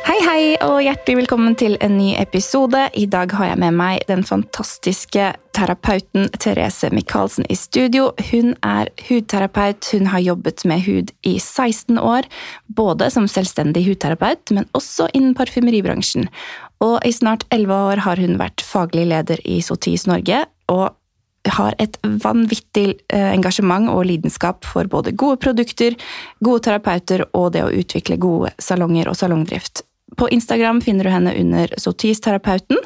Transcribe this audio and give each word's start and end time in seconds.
Hei, 0.00 0.16
hei, 0.24 0.44
og 0.64 0.78
hjertelig 0.80 1.18
velkommen 1.18 1.52
til 1.60 1.74
en 1.84 1.98
ny 1.98 2.14
episode. 2.16 2.86
I 2.96 3.02
dag 3.12 3.32
har 3.36 3.50
jeg 3.50 3.58
med 3.60 3.74
meg 3.76 4.04
den 4.08 4.22
fantastiske 4.24 5.26
terapeuten 5.52 6.30
Therese 6.40 6.88
Michaelsen 6.94 7.44
i 7.52 7.56
studio. 7.58 8.06
Hun 8.30 8.54
er 8.64 8.88
hudterapeut. 9.10 9.90
Hun 9.92 10.08
har 10.08 10.22
jobbet 10.24 10.64
med 10.64 10.80
hud 10.86 11.12
i 11.28 11.34
16 11.36 12.00
år, 12.00 12.28
både 12.72 13.10
som 13.12 13.28
selvstendig 13.28 13.84
hudterapeut, 13.90 14.54
men 14.56 14.70
også 14.72 15.10
innen 15.12 15.36
parfymeribransjen. 15.36 16.30
Og 16.80 16.96
i 17.04 17.12
snart 17.12 17.44
11 17.52 17.76
år 17.92 18.04
har 18.06 18.24
hun 18.24 18.40
vært 18.40 18.64
faglig 18.64 19.04
leder 19.12 19.44
i 19.44 19.60
Sotis 19.60 20.08
Norge, 20.08 20.46
og 20.72 20.96
har 21.48 21.76
et 21.80 21.96
vanvittig 22.04 22.88
eh, 23.12 23.30
engasjement 23.34 23.88
og 23.92 24.04
lidenskap 24.08 24.64
for 24.68 24.88
både 24.88 25.12
gode 25.16 25.40
produkter, 25.44 25.96
gode 26.44 26.64
terapeuter 26.66 27.24
og 27.32 27.52
det 27.54 27.64
å 27.64 27.72
utvikle 27.72 28.20
gode 28.20 28.52
salonger 28.60 29.08
og 29.08 29.16
salongdrift. 29.16 29.84
På 30.16 30.28
Instagram 30.30 30.80
finner 30.80 31.04
du 31.04 31.10
henne 31.10 31.34
under 31.40 31.72
Sotisterapeuten, 31.78 32.76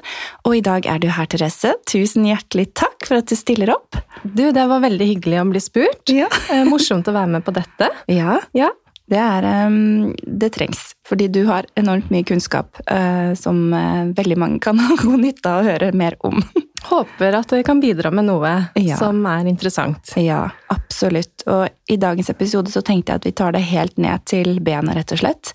og 0.45 0.57
i 0.57 0.61
dag 0.65 0.87
er 0.87 0.99
du 1.03 1.09
her, 1.09 1.27
Therese. 1.31 1.75
Tusen 1.91 2.27
hjertelig 2.29 2.69
takk 2.77 3.07
for 3.09 3.21
at 3.23 3.31
du 3.31 3.37
stiller 3.39 3.73
opp. 3.75 3.97
Du, 4.23 4.51
det 4.53 4.67
var 4.71 4.83
veldig 4.85 5.07
hyggelig 5.15 5.41
å 5.43 5.49
bli 5.51 5.63
spurt. 5.65 6.09
Ja. 6.13 6.29
Eh, 6.55 6.65
Morsomt 6.69 7.09
å 7.09 7.15
være 7.17 7.31
med 7.39 7.45
på 7.47 7.55
dette. 7.57 7.89
Ja, 8.13 8.37
Ja, 8.55 8.69
det, 9.11 9.19
er, 9.21 9.47
um, 9.67 10.13
det 10.25 10.53
trengs, 10.55 10.93
fordi 11.09 11.27
du 11.33 11.43
har 11.49 11.67
enormt 11.77 12.11
mye 12.13 12.25
kunnskap 12.29 12.79
eh, 12.87 13.33
som 13.37 13.73
eh, 13.75 14.05
veldig 14.17 14.37
mange 14.41 14.61
kan 14.65 14.79
ha 14.85 14.97
god 15.01 15.21
nytte 15.25 15.51
av 15.51 15.63
å 15.65 15.69
høre 15.73 15.91
mer 15.97 16.17
om. 16.25 16.41
Håper 16.91 17.39
at 17.41 17.49
det 17.53 17.63
kan 17.65 17.81
bidra 17.81 18.11
med 18.13 18.27
noe 18.29 18.53
Ja. 18.77 18.99
som 19.01 19.23
er 19.27 19.49
interessant. 19.49 20.13
Ja, 20.21 20.51
absolutt. 20.73 21.47
Og 21.49 21.67
i 21.91 21.97
dagens 22.01 22.29
episode 22.33 22.71
så 22.73 22.83
tenkte 22.85 23.15
jeg 23.15 23.23
at 23.23 23.29
vi 23.29 23.33
tar 23.41 23.57
det 23.57 23.65
helt 23.73 23.97
ned 24.01 24.25
til 24.29 24.59
benet, 24.65 24.95
rett 25.01 25.15
og 25.17 25.23
slett. 25.25 25.55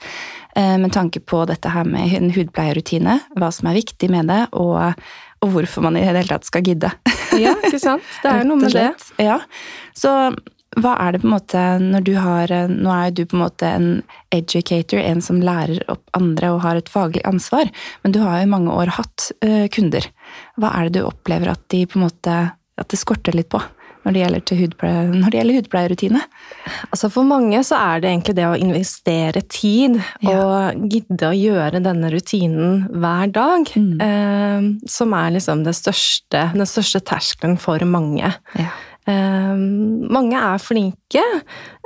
Eh, 0.58 0.78
Med 0.81 0.92
tanke 0.94 1.19
på 1.19 1.44
dette 1.45 1.69
her 1.69 1.86
med 1.86 2.14
en 2.17 2.31
hudpleierrutine, 2.33 3.19
hva 3.38 3.52
som 3.53 3.69
er 3.69 3.78
viktig 3.78 4.09
med 4.09 4.31
det, 4.31 4.47
og, 4.58 4.95
og 5.45 5.52
hvorfor 5.53 5.86
man 5.86 5.97
i 5.97 6.02
det 6.02 6.09
hele 6.09 6.23
tatt 6.28 6.47
skal 6.47 6.66
gidde. 6.66 6.89
Ja, 7.38 7.53
ikke 7.64 7.80
sant? 7.81 8.08
Det 8.23 8.31
er 8.31 8.47
noe 8.47 8.58
med 8.58 8.73
det. 8.73 8.88
Ja. 9.22 9.38
Så 9.94 10.31
hva 10.77 10.95
er 11.02 11.14
det 11.14 11.22
på 11.23 11.30
en 11.30 11.33
måte 11.33 11.61
når 11.81 12.03
du 12.05 12.11
har 12.22 12.52
Nå 12.70 12.92
er 12.94 13.08
jo 13.08 13.14
du 13.17 13.22
på 13.31 13.38
en 13.38 13.42
måte 13.42 13.70
en 13.70 13.88
educator, 14.33 15.00
en 15.02 15.22
som 15.22 15.39
lærer 15.42 15.81
opp 15.89 16.03
andre 16.17 16.52
og 16.53 16.61
har 16.66 16.77
et 16.77 16.92
faglig 16.92 17.23
ansvar, 17.25 17.70
men 18.03 18.14
du 18.14 18.20
har 18.22 18.38
jo 18.39 18.45
i 18.45 18.52
mange 18.52 18.73
år 18.73 18.94
hatt 19.00 19.31
eh, 19.45 19.66
kunder. 19.73 20.05
Hva 20.61 20.73
er 20.77 20.89
det 20.89 21.00
du 21.02 21.08
opplever 21.09 21.53
at 21.53 21.64
de 21.73 21.86
på 21.89 21.97
en 21.97 22.05
måte 22.05 22.38
at 22.80 22.89
det 22.89 23.00
skorter 23.02 23.36
litt 23.36 23.50
på 23.52 23.61
når 24.05 24.14
det 24.16 24.22
gjelder, 24.23 24.44
til 24.47 24.58
hudpleie, 24.61 25.05
når 25.11 25.30
det 25.33 25.39
gjelder 25.42 25.58
hudpleierutine? 25.59 26.22
Altså 26.89 27.09
For 27.11 27.28
mange 27.28 27.59
så 27.67 27.75
er 27.78 28.00
det 28.03 28.09
egentlig 28.14 28.36
det 28.39 28.45
å 28.47 28.59
investere 28.59 29.42
tid 29.52 30.00
Ja. 30.23 30.36
og 30.39 30.89
gidde 30.89 31.30
å 31.30 31.36
gjøre 31.36 31.83
denne 31.83 32.11
rutinen 32.14 32.88
hver 32.89 33.31
dag, 33.31 33.66
Mm. 33.75 34.00
eh, 34.02 34.88
som 34.88 35.14
er 35.14 35.31
liksom 35.31 35.64
det 35.66 35.75
største, 35.75 36.53
den 36.53 36.66
største 36.66 37.02
terskelen 37.03 37.58
for 37.59 37.77
mange. 37.86 38.33
Ja. 38.55 38.70
Eh, 39.08 39.55
mange 39.55 40.36
er 40.37 40.58
flinke, 40.61 41.23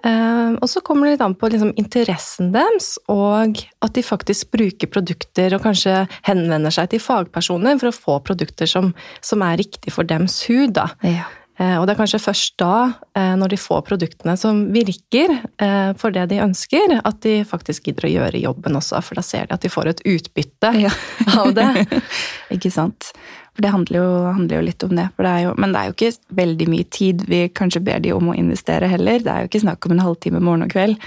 eh, 0.04 0.52
og 0.60 0.68
så 0.68 0.82
kommer 0.84 1.06
det 1.08 1.14
litt 1.14 1.22
an 1.22 1.36
på 1.36 1.50
liksom, 1.50 1.74
interessen 1.80 2.52
deres, 2.52 2.98
og 3.08 3.58
at 3.82 3.94
de 3.94 4.02
faktisk 4.04 4.52
bruker 4.52 4.88
produkter 4.92 5.54
og 5.56 5.62
kanskje 5.64 6.08
henvender 6.28 6.72
seg 6.74 6.90
til 6.90 7.00
fagpersoner 7.00 7.80
for 7.80 7.88
å 7.88 7.96
få 7.96 8.18
produkter 8.24 8.68
som, 8.68 8.94
som 9.22 9.42
er 9.42 9.58
riktig 9.58 9.94
for 9.94 10.04
dems 10.04 10.42
hud. 10.50 10.74
Da. 10.74 10.90
Ja. 11.02 11.24
Eh, 11.62 11.76
og 11.78 11.86
det 11.86 11.94
er 11.94 12.00
kanskje 12.00 12.22
først 12.22 12.56
da, 12.58 12.94
eh, 13.14 13.36
når 13.38 13.54
de 13.54 13.60
får 13.62 13.84
produktene 13.86 14.34
som 14.40 14.64
virker 14.74 15.36
eh, 15.62 15.92
for 16.00 16.16
det 16.16 16.26
de 16.32 16.42
ønsker, 16.42 16.96
at 17.06 17.20
de 17.26 17.44
faktisk 17.46 17.90
gidder 17.90 18.10
å 18.10 18.14
gjøre 18.16 18.42
jobben 18.42 18.80
også, 18.80 19.02
for 19.06 19.20
da 19.20 19.26
ser 19.26 19.46
de 19.50 19.58
at 19.58 19.66
de 19.66 19.72
får 19.74 19.92
et 19.92 20.04
utbytte 20.16 20.74
Ja. 20.82 20.94
av 21.44 21.54
det. 21.54 21.70
Ikke 22.56 22.74
sant? 22.74 23.12
For 23.54 23.62
det 23.62 23.74
handler 23.74 24.00
jo, 24.00 24.08
handler 24.34 24.58
jo 24.58 24.66
litt 24.66 24.84
om 24.88 24.96
det. 24.98 25.12
Det 25.22 25.34
jo, 25.44 25.54
men 25.62 25.76
det 25.76 25.82
er 25.82 25.90
jo 25.92 25.94
ikke 25.94 26.38
veldig 26.42 26.68
mye 26.74 26.88
tid 26.90 27.22
vi 27.30 27.44
kanskje 27.54 27.84
ber 27.86 28.02
de 28.02 28.16
om 28.16 28.32
å 28.32 28.38
investere 28.38 28.90
heller. 28.90 29.22
Det 29.22 29.30
er 29.30 29.44
jo 29.44 29.52
ikke 29.52 29.62
snakk 29.62 29.86
om 29.86 29.94
en 29.94 30.02
halvtime 30.02 30.42
morgen 30.42 30.66
og 30.66 30.74
kveld. 30.74 30.98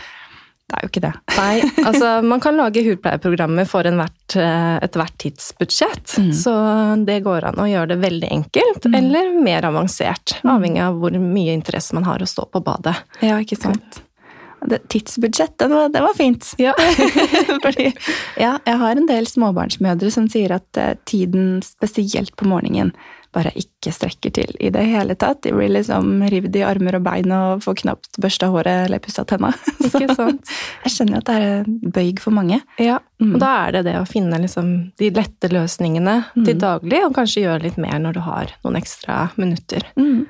Det 0.66 0.75
er 0.75 0.82
jo 0.82 0.91
ikke 0.91 1.03
det. 1.04 1.12
Nei, 1.37 1.84
altså 1.87 2.09
man 2.27 2.41
kan 2.43 2.56
lage 2.59 2.82
hudpleieprogrammer 2.82 3.69
for 3.71 3.87
enhvert, 3.87 4.34
eh, 4.34 4.78
ethvert 4.82 5.15
tidsbudsjett. 5.22 6.16
Mm. 6.19 6.32
Så 6.34 6.54
det 7.06 7.21
går 7.22 7.47
an 7.53 7.60
å 7.62 7.69
gjøre 7.71 7.93
det 7.93 8.00
veldig 8.03 8.31
enkelt, 8.34 8.88
eller 8.91 9.31
mer 9.47 9.69
avansert. 9.69 10.41
Avhengig 10.43 10.82
av 10.82 10.99
hvor 10.99 11.15
mye 11.22 11.55
interesse 11.55 11.94
man 11.94 12.09
har 12.09 12.19
å 12.19 12.26
stå 12.26 12.49
på 12.50 12.65
badet. 12.66 12.97
Ja, 13.22 13.38
ikke 13.38 13.60
sant? 13.60 14.03
Det, 14.66 14.81
tidsbudsjett, 14.91 15.55
det 15.60 15.69
var, 15.71 15.93
det 15.94 16.03
var 16.03 16.19
fint. 16.19 16.49
Ja. 16.59 16.75
Fordi, 17.65 17.93
ja, 18.41 18.56
jeg 18.66 18.81
har 18.82 18.99
en 18.99 19.06
del 19.06 19.31
småbarnsmødre 19.31 20.10
som 20.10 20.26
sier 20.32 20.56
at 20.56 20.81
eh, 20.82 20.97
tiden, 21.06 21.60
spesielt 21.62 22.34
på 22.34 22.50
morgenen, 22.50 22.91
bare 23.37 23.53
ikke 23.61 23.93
strekker 23.93 24.33
til 24.35 24.55
i 24.65 24.71
det 24.73 24.83
hele 24.89 25.15
tatt. 25.21 25.43
De 25.45 25.53
blir 25.55 25.69
liksom 25.75 26.23
revet 26.33 26.57
i 26.57 26.65
armer 26.67 26.97
og 26.99 27.05
bein 27.07 27.33
og 27.37 27.63
får 27.65 27.77
knapt 27.83 28.17
børsta 28.25 28.49
håret 28.53 28.87
eller 28.87 29.03
pussa 29.05 29.27
tenna. 29.29 29.53
Så 29.93 30.01
jeg 30.03 30.93
skjønner 30.95 31.21
at 31.21 31.29
det 31.29 31.37
er 31.37 31.47
en 31.61 31.77
bøyg 31.95 32.23
for 32.25 32.35
mange. 32.37 32.63
Ja, 32.83 32.99
Mm. 33.17 33.31
og 33.33 33.41
da 33.41 33.51
er 33.65 33.71
det 33.73 33.81
det 33.87 33.95
å 33.97 34.05
finne 34.05 34.37
liksom 34.43 34.67
de 35.01 35.07
lette 35.17 35.49
løsningene 35.49 36.19
til 36.45 36.59
daglig, 36.61 36.99
og 37.07 37.15
kanskje 37.17 37.47
gjøre 37.47 37.63
litt 37.63 37.79
mer 37.81 37.95
når 38.05 38.13
du 38.19 38.21
har 38.27 38.51
noen 38.61 38.77
ekstra 38.77 39.31
minutter. 39.41 39.87
Mm, 39.97 40.27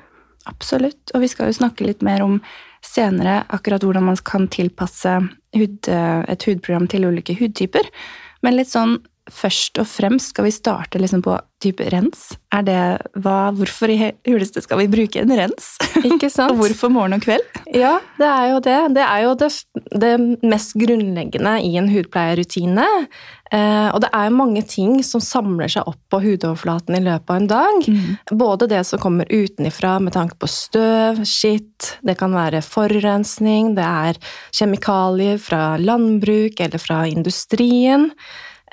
absolutt. 0.47 1.11
Og 1.13 1.19
vi 1.25 1.27
skal 1.27 1.49
jo 1.51 1.57
snakke 1.57 1.83
litt 1.83 2.01
mer 2.07 2.23
om 2.23 2.37
senere 2.85 3.41
akkurat 3.51 3.83
hvordan 3.83 4.07
man 4.07 4.15
kan 4.23 4.47
tilpasse 4.47 5.17
hud, 5.57 5.89
et 5.91 6.47
hudprogram 6.47 6.87
til 6.87 7.09
ulike 7.09 7.35
hudtyper. 7.41 7.91
Men 8.45 8.55
litt 8.55 8.71
sånn 8.71 9.01
først 9.33 9.79
og 9.81 9.87
fremst 9.89 10.33
skal 10.33 10.47
vi 10.47 10.55
starte 10.55 10.99
liksom 11.01 11.23
på 11.25 11.37
type 11.63 11.85
rens. 11.89 12.35
Er 12.53 12.65
det, 12.67 12.81
hva, 13.17 13.49
hvorfor 13.57 13.89
i 13.89 13.97
huleste 14.27 14.61
skal 14.61 14.83
vi 14.83 14.89
bruke 14.91 15.23
en 15.23 15.33
rens? 15.39 15.73
Ikke 16.03 16.29
sant? 16.33 16.53
og 16.53 16.61
hvorfor 16.61 16.91
morgen 16.93 17.17
og 17.17 17.25
kveld? 17.25 17.45
Ja, 17.73 17.97
det 18.19 18.29
er 18.29 18.51
jo 18.51 18.61
det. 18.67 18.77
Det 18.97 19.07
er 19.07 19.23
jo 19.25 19.33
det, 19.41 19.49
det 20.03 20.13
mest 20.45 20.77
grunnleggende 20.77 21.57
i 21.65 21.73
en 21.81 21.89
hudpleierrutine. 21.91 22.85
Eh, 23.51 23.87
og 23.89 24.01
det 24.03 24.09
er 24.11 24.27
jo 24.27 24.37
mange 24.37 24.61
ting 24.67 24.99
som 25.07 25.23
samler 25.23 25.71
seg 25.71 25.87
opp 25.87 25.99
på 26.11 26.19
hudoverflaten 26.23 26.97
i 26.99 27.03
løpet 27.05 27.31
av 27.31 27.41
en 27.41 27.49
dag. 27.51 27.87
Både 28.37 28.69
det 28.69 28.83
som 28.89 29.01
kommer 29.01 29.29
utenifra 29.31 29.97
med 30.03 30.13
tanke 30.17 30.37
på 30.37 30.49
støv, 30.51 31.23
skitt, 31.27 31.95
det 32.05 32.17
kan 32.19 32.35
være 32.35 32.61
forurensning, 32.65 33.73
det 33.77 33.87
er 33.87 34.19
kjemikalier 34.55 35.39
fra 35.41 35.77
landbruk 35.81 36.59
eller 36.67 36.81
fra 36.81 37.05
industrien. 37.09 38.11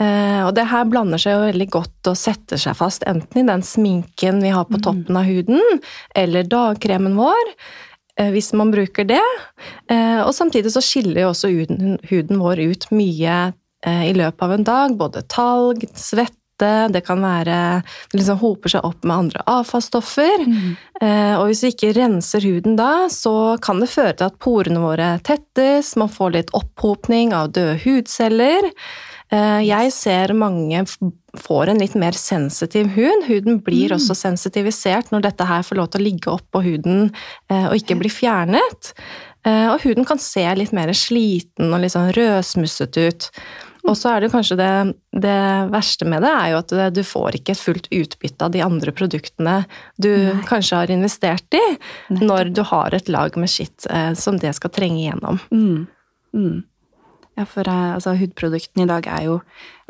Eh, 0.00 0.40
og 0.42 0.54
det 0.56 0.66
her 0.72 0.86
blander 0.90 1.20
seg 1.22 1.36
jo 1.36 1.46
veldig 1.46 1.68
godt 1.70 2.10
og 2.10 2.18
setter 2.18 2.58
seg 2.60 2.74
fast 2.78 3.04
enten 3.06 3.44
i 3.44 3.46
den 3.46 3.62
sminken 3.62 4.40
vi 4.42 4.50
har 4.54 4.66
på 4.66 4.80
toppen 4.82 5.18
av 5.18 5.28
huden, 5.28 5.60
eller 6.18 6.48
dagkremen 6.50 7.14
vår, 7.18 7.52
eh, 8.18 8.32
hvis 8.34 8.52
man 8.58 8.74
bruker 8.74 9.06
det. 9.06 9.24
Eh, 9.90 10.20
og 10.24 10.34
samtidig 10.34 10.74
så 10.74 10.82
skiller 10.82 11.24
jo 11.24 11.32
også 11.32 11.52
huden, 11.52 11.98
huden 12.10 12.42
vår 12.42 12.64
ut 12.70 12.90
mye 12.94 13.44
i 13.84 14.14
løpet 14.16 14.40
av 14.40 14.52
en 14.54 14.62
dag. 14.64 14.92
Både 14.96 15.20
talg, 15.28 15.82
svette, 15.92 16.32
det 16.88 17.02
kan 17.04 17.20
være 17.20 17.82
Det 17.84 18.16
liksom 18.16 18.38
hoper 18.40 18.72
seg 18.72 18.86
opp 18.86 19.04
med 19.04 19.26
andre 19.26 19.42
avfallsstoffer. 19.44 20.46
Eh, 21.02 21.34
og 21.36 21.50
hvis 21.50 21.64
vi 21.66 21.72
ikke 21.74 21.92
renser 21.98 22.40
huden 22.48 22.78
da, 22.78 23.10
så 23.12 23.58
kan 23.60 23.82
det 23.82 23.90
føre 23.92 24.14
til 24.16 24.30
at 24.30 24.38
porene 24.40 24.80
våre 24.80 25.18
tettes, 25.20 25.96
man 26.00 26.08
får 26.08 26.32
litt 26.32 26.54
opphopning 26.56 27.34
av 27.36 27.52
døde 27.52 27.76
hudceller. 27.84 28.70
Eh, 29.34 29.60
Jeg 29.66 29.92
ser 29.96 30.34
mange 30.38 30.84
får 31.34 31.72
en 31.72 31.80
litt 31.82 31.96
mer 31.98 32.14
sensitiv 32.18 32.92
hud. 32.94 33.26
Huden 33.28 33.60
blir 33.66 33.94
også 33.96 34.14
sensitivisert 34.18 35.10
når 35.10 35.26
dette 35.28 35.46
her 35.48 35.64
får 35.66 35.80
lov 35.80 35.90
til 35.90 36.02
å 36.02 36.06
ligge 36.06 36.34
oppå 36.34 36.62
huden 36.64 37.08
eh, 37.50 37.66
og 37.66 37.78
ikke 37.80 37.98
bli 37.98 38.12
fjernet. 38.12 38.92
Eh, 39.44 39.68
Og 39.72 39.82
huden 39.84 40.06
kan 40.08 40.20
se 40.22 40.46
litt 40.56 40.72
mer 40.76 40.92
sliten 40.94 41.72
og 41.72 41.82
litt 41.82 41.96
sånn 41.96 42.12
rødsmusset 42.14 43.00
ut. 43.02 43.30
Og 43.84 43.98
så 44.00 44.14
er 44.14 44.22
det 44.24 44.30
kanskje 44.32 44.56
det, 44.56 44.68
det 45.20 45.40
verste 45.68 46.06
med 46.08 46.22
det, 46.24 46.30
er 46.32 46.52
jo 46.54 46.60
at 46.62 46.94
du 46.96 47.02
får 47.04 47.36
ikke 47.36 47.52
et 47.52 47.60
fullt 47.60 47.88
utbytte 47.92 48.46
av 48.46 48.54
de 48.54 48.62
andre 48.64 48.94
produktene 48.96 49.58
du 50.00 50.08
Nei. 50.08 50.38
kanskje 50.48 50.78
har 50.78 50.92
investert 50.94 51.58
i, 51.58 51.60
når 52.16 52.54
du 52.56 52.62
har 52.64 52.96
et 52.96 53.10
lag 53.12 53.36
med 53.36 53.52
skitt 53.52 53.84
eh, 53.90 54.14
som 54.16 54.38
det 54.40 54.54
skal 54.56 54.72
trenge 54.72 55.02
igjennom. 55.02 55.42
Mm. 55.52 55.82
Mm. 56.32 56.62
Ja, 57.34 57.44
for 57.50 57.66
eh, 57.66 57.94
altså, 57.96 58.14
hudproduktene 58.18 58.86
i 58.86 58.90
dag 58.90 59.06
er 59.10 59.26
jo 59.26 59.38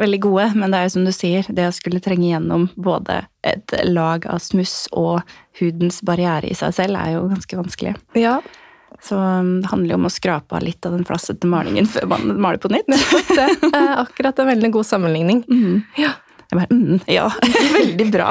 veldig 0.01 0.21
gode, 0.25 0.49
men 0.57 0.73
det 0.73 0.81
er 0.81 0.89
jo 0.89 0.95
som 0.97 1.07
du 1.07 1.13
sier, 1.15 1.47
det 1.53 1.69
å 1.69 1.77
skulle 1.77 2.03
trenge 2.05 2.31
gjennom 2.31 2.69
både 2.75 3.23
et 3.45 3.75
lag 3.85 4.25
av 4.31 4.41
smuss 4.43 4.87
og 4.97 5.21
hudens 5.61 6.01
barriere 6.07 6.49
i 6.49 6.57
seg 6.57 6.75
selv 6.77 6.99
er 6.99 7.15
jo 7.19 7.27
ganske 7.31 7.61
vanskelig. 7.61 7.95
Ja, 8.19 8.39
Så 9.05 9.19
um, 9.19 9.61
det 9.61 9.69
handler 9.69 9.93
jo 9.93 10.01
om 10.01 10.09
å 10.09 10.13
skrape 10.13 10.57
av 10.57 10.65
litt 10.65 10.87
av 10.87 10.95
den 10.97 11.05
flassete 11.05 11.49
malingen 11.51 11.87
før 11.91 12.09
man 12.15 12.37
maler 12.41 12.63
på 12.63 12.73
nytt. 12.73 12.89
det 13.37 13.73
er 13.75 13.99
akkurat 14.01 14.39
en 14.41 14.49
veldig 14.55 14.71
god 14.79 14.89
sammenligning. 14.89 15.45
Mm. 15.51 15.83
Ja. 16.01 16.15
Jeg 16.51 16.61
bare, 16.61 16.77
mm, 16.77 17.01
ja, 17.11 17.29
veldig 17.79 18.07
bra. 18.13 18.31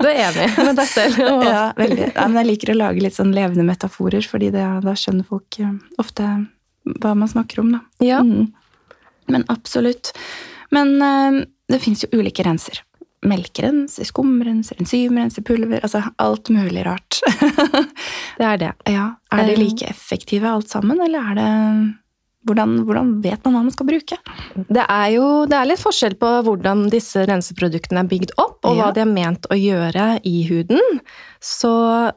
Du 0.00 0.06
er 0.08 0.22
enig 0.26 0.46
med 0.56 0.78
deg 0.78 0.88
selv? 0.88 1.18
ja, 1.46 1.64
veldig. 1.76 2.12
Ja, 2.14 2.26
men 2.26 2.40
jeg 2.42 2.50
liker 2.52 2.72
å 2.74 2.78
lage 2.78 3.04
litt 3.04 3.16
sånn 3.16 3.34
levende 3.36 3.64
metaforer, 3.68 4.24
fordi 4.24 4.50
det, 4.54 4.64
da 4.84 4.94
skjønner 4.98 5.28
folk 5.28 5.60
eh, 5.62 5.76
ofte 6.00 6.28
hva 7.00 7.14
man 7.18 7.28
snakker 7.28 7.60
om, 7.60 7.72
da. 7.72 7.80
Ja. 8.04 8.20
Mm. 8.24 8.52
Men 9.28 9.44
absolutt. 9.48 10.12
Men 10.70 11.02
eh, 11.02 11.44
det 11.68 11.80
fins 11.84 12.04
jo 12.04 12.08
ulike 12.20 12.44
renser. 12.46 12.80
Melkerens, 13.26 13.96
skumrens, 14.06 14.70
enzymrens, 14.78 15.38
pulver 15.44 15.80
Altså 15.82 16.04
alt 16.22 16.48
mulig 16.54 16.84
rart. 16.86 17.18
Det 18.38 18.44
er 18.46 18.56
det. 18.62 18.72
ja. 18.86 19.08
Er 19.34 19.44
de 19.48 19.52
Eh. 19.56 19.58
like 19.58 19.88
effektive 19.90 20.46
alt 20.48 20.68
sammen, 20.70 21.00
eller 21.02 21.18
er 21.18 21.34
det 21.34 21.48
hvordan, 22.48 22.72
hvordan 22.88 23.10
vet 23.22 23.44
man 23.44 23.54
hva 23.58 23.62
man 23.66 23.74
skal 23.74 23.86
bruke? 23.90 24.18
Det 24.68 24.84
er 24.88 25.08
jo 25.14 25.26
det 25.48 25.56
er 25.58 25.68
litt 25.70 25.82
forskjell 25.82 26.16
på 26.18 26.30
hvordan 26.48 26.86
disse 26.92 27.22
renseproduktene 27.28 28.02
er 28.02 28.10
bygd 28.10 28.32
opp, 28.40 28.58
og 28.64 28.74
hva 28.78 28.88
Ja. 28.88 28.92
de 28.96 29.00
er 29.04 29.12
ment 29.12 29.46
å 29.52 29.56
gjøre 29.58 30.06
i 30.24 30.34
huden. 30.48 30.80
Så 31.40 31.70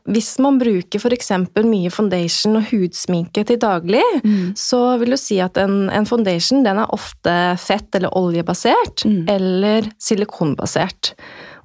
hvis 0.09 0.31
man 0.41 0.57
bruker 0.57 0.97
f.eks. 0.99 1.29
mye 1.67 1.91
foundation 1.93 2.55
og 2.57 2.63
hudsminke 2.71 3.45
til 3.45 3.57
daglig, 3.61 4.01
Mm. 4.23 4.53
så 4.57 4.97
vil 4.99 5.11
du 5.11 5.17
si 5.17 5.39
at 5.39 5.57
en, 5.57 5.89
en 5.89 6.05
foundation 6.05 6.63
den 6.63 6.77
er 6.79 6.87
ofte 6.89 7.57
fett- 7.61 7.93
eller 7.95 8.09
oljebasert, 8.17 9.05
Mm. 9.05 9.25
eller 9.29 9.81
silikonbasert. 9.99 11.13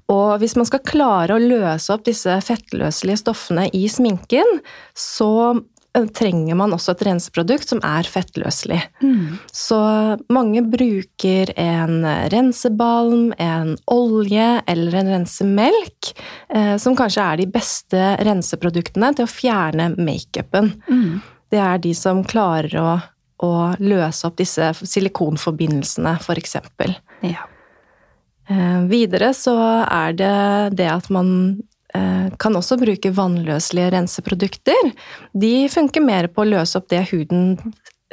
Og 0.09 0.39
hvis 0.39 0.55
man 0.57 0.67
skal 0.69 0.81
klare 0.87 1.35
å 1.35 1.43
løse 1.43 1.91
opp 1.91 2.05
disse 2.05 2.31
fettløselige 2.47 3.19
stoffene 3.25 3.69
i 3.75 3.89
sminken, 3.91 4.61
så 4.95 5.61
trenger 6.17 6.59
man 6.59 6.75
også 6.77 6.95
et 6.95 7.05
renseprodukt 7.09 7.71
som 7.73 7.81
er 7.87 8.09
fettløselig. 8.11 8.81
Mm. 9.03 9.39
Så 9.55 9.79
mange 10.33 10.63
bruker 10.69 11.53
en 11.61 12.07
rensebalm, 12.33 13.31
en 13.39 13.75
olje 13.93 14.49
eller 14.69 15.01
en 15.01 15.13
rensemelk, 15.15 16.13
eh, 16.53 16.77
som 16.83 16.97
kanskje 16.99 17.25
er 17.25 17.43
de 17.43 17.49
beste 17.51 18.05
renseproduktene 18.27 19.13
til 19.17 19.27
å 19.27 19.33
fjerne 19.33 19.91
makeupen. 19.97 20.75
Mm. 20.91 21.21
Det 21.53 21.61
er 21.63 21.83
de 21.83 21.93
som 21.97 22.25
klarer 22.27 22.77
å, 22.83 22.97
å 23.47 23.53
løse 23.79 24.27
opp 24.29 24.41
disse 24.41 24.73
silikonforbindelsene, 24.83 26.17
for 26.25 26.39
eksempel. 26.41 26.97
Ja. 27.25 27.47
Eh, 28.49 28.83
videre 28.91 29.33
så 29.35 29.57
er 29.87 30.13
det 30.19 30.37
det 30.79 30.91
at 30.93 31.09
man 31.11 31.31
kan 32.43 32.57
også 32.59 32.79
bruke 32.81 33.13
vannløselige 33.15 33.93
renseprodukter. 33.95 34.93
De 35.33 35.55
funker 35.73 36.05
mer 36.05 36.31
på 36.33 36.45
å 36.45 36.51
løse 36.51 36.79
opp 36.79 36.89
det 36.93 37.05
huden 37.13 37.57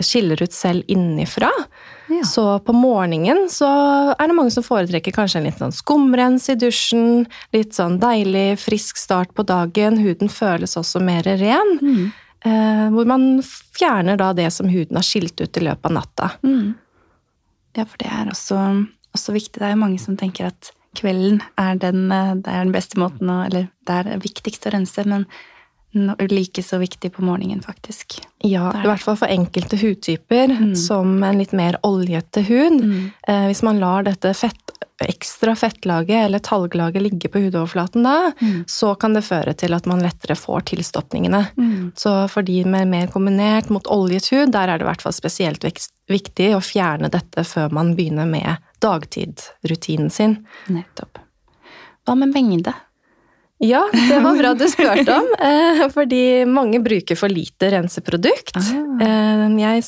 skiller 0.02 0.42
ut 0.44 0.54
selv 0.54 0.84
innifra. 0.88 1.52
Ja. 2.10 2.24
Så 2.24 2.60
på 2.66 2.74
morgenen 2.74 3.46
så 3.52 3.70
er 4.14 4.28
det 4.28 4.36
mange 4.36 4.54
som 4.54 4.66
foretrekker 4.66 5.14
kanskje 5.16 5.40
en 5.40 5.48
litt 5.48 5.62
sånn 5.62 5.76
skumrens 5.76 6.50
i 6.52 6.58
dusjen. 6.60 7.28
Litt 7.56 7.78
sånn 7.78 8.00
deilig, 8.02 8.58
frisk 8.64 9.00
start 9.00 9.34
på 9.38 9.46
dagen. 9.48 10.00
Huden 10.02 10.32
føles 10.34 10.78
også 10.80 11.02
mer 11.04 11.28
ren. 11.28 11.78
Mm. 11.82 12.04
Eh, 12.44 12.88
hvor 12.92 13.08
man 13.08 13.28
fjerner 13.78 14.20
da 14.20 14.34
det 14.36 14.50
som 14.52 14.68
huden 14.72 15.00
har 15.00 15.06
skilt 15.08 15.40
ut 15.40 15.58
i 15.62 15.64
løpet 15.64 15.92
av 15.92 15.96
natta. 15.96 16.32
Mm. 16.44 16.74
Ja, 17.78 17.86
for 17.86 17.98
det 18.02 18.10
er 18.12 18.32
også, 18.34 18.60
også 19.16 19.36
viktig. 19.38 19.62
Det 19.62 19.70
er 19.70 19.78
jo 19.78 19.84
mange 19.86 20.02
som 20.02 20.18
tenker 20.20 20.52
at 20.52 20.74
kvelden 20.96 21.42
er 21.58 21.76
den, 21.82 22.12
eh, 22.12 22.36
det 22.36 22.48
er 22.48 22.64
den 22.66 22.74
beste 22.76 23.00
måten 23.02 23.30
å 23.30 23.46
Eller 23.46 23.70
det 23.88 23.94
er 24.14 24.20
viktigst 24.20 24.66
å 24.68 24.72
rense, 24.74 25.06
men 25.06 25.26
like 25.94 26.64
så 26.64 26.80
viktig 26.82 27.12
på 27.14 27.22
morgenen, 27.22 27.62
faktisk. 27.62 28.20
Ja, 28.42 28.72
i 28.82 28.88
hvert 28.88 29.04
fall 29.04 29.16
for 29.16 29.28
enkelte 29.28 29.78
hudtyper, 29.78 30.48
Mm. 30.50 30.76
som 30.76 31.24
en 31.24 31.38
litt 31.38 31.54
mer 31.54 31.78
oljete 31.84 32.42
hud. 32.44 32.82
Mm. 32.82 33.12
Eh, 33.28 33.48
hvis 33.48 33.62
man 33.64 33.80
lar 33.80 34.04
dette 34.04 34.34
fett, 34.34 34.72
ekstra 35.04 35.54
fettlaget 35.56 36.26
eller 36.26 36.40
talglaget 36.40 37.02
ligge 37.02 37.30
på 37.30 37.40
hudoverflaten 37.44 38.04
da, 38.04 38.32
Mm. 38.42 38.66
så 38.66 38.98
kan 38.98 39.14
det 39.14 39.24
føre 39.24 39.56
til 39.56 39.74
at 39.74 39.86
man 39.86 40.00
lettere 40.02 40.36
får 40.36 40.62
tilstoppingene. 40.66 41.48
Mm. 41.58 41.92
Så 41.96 42.28
for 42.30 42.42
de 42.42 42.64
med 42.64 42.88
mer 42.88 43.08
kombinert 43.08 43.70
mot 43.70 43.84
oljet 43.84 44.30
hud, 44.32 44.52
der 44.52 44.70
er 44.70 44.78
det 44.78 44.82
i 44.88 44.90
hvert 44.90 45.02
fall 45.02 45.12
spesielt 45.14 45.64
viktig 46.12 46.50
å 46.58 46.62
fjerne 46.64 47.10
dette 47.14 47.46
før 47.48 47.72
man 47.74 47.94
begynner 47.98 48.28
med 48.30 48.58
dagtidrutinen 48.84 50.10
sin. 50.12 50.40
Nettopp. 50.68 51.22
Hva 52.04 52.18
med 52.20 52.34
mengde? 52.36 52.74
Ja, 53.64 53.86
det 53.94 54.18
var 54.20 54.36
bra 54.36 54.54
du 54.60 54.66
spurte 54.68 55.14
om, 55.16 55.30
eh, 55.40 55.86
fordi 55.94 56.44
mange 56.50 56.82
bruker 56.84 57.16
for 57.16 57.32
lite 57.32 57.70
renseprodukt. 57.72 58.58
Ah. 58.60 59.06
Eh, 59.06 59.46
Jeg 59.62 59.84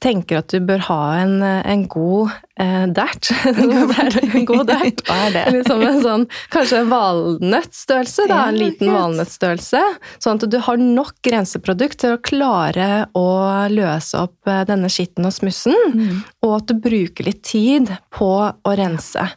tenker 0.00 0.40
at 0.40 0.52
du 0.52 0.60
bør 0.64 0.80
ha 0.86 1.00
en, 1.20 1.34
en 1.44 1.82
god 1.90 2.32
eh, 2.60 2.86
dert. 2.96 3.28
en 3.44 4.46
god 4.48 4.70
dert. 4.70 5.02
Hva 5.04 5.16
er 5.26 5.34
det? 5.34 5.42
Liksom 5.58 5.84
en 5.84 6.00
sånn, 6.04 6.24
kanskje 6.52 6.80
en 6.80 6.92
valnøttstørrelse, 6.92 8.26
Ja, 8.30 8.40
en 8.48 8.60
liten 8.60 8.92
valnøttstørrelse. 8.94 9.82
Sånn 10.22 10.40
at 10.40 10.48
du 10.52 10.58
har 10.64 10.80
nok 10.80 11.30
renseprodukt 11.32 12.00
til 12.02 12.16
å 12.16 12.22
klare 12.24 12.88
å 13.18 13.26
løse 13.72 14.24
opp 14.24 14.48
eh, 14.48 14.64
denne 14.68 14.90
skitten 14.92 15.28
og 15.28 15.36
smussen. 15.36 15.76
Mm. 15.92 16.22
Og 16.46 16.56
at 16.60 16.70
du 16.70 16.80
bruker 16.80 17.28
litt 17.28 17.44
tid 17.44 17.92
på 18.16 18.32
å 18.48 18.76
rense. 18.80 19.28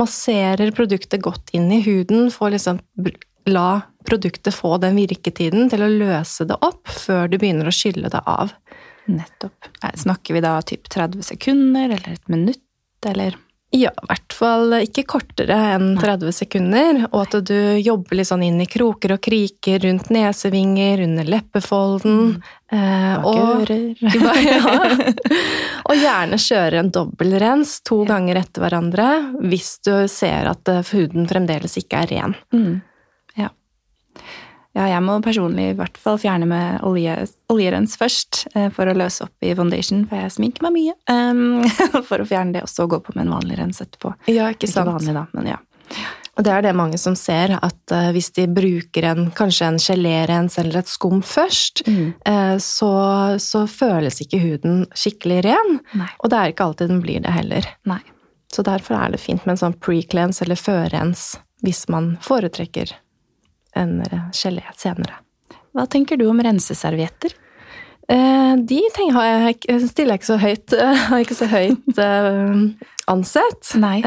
Masserer 0.00 0.74
produktet 0.74 1.22
godt 1.22 1.54
inn 1.54 1.70
i 1.70 1.82
huden, 1.86 2.32
får 2.34 2.56
liksom 2.56 2.82
la 3.46 3.84
produktet 4.08 4.54
få 4.54 4.76
den 4.82 4.96
virketiden 4.98 5.70
til 5.72 5.84
å 5.84 5.90
løse 5.90 6.46
det 6.48 6.56
opp 6.64 6.88
før 6.90 7.28
du 7.30 7.38
begynner 7.40 7.68
å 7.68 7.74
skylle 7.74 8.10
det 8.12 8.20
av. 8.28 8.52
Nettopp. 9.06 9.70
Snakker 10.00 10.34
vi 10.34 10.40
da 10.44 10.58
typ 10.62 10.88
30 10.88 11.22
sekunder, 11.22 11.84
eller 11.96 12.12
et 12.16 12.28
minutt, 12.32 12.62
eller? 13.06 13.36
Ja, 13.74 13.90
i 13.90 14.06
hvert 14.06 14.32
fall 14.38 14.70
ikke 14.84 15.02
kortere 15.10 15.56
enn 15.74 15.96
30 15.98 16.30
sekunder, 16.36 17.00
og 17.08 17.24
at 17.24 17.40
du 17.48 17.56
jobber 17.82 18.14
litt 18.20 18.28
sånn 18.28 18.44
inn 18.46 18.60
i 18.62 18.68
kroker 18.70 19.16
og 19.16 19.20
kriker 19.26 19.82
rundt 19.82 20.12
nesevinger, 20.14 21.02
under 21.08 21.26
leppefolden. 21.26 22.36
eh, 22.70 23.16
og, 23.26 23.66
ja. 24.46 24.76
og 25.90 25.96
gjerne 25.98 26.38
kjøre 26.38 26.84
en 26.84 26.92
dobbeltrens 26.94 27.80
to 27.82 28.04
Ja. 28.04 28.12
ganger 28.14 28.38
etter 28.44 28.62
hverandre 28.62 29.08
hvis 29.42 29.72
du 29.82 29.92
ser 30.08 30.46
at 30.54 30.70
eh, 30.70 30.84
huden 30.94 31.26
fremdeles 31.26 31.74
ikke 31.82 32.04
er 32.06 32.14
ren. 32.14 32.38
Mm. 32.54 32.80
Ja. 33.42 33.50
Ja, 34.74 34.88
jeg 34.90 35.02
må 35.06 35.20
personlig 35.22 35.68
i 35.70 35.76
hvert 35.78 35.96
fall 36.02 36.18
fjerne 36.18 36.48
med 36.50 36.80
olje, 36.86 37.14
oljerens 37.52 37.94
først, 38.00 38.44
eh, 38.54 38.68
for 38.74 38.90
å 38.90 38.96
løse 38.98 39.22
opp 39.28 39.46
i 39.46 39.52
foundation, 39.54 40.02
for 40.10 40.18
jeg 40.18 40.32
sminker 40.34 40.66
meg 40.66 40.74
mye. 40.74 40.96
Um, 41.10 41.62
for 42.08 42.18
å 42.24 42.26
fjerne 42.26 42.56
det, 42.56 42.64
og 42.66 42.72
så 42.72 42.88
gå 42.90 42.98
på 43.06 43.14
med 43.14 43.26
en 43.28 43.36
vanlig 43.36 43.60
rens 43.60 43.80
etterpå. 43.84 44.16
Ja, 44.32 44.50
ikke 44.50 44.66
sant. 44.70 44.88
Ikke 44.90 44.98
vanlig, 44.98 45.14
da, 45.20 45.26
men 45.38 45.50
ja. 45.54 45.60
Og 46.34 46.42
det 46.42 46.50
er 46.50 46.64
det 46.66 46.72
mange 46.74 46.98
som 46.98 47.14
ser, 47.14 47.52
at 47.62 47.92
eh, 47.94 48.08
hvis 48.16 48.32
de 48.34 48.48
bruker 48.50 49.04
en, 49.06 49.28
kanskje 49.38 49.68
en 49.68 49.76
gelérens 49.78 50.56
eller 50.58 50.80
et 50.80 50.90
skum 50.90 51.20
først, 51.22 51.84
Mm. 51.86 52.08
eh, 52.26 52.56
så, 52.58 52.90
så 53.38 53.62
føles 53.70 54.18
ikke 54.24 54.40
huden 54.42 54.82
skikkelig 54.98 55.44
ren. 55.46 55.78
Nei. 55.94 56.08
Og 56.24 56.32
det 56.32 56.40
er 56.40 56.50
ikke 56.56 56.66
alltid 56.66 56.90
den 56.90 57.00
blir 57.04 57.22
det 57.22 57.30
heller. 57.36 57.68
Nei. 57.86 58.00
Så 58.50 58.66
derfor 58.66 58.98
er 58.98 59.14
det 59.14 59.22
fint 59.22 59.46
med 59.46 59.54
en 59.54 59.62
sånn 59.62 59.78
pre-cleanse 59.78 60.42
eller 60.42 60.58
førrens 60.58 61.36
hvis 61.62 61.84
man 61.90 62.16
foretrekker 62.22 62.90
en 63.78 64.00
eh, 64.06 64.26
gelé 64.34 64.64
senere. 64.78 65.20
Hva 65.74 65.86
tenker 65.90 66.20
du 66.20 66.26
om 66.30 66.40
renseservietter? 66.44 67.34
Eh, 68.08 68.54
De 68.62 68.80
ting 68.94 69.12
har 69.16 69.26
jeg, 69.26 69.60
stiller 69.88 70.14
jeg 70.14 70.22
ikke 70.22 70.30
så 70.32 70.40
høyt, 70.42 70.76
har 71.10 71.24
ikke 71.24 71.38
så 71.38 71.48
høyt 71.50 72.02
eh, 72.02 72.90
ansett. 73.10 73.74
Nei. 73.80 73.98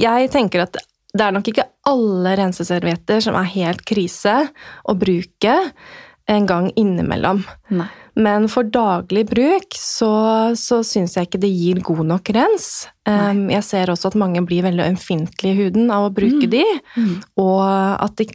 Jeg 0.00 0.30
tenker 0.34 0.64
at 0.66 0.78
det 1.18 1.24
er 1.24 1.32
nok 1.34 1.48
ikke 1.50 1.64
alle 1.88 2.34
renseservietter 2.38 3.22
som 3.24 3.36
er 3.40 3.48
helt 3.54 3.80
krise 3.88 4.34
å 4.84 4.94
bruke 4.98 5.54
en 6.28 6.46
gang 6.46 6.70
innimellom. 6.76 7.44
Nei. 7.70 7.88
Men 8.18 8.48
for 8.50 8.66
daglig 8.66 9.28
bruk 9.30 9.76
så, 9.78 10.08
så 10.58 10.80
syns 10.82 11.12
jeg 11.14 11.28
ikke 11.28 11.38
det 11.38 11.50
gir 11.54 11.78
god 11.86 12.00
nok 12.08 12.30
rens. 12.34 12.88
Um, 13.06 13.44
jeg 13.52 13.62
ser 13.62 13.92
også 13.92 14.10
at 14.10 14.16
mange 14.18 14.42
blir 14.44 14.64
veldig 14.66 14.88
ømfintlige 14.90 15.52
i 15.52 15.58
huden 15.60 15.92
av 15.94 16.08
å 16.08 16.14
bruke 16.16 16.48
Mm. 16.48 16.50
de, 16.50 16.64
Mm. 16.98 17.12
og 17.38 17.62
at 18.02 18.16
de, 18.18 18.26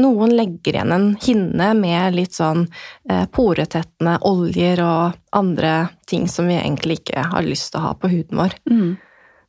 noen 0.00 0.32
legger 0.32 0.72
igjen 0.78 0.92
en 0.96 1.06
hinne 1.20 1.68
med 1.76 2.14
litt 2.16 2.32
sånn 2.32 2.64
eh, 3.10 3.26
poretettende 3.26 4.16
oljer 4.24 4.80
og 4.80 5.12
andre 5.36 5.90
ting 6.06 6.24
som 6.26 6.48
vi 6.48 6.56
egentlig 6.56 7.02
ikke 7.02 7.28
har 7.34 7.42
lyst 7.44 7.72
til 7.74 7.80
å 7.82 7.88
ha 7.90 7.94
på 7.94 8.08
huden 8.08 8.40
vår. 8.40 8.56
Mm. 8.70 8.96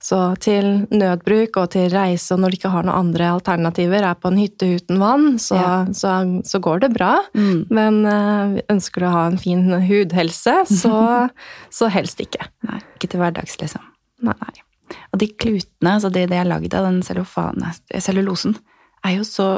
Så 0.02 0.18
til 0.42 0.88
nødbruk 0.90 1.58
og 1.62 1.70
til 1.76 1.92
reise, 1.94 2.34
og 2.34 2.40
når 2.42 2.50
de 2.54 2.58
ikke 2.58 2.72
har 2.74 2.88
noen 2.88 2.98
andre 3.12 3.28
alternativer, 3.36 4.02
er 4.08 4.16
på 4.18 4.32
en 4.32 4.40
hytte 4.42 4.66
uten 4.80 4.98
vann, 5.02 5.28
så, 5.38 5.60
Ja. 5.60 5.74
så, 5.94 6.16
så 6.48 6.60
går 6.60 6.82
det 6.88 6.90
bra. 6.96 7.12
Mm. 7.38 7.68
Men 7.70 8.00
eh, 8.10 8.56
ønsker 8.74 9.04
du 9.06 9.08
å 9.08 9.14
ha 9.14 9.28
en 9.30 9.38
fin 9.38 9.62
hudhelse, 9.86 10.56
så, 10.72 11.30
så 11.78 11.90
helst 11.94 12.20
ikke. 12.24 12.50
Nei, 12.66 12.80
ikke 12.98 13.12
til 13.14 13.22
hverdags, 13.22 13.60
liksom. 13.62 13.86
Nei. 14.26 14.34
Nei. 14.42 14.66
Og 15.14 15.22
de 15.22 15.28
klutene, 15.40 15.94
altså 15.96 16.10
det 16.12 16.26
det 16.34 16.40
er 16.42 16.50
lagd 16.50 16.74
av, 16.76 16.90
den 16.90 17.00
cellulosen, 17.06 18.58
er 19.06 19.20
jo 19.20 19.24
så 19.28 19.52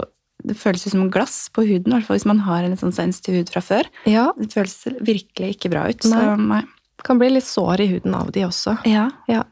Det 0.44 0.58
føles 0.60 0.82
som 0.92 1.06
glass 1.14 1.48
på 1.56 1.64
huden, 1.64 1.94
i 1.94 1.96
hvert 1.96 2.08
fall 2.10 2.18
hvis 2.18 2.26
man 2.28 2.40
har 2.44 2.64
en 2.66 2.74
litt 2.74 2.82
sånn 2.82 2.92
sensitiv 2.92 3.36
hud 3.38 3.52
fra 3.54 3.62
før. 3.64 3.88
Ja, 4.10 4.26
Det 4.36 4.50
føles 4.52 4.74
virkelig 5.00 5.54
ikke 5.56 5.70
bra 5.72 5.86
ut. 5.88 6.02
Så, 6.04 6.10
Nei. 6.12 6.36
nei. 6.36 6.64
kan 7.06 7.20
bli 7.22 7.30
litt 7.32 7.48
sår 7.48 7.80
i 7.86 7.88
huden 7.94 8.16
av 8.18 8.32
de 8.36 8.44
også. 8.44 8.74
Ja. 8.90 9.06
Ja. 9.30 9.44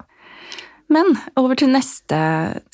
Men 0.91 1.13
over 1.39 1.55
til 1.55 1.71
neste 1.71 2.17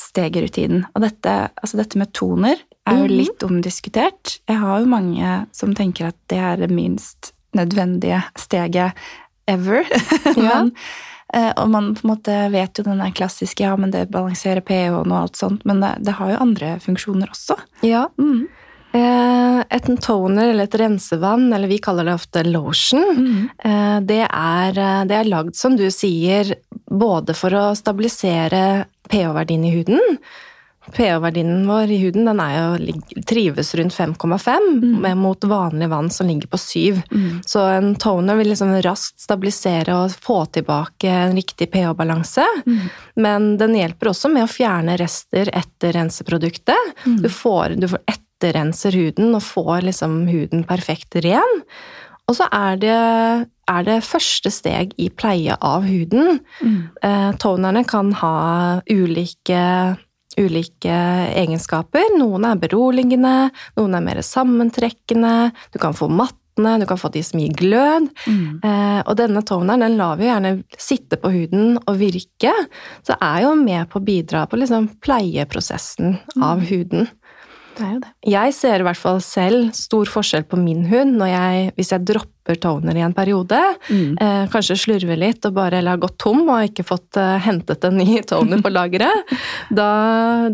steg 0.02 0.36
i 0.40 0.42
rutinen. 0.48 0.86
Og 0.96 1.04
dette, 1.06 1.34
altså 1.62 1.78
dette 1.78 2.00
med 2.02 2.12
toner 2.18 2.58
er 2.88 2.98
jo 3.02 3.06
Mhm. 3.08 3.18
litt 3.18 3.44
omdiskutert. 3.46 4.40
Jeg 4.48 4.58
har 4.58 4.80
jo 4.82 4.86
mange 4.90 5.46
som 5.54 5.74
tenker 5.76 6.08
at 6.10 6.18
det 6.32 6.40
er 6.40 6.56
det 6.58 6.72
minst 6.72 7.32
nødvendige 7.56 8.24
steget 8.38 8.94
ever. 9.48 9.84
Ja. 10.38 10.64
men, 10.64 10.72
eh, 11.34 11.52
og 11.58 11.70
man 11.70 11.94
på 11.96 12.06
en 12.06 12.12
måte 12.16 12.36
vet 12.52 12.78
jo 12.78 12.84
den 12.84 13.00
der 13.00 13.12
klassiske 13.16 13.64
ja, 13.64 13.76
men 13.78 13.92
det 13.92 14.10
balanserer 14.12 14.62
pH-en 14.62 15.12
og 15.12 15.22
alt 15.22 15.36
sånt, 15.40 15.66
men 15.66 15.80
det, 15.84 15.94
det 16.06 16.14
har 16.18 16.32
jo 16.34 16.42
andre 16.42 16.78
funksjoner 16.84 17.30
også. 17.30 17.58
ja. 17.84 18.08
Mm. 18.18 18.48
Eh, 18.94 19.64
Et 19.70 19.88
toner 20.02 20.48
eller 20.50 20.64
et 20.64 20.76
rensevann, 20.80 21.50
eller 21.54 21.68
vi 21.68 21.78
kaller 21.84 22.06
det 22.06 22.14
ofte 22.16 22.44
lotion, 22.46 23.04
Mm. 23.18 24.06
det 24.08 24.22
er, 24.30 24.70
eh, 24.80 25.04
det 25.06 25.12
er 25.16 25.24
lagd, 25.30 25.56
som 25.56 25.76
du 25.76 25.88
sier, 25.92 26.56
både 26.90 27.36
for 27.36 27.50
å 27.52 27.76
stabilisere 27.76 28.86
pH-verdien 29.10 29.66
i 29.66 29.72
huden. 29.76 30.18
pH-verdien 30.94 31.66
vår 31.68 31.92
i 31.92 31.98
huden 32.00 32.24
den 32.26 32.40
er 32.40 32.54
jo, 32.80 33.02
trives 33.28 33.74
rundt 33.76 33.92
5,5, 33.94 34.80
Mm. 34.82 35.18
mot 35.18 35.40
vanlig 35.42 35.90
vann 35.90 36.10
som 36.10 36.28
ligger 36.28 36.48
på 36.48 36.58
7. 36.58 37.04
Mm. 37.12 37.42
Så 37.46 37.60
en 37.78 37.94
toner 37.96 38.38
vil 38.38 38.48
liksom 38.48 38.72
raskt 38.82 39.20
stabilisere 39.20 39.90
og 39.90 40.12
få 40.12 40.46
tilbake 40.50 41.10
en 41.10 41.36
riktig 41.36 41.72
pH-balanse. 41.72 42.46
Mm. 42.66 42.90
Men 43.18 43.58
den 43.58 43.74
hjelper 43.76 44.08
også 44.14 44.32
med 44.32 44.44
å 44.44 44.48
fjerne 44.48 44.98
rester 44.98 45.50
etter 45.52 45.92
renseproduktet. 45.92 46.78
Mm. 47.06 47.22
Du, 47.22 47.28
får, 47.28 47.78
du 47.78 47.88
får 47.90 48.00
etterrenser 48.38 48.94
huden 48.94 49.34
og 49.36 49.44
får 49.44 49.88
liksom 49.90 50.22
huden 50.30 50.66
perfekt 50.70 51.18
ren. 51.26 51.64
Og 52.28 52.36
så 52.36 52.48
er 52.52 52.80
det, 52.82 52.96
er 53.72 53.86
det 53.88 54.02
første 54.04 54.52
steg 54.52 54.92
i 55.00 55.08
pleie 55.10 55.56
av 55.64 55.86
huden. 55.88 56.42
Mm. 56.60 56.82
Eh, 57.02 57.30
tonerne 57.40 57.86
kan 57.88 58.12
ha 58.20 58.34
ulike, 58.92 59.62
ulike 60.36 60.98
egenskaper. 61.32 62.18
Noen 62.20 62.50
er 62.50 62.60
beroligende, 62.60 63.48
noen 63.80 63.96
er 63.96 64.04
mer 64.04 64.20
sammentrekkende. 64.26 65.54
Du 65.72 65.80
kan 65.80 65.96
få 65.96 66.10
mattene, 66.12 66.76
du 66.82 66.86
kan 66.90 67.00
få 67.00 67.14
de 67.16 67.24
som 67.24 67.40
gir 67.40 67.56
glød. 67.56 68.10
Mm. 68.28 68.60
Eh, 68.60 69.00
og 69.06 69.16
denne 69.22 69.46
toneren 69.48 69.88
den 69.88 69.96
lar 69.96 70.20
vi 70.20 70.28
gjerne 70.28 70.58
sitte 70.76 71.22
på 71.22 71.32
huden 71.32 71.78
og 71.80 71.96
virke. 72.02 72.52
Så 73.08 73.16
er 73.24 73.46
jo 73.48 73.56
med 73.56 73.88
på 73.88 74.02
å 74.02 74.08
bidra 74.12 74.44
på 74.52 74.60
liksom 74.60 74.92
pleieprosessen 75.00 76.20
av 76.44 76.68
huden. 76.68 77.08
Det 77.78 77.86
er 77.86 77.92
jo 77.94 78.00
det. 78.02 78.10
Jeg 78.34 78.54
ser 78.58 78.82
i 78.82 78.86
hvert 78.88 79.00
fall 79.00 79.20
selv 79.24 79.70
stor 79.78 80.10
forskjell 80.10 80.48
på 80.50 80.58
min 80.60 80.86
hund 80.90 81.18
når 81.20 81.30
jeg, 81.30 81.68
hvis 81.78 81.94
jeg 81.94 82.06
dropper 82.10 82.58
toner 82.64 82.98
i 82.98 83.04
en 83.06 83.16
periode. 83.18 83.60
Mm. 83.92 84.18
Eh, 84.24 84.44
kanskje 84.54 84.80
slurver 84.82 85.20
litt 85.20 85.46
og 85.46 85.56
bare 85.58 85.80
eller 85.80 85.96
har 85.96 86.02
gått 86.02 86.18
tom 86.24 86.44
og 86.48 86.66
ikke 86.72 86.88
fått 86.88 87.20
eh, 87.22 87.38
hentet 87.46 87.86
en 87.86 88.00
ny 88.00 88.22
toner 88.28 88.64
på 88.64 88.74
lageret. 88.74 89.24
Da, 89.78 89.88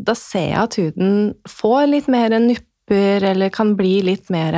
da 0.02 0.14
ser 0.18 0.48
jeg 0.50 0.60
at 0.60 0.76
huden 0.80 1.12
får 1.50 1.86
litt 1.92 2.08
mer 2.12 2.34
nupper 2.42 3.24
eller 3.30 3.52
kan 3.54 3.76
bli 3.78 4.00
litt 4.06 4.32
mer 4.34 4.58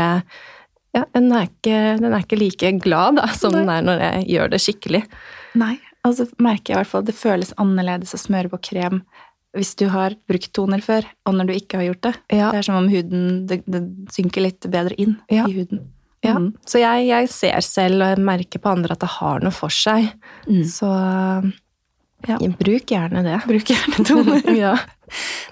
ja, 0.95 1.03
den 1.11 1.27
er, 1.35 1.49
ikke, 1.49 1.79
den 1.99 2.13
er 2.13 2.23
ikke 2.23 2.39
like 2.39 2.71
glad 2.83 3.19
da, 3.19 3.27
som 3.35 3.53
den 3.53 3.69
er 3.69 3.83
når 3.85 4.03
jeg 4.05 4.23
gjør 4.31 4.53
det 4.53 4.61
skikkelig. 4.63 5.01
Nei, 5.59 5.75
og 6.07 6.15
så 6.17 6.27
merker 6.39 6.71
jeg 6.71 6.77
i 6.77 6.79
hvert 6.79 6.91
fall 6.91 7.03
at 7.03 7.09
det 7.09 7.17
føles 7.17 7.53
annerledes 7.61 8.15
å 8.15 8.21
smøre 8.21 8.51
på 8.53 8.61
krem 8.69 9.01
hvis 9.55 9.73
du 9.79 9.87
har 9.89 10.15
brukt 10.29 10.51
toner 10.53 10.81
før, 10.83 11.05
og 11.25 11.33
når 11.37 11.47
du 11.49 11.53
ikke 11.55 11.77
har 11.79 11.85
gjort 11.89 12.01
det. 12.07 12.13
Ja. 12.35 12.51
Det 12.51 12.59
er 12.59 12.67
som 12.67 12.75
om 12.79 12.89
huden 12.91 13.45
det, 13.47 13.61
det 13.65 13.81
synker 14.13 14.41
litt 14.45 14.67
bedre 14.71 14.95
inn 14.99 15.17
Ja. 15.31 15.45
i 15.47 15.53
huden. 15.61 15.85
Ja. 16.25 16.33
Mm. 16.39 16.53
Så 16.65 16.79
jeg, 16.81 17.07
jeg 17.07 17.29
ser 17.29 17.61
selv 17.61 18.01
og 18.01 18.09
jeg 18.15 18.23
merker 18.25 18.59
på 18.59 18.71
andre 18.71 18.95
at 18.97 18.99
det 19.03 19.09
har 19.19 19.39
noe 19.45 19.53
for 19.53 19.69
seg. 19.69 20.11
Mm. 20.49 20.63
Så 20.65 20.89
Ja. 22.27 22.37
bruk 22.39 22.85
gjerne 22.89 23.21
det. 23.23 23.39
Bruk 23.45 23.67
gjerne 23.69 24.05
toner. 24.07 24.55
ja. 24.65 24.75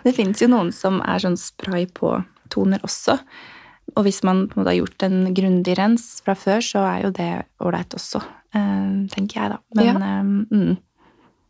Det 0.03 0.15
fins 0.15 0.41
jo 0.41 0.47
noen 0.49 0.71
som 0.73 1.01
er 1.05 1.19
sånn 1.21 1.37
spray 1.37 1.85
på 1.85 2.15
toner 2.49 2.81
også. 2.83 3.19
Og 3.95 4.05
hvis 4.07 4.23
man 4.25 4.47
på 4.47 4.57
en 4.57 4.63
måte 4.63 4.71
har 4.71 4.79
gjort 4.79 5.03
en 5.05 5.19
grundig 5.35 5.75
rens 5.77 6.07
fra 6.25 6.33
før, 6.39 6.63
så 6.65 6.81
er 6.87 7.03
jo 7.03 7.11
det 7.13 7.29
ålreit 7.61 7.93
også, 7.93 8.23
eh, 8.55 9.05
tenker 9.13 9.41
jeg 9.41 9.51
da. 9.53 9.59
Men 9.75 9.85
Ja. 9.85 9.93
eh, 9.93 10.23
mm. 10.23 10.77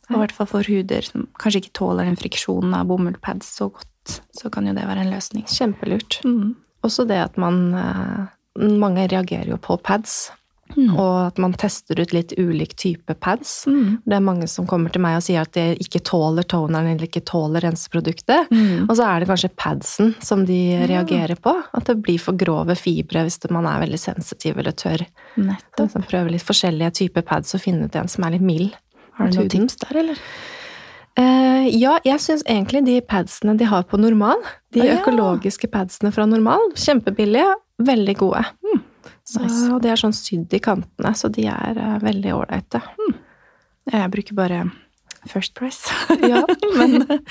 Og 0.09 0.17
i 0.17 0.21
hvert 0.23 0.35
fall 0.35 0.49
for 0.51 0.67
huder 0.67 1.05
som 1.07 1.27
kanskje 1.39 1.63
ikke 1.63 1.77
tåler 1.79 2.09
den 2.09 2.19
friksjonen 2.19 2.75
av 2.75 2.89
bomullpads 2.91 3.49
så 3.59 3.69
godt, 3.71 4.19
så 4.35 4.51
kan 4.51 4.67
jo 4.67 4.75
det 4.75 4.83
være 4.87 5.05
en 5.05 5.13
løsning. 5.13 5.47
Kjempelurt. 5.47 6.19
Mm. 6.27 6.55
Også 6.83 7.07
det 7.07 7.21
at 7.23 7.37
man 7.39 7.65
eh, 7.79 8.23
Mange 8.53 9.07
reagerer 9.09 9.49
jo 9.49 9.57
på 9.57 9.79
pads, 9.81 10.27
Mm. 10.73 10.95
og 10.97 11.27
at 11.27 11.39
man 11.41 11.53
tester 11.59 11.99
ut 12.01 12.13
litt 12.15 12.33
ulik 12.39 12.75
type 12.79 13.13
pads. 13.21 13.65
Mm. 13.69 13.99
Det 14.05 14.15
er 14.17 14.23
mange 14.25 14.47
som 14.49 14.65
kommer 14.69 14.89
til 14.93 15.03
meg 15.03 15.19
og 15.19 15.25
sier 15.25 15.43
at 15.43 15.53
de 15.53 15.75
ikke 15.83 16.01
tåler 16.07 16.47
toneren 16.49 16.87
eller 16.93 17.05
ikke 17.05 17.23
tåler 17.29 17.61
renseproduktet. 17.65 18.49
Mm. 18.49 18.87
Og 18.87 18.95
så 18.97 19.05
er 19.05 19.21
det 19.21 19.29
kanskje 19.29 19.51
padsen 19.59 20.13
som 20.23 20.45
de 20.47 20.59
reagerer 20.89 21.37
på. 21.37 21.53
At 21.77 21.91
det 21.91 21.99
blir 22.01 22.21
for 22.21 22.37
grove 22.39 22.75
fibre 22.79 23.25
hvis 23.27 23.37
man 23.53 23.67
er 23.69 23.83
veldig 23.85 24.01
sensitiv 24.01 24.57
eller 24.57 24.73
tørr. 24.73 25.05
Nettopp. 25.37 25.93
Så 25.93 26.05
prøve 26.09 26.33
litt 26.33 26.47
forskjellige 26.47 26.95
typer 27.03 27.27
pads 27.27 27.53
og 27.53 27.61
finne 27.61 27.85
ut 27.85 27.99
en 27.99 28.09
som 28.09 28.25
er 28.25 28.37
litt 28.37 28.47
mild. 28.47 28.73
Har 29.17 29.31
du 29.31 29.39
noen 29.39 29.51
tips 29.53 29.79
der, 29.83 29.99
eller? 30.03 30.21
Uh, 31.13 31.67
ja, 31.69 31.99
jeg 32.01 32.21
syns 32.23 32.41
egentlig 32.49 32.81
de 32.87 32.95
padsene 33.05 33.53
de 33.59 33.67
har 33.69 33.85
på 33.85 33.99
Normal, 34.01 34.39
de 34.73 34.81
ah, 34.81 34.87
ja. 34.87 34.95
økologiske 34.97 35.69
padsene 35.73 36.09
fra 36.15 36.25
Normal, 36.25 36.71
kjempebillige, 36.79 37.51
veldig 37.85 38.15
gode. 38.17 38.41
Så, 39.23 39.43
Nice. 39.43 39.67
og 39.71 39.83
de 39.83 39.91
er 39.93 39.99
sånn 39.99 40.15
sydd 40.17 40.53
i 40.53 40.61
kantene, 40.63 41.13
så 41.15 41.29
de 41.33 41.45
er 41.51 41.77
uh, 41.77 41.99
veldig 42.01 42.33
ålreite. 42.39 42.81
Jeg 43.91 44.09
bruker 44.13 44.37
bare 44.37 44.63
First 45.29 45.53
Price. 45.53 45.93
Ja, 46.31 46.45
Men 46.77 47.05
det, 47.07 47.21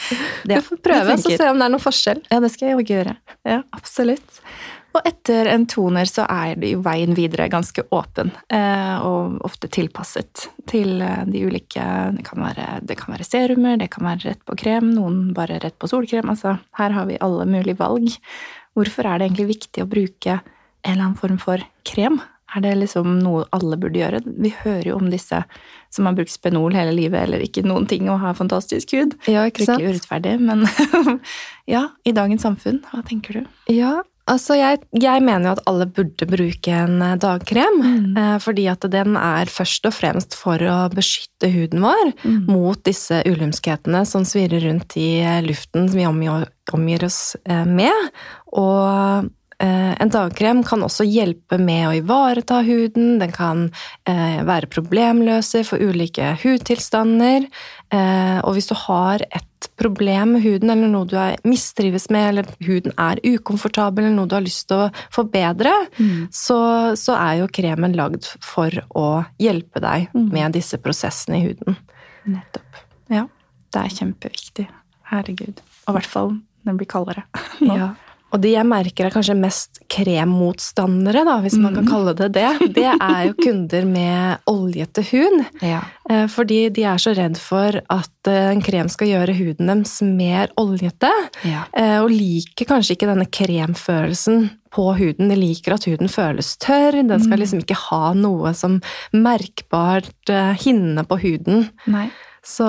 du 0.45 0.61
får 0.61 0.81
prøve 0.85 1.17
og 1.17 1.27
se 1.27 1.51
om 1.51 1.59
det 1.59 1.67
er 1.67 1.75
noen 1.75 1.83
forskjell. 1.83 2.23
Ja, 2.31 2.41
det 2.45 2.53
skal 2.55 2.71
jeg 2.71 2.79
jo 2.79 2.87
gjøre. 2.95 3.17
Ja, 3.49 3.63
absolutt. 3.77 4.41
Og 4.93 5.07
etter 5.09 5.49
en 5.49 5.65
toner 5.71 6.09
så 6.09 6.27
er 6.31 6.57
det 6.61 6.75
jo 6.75 6.83
veien 6.85 7.15
videre 7.17 7.49
ganske 7.53 7.85
åpen, 7.95 8.33
eh, 8.53 8.97
og 9.01 9.39
ofte 9.47 9.71
tilpasset 9.73 10.49
til 10.69 11.01
eh, 11.01 11.23
de 11.29 11.45
ulike 11.49 11.85
Det 12.17 12.25
kan 12.27 12.43
være, 12.45 12.67
det 12.85 12.99
kan 13.01 13.15
være 13.15 13.29
serumer, 13.29 13.79
det 13.81 13.91
kan 13.95 14.07
være 14.11 14.33
rett 14.33 14.43
på 14.49 14.57
krem, 14.61 14.91
noen 14.97 15.33
bare 15.37 15.61
rett 15.63 15.79
på 15.81 15.89
solkrem. 15.91 16.29
Altså, 16.33 16.59
her 16.79 16.97
har 16.97 17.09
vi 17.09 17.21
alle 17.25 17.49
mulige 17.49 17.81
valg. 17.81 18.13
Hvorfor 18.77 19.09
er 19.09 19.19
det 19.19 19.31
egentlig 19.31 19.55
viktig 19.55 19.85
å 19.85 19.89
bruke 19.89 20.39
en 20.83 20.93
eller 20.93 21.09
annen 21.09 21.19
form 21.21 21.41
for 21.41 21.65
krem? 21.89 22.21
Er 22.53 22.61
det 22.61 22.73
liksom 22.83 23.15
noe 23.23 23.47
alle 23.57 23.79
burde 23.81 23.97
gjøre? 23.97 24.21
Vi 24.27 24.51
hører 24.59 24.91
jo 24.91 24.99
om 25.01 25.09
disse 25.13 25.39
som 25.93 26.09
har 26.09 26.17
brukt 26.17 26.33
Spenol 26.33 26.77
hele 26.77 26.93
livet, 26.93 27.25
eller 27.25 27.41
ikke 27.45 27.65
noen 27.65 27.87
ting, 27.89 28.11
og 28.13 28.21
har 28.21 28.37
fantastisk 28.37 28.93
hud. 28.97 29.17
Ja, 29.31 29.47
ikke 29.49 29.65
sant? 29.65 29.81
Fryktelig 29.81 29.97
urettferdig, 29.97 30.35
men 30.41 30.67
ja, 31.75 31.87
i 32.05 32.13
dagens 32.17 32.45
samfunn, 32.45 32.83
hva 32.91 33.01
tenker 33.09 33.41
du? 33.41 33.47
Ja, 33.73 34.01
altså 34.31 34.55
jeg, 34.59 34.81
jeg 35.03 35.23
mener 35.25 35.49
jo 35.49 35.53
at 35.57 35.63
alle 35.71 35.87
burde 35.87 36.27
bruke 36.31 36.73
en 36.85 37.03
eh, 37.03 37.17
dagkrem, 37.21 37.81
Mm. 37.83 38.17
eh, 38.17 38.39
fordi 38.39 38.67
at 38.71 38.87
den 38.93 39.17
er 39.17 39.47
først 39.51 39.87
og 39.89 39.95
fremst 39.97 40.35
for 40.39 40.59
å 40.59 40.79
beskytte 40.95 41.51
huden 41.53 41.81
vår 41.83 42.13
Mm. 42.25 42.47
mot 42.47 42.83
disse 42.85 43.23
ulymskhetene 43.27 44.05
som 44.07 44.23
svirrer 44.25 44.63
rundt 44.69 44.97
i 44.97 45.21
eh, 45.21 45.41
luften 45.43 45.89
som 45.89 45.99
vi 45.99 46.07
omgir, 46.07 46.49
omgir 46.73 47.05
oss 47.05 47.37
med. 47.67 48.11
Og 48.53 49.31
en 49.67 50.11
dagkrem 50.11 50.65
kan 50.67 50.83
også 50.83 51.05
hjelpe 51.07 51.59
med 51.61 51.87
å 51.89 51.95
ivareta 52.01 52.63
huden, 52.67 53.19
den 53.23 53.31
kan 53.35 53.69
eh, 54.09 54.41
være 54.49 54.67
problemløser 54.73 55.65
for 55.69 55.79
ulike 55.83 56.33
hudtilstander. 56.43 57.47
Eh, 57.93 58.39
og 58.43 58.55
hvis 58.57 58.71
du 58.73 58.75
har 58.89 59.23
et 59.31 59.69
problem 59.79 60.35
med 60.35 60.43
huden, 60.43 60.71
eller 60.75 60.91
noe 60.91 61.07
du 61.07 61.17
mistrives 61.49 62.09
med, 62.11 62.29
eller 62.33 62.51
huden 62.67 62.93
er 62.99 63.21
ukomfortabel, 63.23 64.05
eller 64.09 64.17
noe 64.19 64.27
du 64.31 64.35
har 64.35 64.43
lyst 64.47 64.67
til 64.71 64.87
å 64.89 64.91
forbedre, 65.15 65.73
Mm. 65.99 66.29
så, 66.35 66.59
så 66.99 67.15
er 67.19 67.41
jo 67.43 67.47
kremen 67.53 67.95
lagd 67.95 68.27
for 68.43 68.71
å 68.99 69.25
hjelpe 69.39 69.81
deg 69.81 70.09
Mm. 70.15 70.31
med 70.33 70.53
disse 70.59 70.79
prosessene 70.79 71.39
i 71.39 71.47
huden. 71.47 71.77
Nettopp. 72.27 72.81
Ja, 73.11 73.27
det 73.73 73.81
er 73.85 73.95
kjempeviktig. 74.01 74.67
Herregud. 75.13 75.61
Og 75.87 75.95
i 75.95 75.99
hvert 76.01 76.07
fall 76.11 76.31
når 76.65 76.73
det 76.73 76.79
blir 76.83 76.91
kaldere. 76.91 77.23
nå. 77.61 77.77
Ja. 77.77 77.91
Og 78.33 78.41
de 78.41 78.55
jeg 78.55 78.65
merker 78.65 79.07
er 79.09 79.13
kanskje 79.15 79.35
mest 79.37 79.81
kremmotstandere, 79.93 81.25
da, 81.29 81.35
hvis 81.45 81.57
man 81.61 81.75
kan 81.77 81.87
kalle 81.89 82.15
det 82.17 82.31
det, 82.35 82.49
det 82.77 82.87
er 82.95 83.19
jo 83.29 83.35
kunder 83.39 83.85
med 83.89 84.49
oljete 84.51 85.05
hud. 85.11 85.43
Ja. 85.73 85.83
Eh, 86.11 86.25
Fordi 86.33 86.65
de 86.75 86.83
er 86.89 86.99
så 86.99 87.13
redd 87.15 87.37
for 87.39 87.77
at 87.93 88.29
eh, 88.31 88.49
en 88.51 88.63
krem 88.65 88.89
skal 88.91 89.09
gjøre 89.13 89.37
huden 89.39 89.69
deres 89.71 90.01
mer 90.03 90.51
oljete. 90.59 91.11
Ja. 91.47 91.67
eh, 91.77 91.99
Og 92.03 92.11
liker 92.11 92.67
kanskje 92.73 92.97
ikke 92.97 93.11
denne 93.13 93.29
kremfølelsen 93.31 94.49
på 94.73 94.89
huden. 94.99 95.29
De 95.31 95.37
liker 95.39 95.77
at 95.77 95.85
huden 95.87 96.09
føles 96.11 96.55
tørr. 96.63 96.97
Den 97.05 97.21
skal 97.23 97.39
liksom 97.45 97.61
ikke 97.63 97.77
ha 97.91 98.15
noe 98.17 98.55
som 98.57 98.81
merkbart 99.13 100.33
hinne 100.65 101.05
på 101.09 101.19
huden. 101.23 101.67
Nei. 101.93 102.09
Så, 102.45 102.67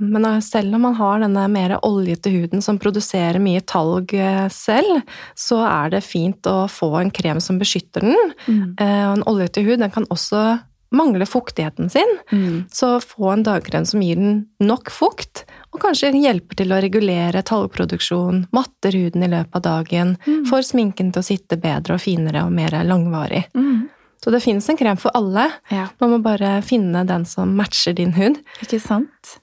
men 0.00 0.24
eh, 0.24 0.38
selv 0.40 0.74
om 0.74 0.84
man 0.86 0.94
har 0.94 1.22
denne 1.24 1.46
mer 1.50 1.76
oljete 1.82 2.30
huden 2.30 2.62
som 2.62 2.78
produserer 2.78 3.42
mye 3.42 3.60
talg 3.66 4.14
eh, 4.14 4.46
selv, 4.54 5.00
så 5.34 5.58
er 5.66 5.96
det 5.96 6.04
fint 6.06 6.46
å 6.46 6.68
få 6.70 6.92
en 7.00 7.10
krem 7.10 7.40
som 7.42 7.58
beskytter 7.58 8.06
den. 8.06 8.34
Mm. 8.46 8.76
Eh, 8.78 9.00
en 9.16 9.24
oljete 9.26 9.64
hud 9.66 9.82
den 9.82 9.90
kan 9.90 10.06
også 10.06 10.60
mangle 10.92 11.26
fuktigheten 11.26 11.88
sin. 11.90 12.18
Mm. 12.30 12.64
Så 12.70 13.00
få 13.00 13.30
en 13.32 13.42
dagkrem 13.46 13.86
som 13.88 14.02
gir 14.04 14.18
den 14.20 14.34
nok 14.60 14.90
fukt, 14.92 15.46
og 15.72 15.80
kanskje 15.80 16.12
hjelper 16.12 16.58
til 16.60 16.74
å 16.74 16.80
regulere 16.84 17.42
talgproduksjon, 17.48 18.44
matter 18.52 18.92
huden 19.00 19.24
i 19.24 19.30
løpet 19.32 19.56
av 19.56 19.62
dagen, 19.62 20.16
Mm. 20.26 20.44
får 20.50 20.62
sminken 20.68 21.10
til 21.12 21.22
å 21.22 21.24
sitte 21.24 21.56
bedre 21.56 21.96
og 21.96 22.04
finere 22.04 22.44
og 22.44 22.52
mer 22.52 22.76
langvarig. 22.84 23.46
Mm. 23.56 23.88
Så 24.24 24.30
det 24.30 24.42
finnes 24.44 24.68
en 24.70 24.78
krem 24.78 24.98
for 25.00 25.14
alle. 25.18 25.48
Ja. 25.72 25.88
Man 25.98 26.14
må 26.14 26.18
bare 26.22 26.60
finne 26.62 27.02
den 27.08 27.24
som 27.26 27.56
matcher 27.58 27.96
din 27.98 28.14
hud. 28.14 28.38
Ikke 28.62 28.78
sant? 28.82 29.38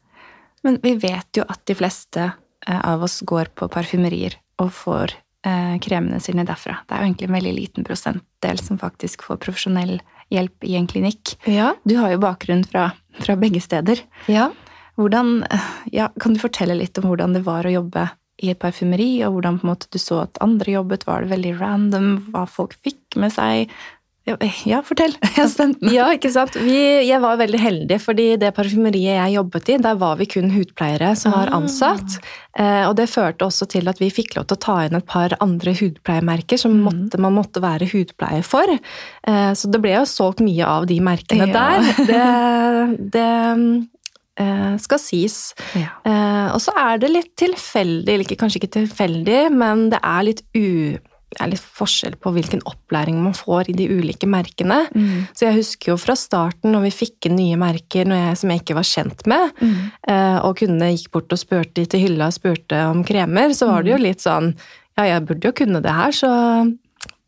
Men 0.63 0.79
vi 0.83 0.93
vet 0.99 1.35
jo 1.35 1.43
at 1.47 1.61
de 1.67 1.75
fleste 1.75 2.29
eh, 2.67 2.79
av 2.79 3.03
oss 3.03 3.19
går 3.27 3.51
på 3.59 3.67
parfymerier 3.71 4.37
og 4.59 4.71
får 4.75 5.15
eh, 5.47 5.75
kremene 5.83 6.21
sine 6.23 6.47
derfra. 6.47 6.79
Det 6.87 6.95
er 6.95 7.03
jo 7.03 7.09
egentlig 7.09 7.29
en 7.29 7.37
veldig 7.37 7.53
liten 7.57 7.87
prosentdel 7.87 8.63
som 8.63 8.79
faktisk 8.79 9.27
får 9.27 9.41
profesjonell 9.43 9.99
hjelp 10.31 10.67
i 10.67 10.75
en 10.79 10.87
klinikk. 10.87 11.35
Ja. 11.49 11.73
Du 11.83 11.97
har 11.99 12.13
jo 12.13 12.23
bakgrunn 12.23 12.63
fra, 12.67 12.91
fra 13.19 13.37
begge 13.39 13.63
steder. 13.63 14.03
ja. 14.31 14.51
Hvordan, 14.99 15.45
eh, 15.47 15.67
ja, 15.95 16.09
kan 16.19 16.33
du 16.35 16.41
fortelle 16.41 16.75
litt 16.75 16.97
om 16.99 17.05
hvordan 17.07 17.31
det 17.31 17.45
var 17.45 17.63
å 17.63 17.71
jobbe 17.71 18.01
i 18.43 18.49
et 18.51 18.59
parfymeri, 18.59 19.21
og 19.23 19.37
hvordan 19.37 19.61
måte 19.63 19.87
du 19.91 19.95
så 19.99 20.25
at 20.25 20.39
andre 20.43 20.73
jobbet? 20.73 21.05
Var 21.07 21.23
det 21.23 21.31
veldig 21.31 21.53
random 21.59 22.09
hva 22.33 22.43
folk 22.43 22.75
fikk 22.83 23.15
med 23.15 23.31
seg? 23.31 23.71
Ja, 24.69 24.81
fortell! 24.85 25.13
Jeg 25.35 25.43
er 25.45 25.47
spent. 25.51 25.77
Ja, 25.93 26.07
ikke 26.15 26.29
sant. 26.33 26.55
Vi, 26.59 26.77
jeg 27.07 27.19
var 27.23 27.37
veldig 27.39 27.59
heldig, 27.61 27.97
fordi 28.03 28.25
det 28.41 28.51
parfymeriet 28.57 29.15
jeg 29.17 29.35
jobbet 29.37 29.69
i, 29.73 29.77
der 29.81 29.95
var 30.01 30.15
vi 30.19 30.25
kun 30.29 30.49
hudpleiere 30.53 31.13
som 31.17 31.31
var 31.35 31.49
Ah. 31.51 31.57
ansatt. 31.59 32.17
Eh, 32.59 32.83
og 32.89 32.95
det 32.99 33.07
førte 33.09 33.45
også 33.47 33.67
til 33.71 33.87
at 33.89 33.99
vi 34.01 34.09
fikk 34.13 34.35
lov 34.37 34.47
til 34.49 34.57
å 34.57 34.63
ta 34.65 34.77
inn 34.85 34.95
et 34.99 35.05
par 35.09 35.33
andre 35.41 35.73
hudpleiemerker 35.79 36.59
som 36.59 36.73
Mm. 36.79 36.83
måtte, 36.87 37.19
man 37.19 37.33
måtte 37.37 37.61
være 37.63 37.87
hudpleier 37.91 38.43
for. 38.43 38.67
Eh, 38.69 39.51
så 39.55 39.71
det 39.71 39.81
ble 39.81 39.95
jo 39.97 40.05
solgt 40.05 40.39
mye 40.43 40.65
av 40.65 40.85
de 40.87 40.99
merkene 40.99 41.47
Ja. 41.47 41.53
der. 41.53 42.05
Det, 42.05 43.11
det 43.15 43.27
eh, 44.39 44.77
skal 44.79 44.99
sies. 45.03 45.53
Ja. 45.75 45.89
Eh, 46.05 46.53
og 46.53 46.61
så 46.63 46.71
er 46.77 46.97
det 47.01 47.09
litt 47.11 47.33
tilfeldig, 47.39 48.13
eller 48.13 48.23
kanskje 48.39 48.61
ikke 48.61 48.75
tilfeldig, 48.79 49.41
men 49.51 49.89
det 49.93 49.99
er 50.03 50.23
litt 50.29 50.43
u... 50.55 50.97
Det 51.29 51.37
er 51.45 51.51
litt 51.51 51.61
forskjell 51.77 52.15
på 52.17 52.31
hvilken 52.33 52.63
opplæring 52.65 53.19
man 53.21 53.35
får 53.37 53.69
i 53.69 53.75
de 53.77 53.85
ulike 53.93 54.25
merkene. 54.25 54.79
Mm. 54.95 55.27
Så 55.37 55.45
jeg 55.45 55.59
husker 55.59 55.91
jo 55.91 55.97
fra 56.01 56.15
starten, 56.17 56.71
når 56.73 56.87
vi 56.87 56.93
fikk 57.05 57.27
inn 57.29 57.35
nye 57.37 57.59
merker 57.61 58.09
når 58.09 58.21
jeg, 58.23 58.37
som 58.41 58.49
jeg 58.49 58.63
ikke 58.63 58.77
var 58.79 58.87
kjent 58.89 59.25
med, 59.29 59.51
Mm. 59.61 59.91
eh, 60.09 60.37
og 60.41 60.57
kundene 60.57 60.89
gikk 60.95 61.11
bort 61.11 61.31
og 61.31 61.37
spurte 61.37 61.85
til 61.85 61.99
hylla 62.07 62.27
og 62.31 62.33
spurte 62.33 62.81
om 62.89 63.03
kremer, 63.03 63.53
så 63.53 63.67
var 63.69 63.83
det 63.83 63.91
jo 63.93 64.03
litt 64.03 64.19
sånn 64.25 64.55
Ja, 64.97 65.05
jeg 65.05 65.27
burde 65.29 65.45
jo 65.47 65.51
kunne 65.55 65.79
det 65.81 65.91
her, 65.95 66.11
så 66.11 66.29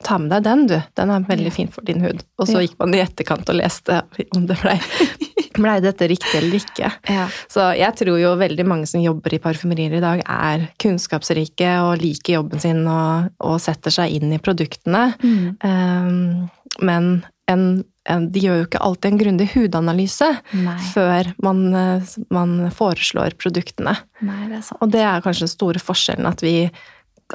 ta 0.03 0.17
med 0.21 0.31
deg 0.33 0.43
den, 0.45 0.65
du. 0.67 0.77
Den 0.97 1.11
er 1.13 1.27
veldig 1.27 1.51
fin 1.53 1.69
for 1.71 1.85
din 1.87 2.01
hud. 2.03 2.23
Og 2.39 2.47
så 2.49 2.59
Ja. 2.59 2.65
gikk 2.67 2.77
man 2.79 2.93
i 2.95 3.01
etterkant 3.03 3.49
og 3.49 3.55
leste 3.59 4.01
om 4.35 4.47
det 4.49 4.57
blei 4.61 4.77
ble 5.61 5.73
dette 5.83 6.07
riktig 6.07 6.37
eller 6.39 6.57
ikke. 6.61 6.89
Ja. 7.11 7.25
Så 7.51 7.65
jeg 7.77 7.95
tror 7.99 8.17
jo 8.21 8.31
veldig 8.39 8.65
mange 8.65 8.87
som 8.87 9.03
jobber 9.03 9.33
i 9.35 9.39
parfymerier 9.43 9.97
i 9.97 10.03
dag, 10.03 10.23
er 10.25 10.69
kunnskapsrike 10.81 11.73
og 11.83 11.99
liker 12.01 12.37
jobben 12.39 12.61
sin 12.63 12.85
og, 12.87 13.31
og 13.43 13.59
setter 13.61 13.93
seg 13.93 14.15
inn 14.15 14.31
i 14.31 14.39
produktene. 14.41 15.09
Mm. 15.21 15.57
Um, 15.59 16.49
men 16.81 17.09
en, 17.51 17.65
en, 18.09 18.29
de 18.31 18.45
gjør 18.45 18.61
jo 18.61 18.69
ikke 18.69 18.81
alltid 18.87 19.11
en 19.11 19.19
grundig 19.19 19.49
hudanalyse 19.53 20.29
Nei. 20.55 20.77
før 20.93 21.33
man, 21.43 21.61
eh, 21.75 22.13
man 22.33 22.55
foreslår 22.71 23.35
produktene. 23.41 23.97
Nei, 24.23 24.39
det 24.47 24.61
er. 24.61 24.71
Og 24.79 24.93
det 24.93 25.03
er 25.03 25.25
kanskje 25.25 25.49
den 25.49 25.51
store 25.57 25.83
forskjellen, 25.83 26.29
at 26.31 26.43
vi 26.45 26.55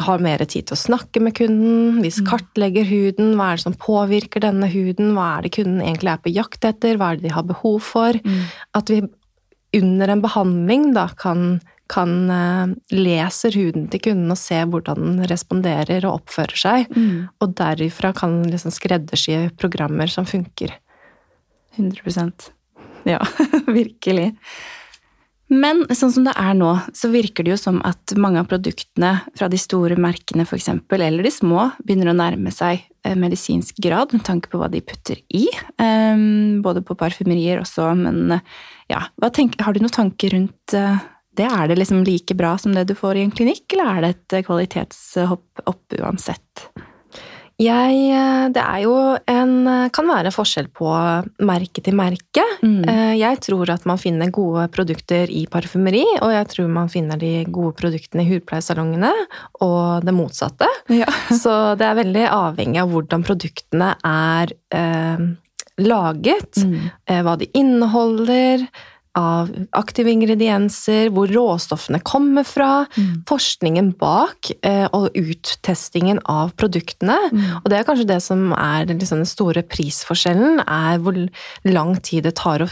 har 0.02 0.22
mer 0.22 0.42
tid 0.44 0.66
til 0.68 0.76
å 0.76 0.80
snakke 0.80 1.20
med 1.24 1.34
kunden, 1.38 2.00
vi 2.04 2.10
kartlegger 2.26 2.84
huden, 2.88 3.34
hva 3.38 3.52
er 3.52 3.60
det 3.60 3.64
som 3.66 3.76
påvirker 3.80 4.44
denne 4.44 4.68
huden, 4.72 5.14
hva 5.16 5.36
er 5.36 5.46
det 5.46 5.54
kunden 5.56 5.80
egentlig 5.84 6.12
er 6.12 6.24
på 6.24 6.32
jakt 6.34 6.66
etter, 6.68 6.98
hva 7.00 7.12
er 7.12 7.20
det 7.20 7.28
de 7.28 7.34
har 7.36 7.46
behov 7.48 7.80
for. 7.86 8.18
Mm. 8.24 8.42
At 8.76 8.92
vi 8.92 9.00
under 9.76 10.12
en 10.12 10.22
behandling 10.24 10.90
da 10.96 11.06
kan, 11.18 11.60
kan 11.92 12.14
eh, 12.30 12.74
leser 12.96 13.56
huden 13.56 13.88
til 13.92 14.02
kunden 14.08 14.32
og 14.32 14.40
se 14.40 14.62
hvordan 14.64 15.02
den 15.02 15.26
responderer 15.30 16.06
og 16.08 16.22
oppfører 16.22 16.60
seg, 16.60 16.92
Mm. 16.96 17.28
og 17.40 17.54
derifra 17.58 18.12
kan 18.16 18.42
liksom 18.50 18.72
skreddersy 18.74 19.50
programmer 19.58 20.06
som 20.12 20.26
funker. 20.28 20.76
100% 21.76 22.50
Ja, 23.06 23.20
virkelig. 23.66 24.32
Men 25.52 25.84
sånn 25.94 26.10
som 26.10 26.24
det 26.26 26.34
er 26.40 26.56
nå, 26.58 26.72
så 26.96 27.10
virker 27.12 27.46
det 27.46 27.52
jo 27.52 27.58
som 27.60 27.78
at 27.86 28.14
mange 28.18 28.40
av 28.42 28.48
produktene 28.50 29.12
fra 29.38 29.46
de 29.50 29.58
store 29.60 29.98
merkene 30.00 30.46
eksempel, 30.46 31.04
eller 31.06 31.26
de 31.26 31.30
små, 31.30 31.68
begynner 31.86 32.10
å 32.10 32.16
nærme 32.18 32.50
seg 32.54 32.82
eh, 33.06 33.14
medisinsk 33.18 33.78
grad 33.82 34.14
med 34.16 34.24
tanke 34.26 34.50
på 34.50 34.58
hva 34.58 34.70
de 34.72 34.82
putter 34.82 35.22
i. 35.30 35.44
Ehm, 35.82 36.64
Både 36.66 36.82
på 36.82 36.96
parfymerier 36.98 37.62
også, 37.62 37.92
men 37.98 38.38
eh, 38.38 38.56
ja, 38.90 39.04
hva 39.22 39.30
tenk, 39.30 39.54
har 39.62 39.76
du 39.76 39.84
noen 39.84 39.94
tanker 39.94 40.34
rundt 40.34 40.74
eh, 40.74 40.98
det? 41.38 41.46
Er 41.46 41.70
det 41.70 41.78
liksom 41.78 42.02
like 42.06 42.34
bra 42.34 42.56
som 42.58 42.74
det 42.74 42.88
du 42.90 42.96
får 42.98 43.20
i 43.20 43.24
en 43.28 43.34
klinikk, 43.34 43.68
eller 43.76 43.92
er 43.92 44.02
det 44.02 44.12
et 44.16 44.38
kvalitetshopp 44.48 45.66
opp 45.70 45.98
uansett? 46.00 46.66
Jeg, 47.56 47.92
eh, 48.12 48.48
det 48.52 48.60
er 48.60 48.80
jo 48.84 48.94
en 49.32 49.52
eh, 49.66 49.86
kan 49.96 50.10
være 50.10 50.28
forskjell 50.34 50.66
på 50.76 50.90
merke 51.48 51.80
til 51.80 51.94
merke. 51.96 52.42
Mm. 52.60 52.82
Eh, 52.84 53.14
Jeg 53.16 53.40
tror 53.46 53.70
at 53.72 53.86
man 53.88 53.96
finner 53.96 54.28
gode 54.30 54.66
produkter 54.74 55.30
i 55.32 55.46
parfymeri, 55.48 56.02
og 56.20 56.34
jeg 56.34 56.50
tror 56.52 56.68
man 56.68 56.90
finner 56.92 57.16
de 57.16 57.46
gode 57.48 57.72
produktene 57.80 58.26
i 58.26 58.28
hudpleiesalongene, 58.28 59.12
og 59.64 60.04
det 60.04 60.12
motsatte. 60.14 60.68
Ja. 60.92 61.08
Så 61.42 61.54
det 61.80 61.88
er 61.88 61.96
veldig 62.02 62.26
avhengig 62.28 62.82
av 62.84 62.92
hvordan 62.92 63.24
produktene 63.24 63.94
er 64.04 64.52
eh, 64.76 65.24
laget, 65.80 66.60
Mm. 66.60 66.90
hva 67.24 67.34
de 67.40 67.48
inneholder, 67.56 68.62
av 69.16 69.50
aktive 69.76 70.12
ingredienser, 70.12 71.10
hvor 71.14 71.30
råstoffene 71.32 72.02
kommer 72.04 72.44
fra, 72.44 72.86
Mm. 72.96 73.24
forskningen 73.26 73.98
bak 73.98 74.50
eh, 74.62 74.86
og 74.92 75.10
uttestingen 75.16 76.20
av 76.24 76.52
produktene. 76.56 77.16
Mm. 77.32 77.62
Og 77.64 77.70
det 77.70 77.78
er 77.78 77.84
kanskje 77.84 78.06
det 78.06 78.22
som 78.22 78.52
er 78.52 78.86
liksom 78.86 79.22
den 79.24 79.26
store 79.26 79.62
prisforskjellen, 79.62 80.60
er 80.66 80.98
hvor 80.98 81.16
lang 81.64 81.96
tid 82.00 82.24
det 82.24 82.36
tar 82.36 82.60
å 82.60 82.68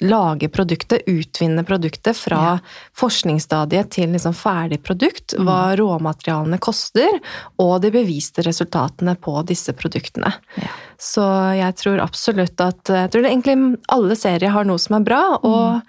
lage 0.00 0.48
produktet, 0.48 1.04
utvinne 1.06 1.64
produktet 1.66 2.16
fra 2.16 2.58
forskningsstadiet 2.98 3.90
til 3.94 4.14
liksom 4.14 4.34
ferdig 4.36 4.80
produkt, 4.84 5.34
hva 5.38 5.74
råmaterialene 5.78 6.60
koster, 6.62 7.20
og 7.60 7.80
de 7.84 7.92
beviste 7.94 8.44
resultatene 8.46 9.16
på 9.20 9.36
disse 9.48 9.74
produktene. 9.76 10.32
Ja. 10.60 10.70
Så 11.00 11.24
jeg 11.56 11.76
tror 11.80 12.00
absolutt 12.04 12.60
at 12.60 12.90
Jeg 12.92 13.12
tror 13.12 13.26
egentlig 13.26 13.56
alle 13.88 14.16
serier 14.18 14.52
har 14.52 14.66
noe 14.68 14.80
som 14.80 14.98
er 14.98 15.04
bra, 15.06 15.20
og, 15.46 15.80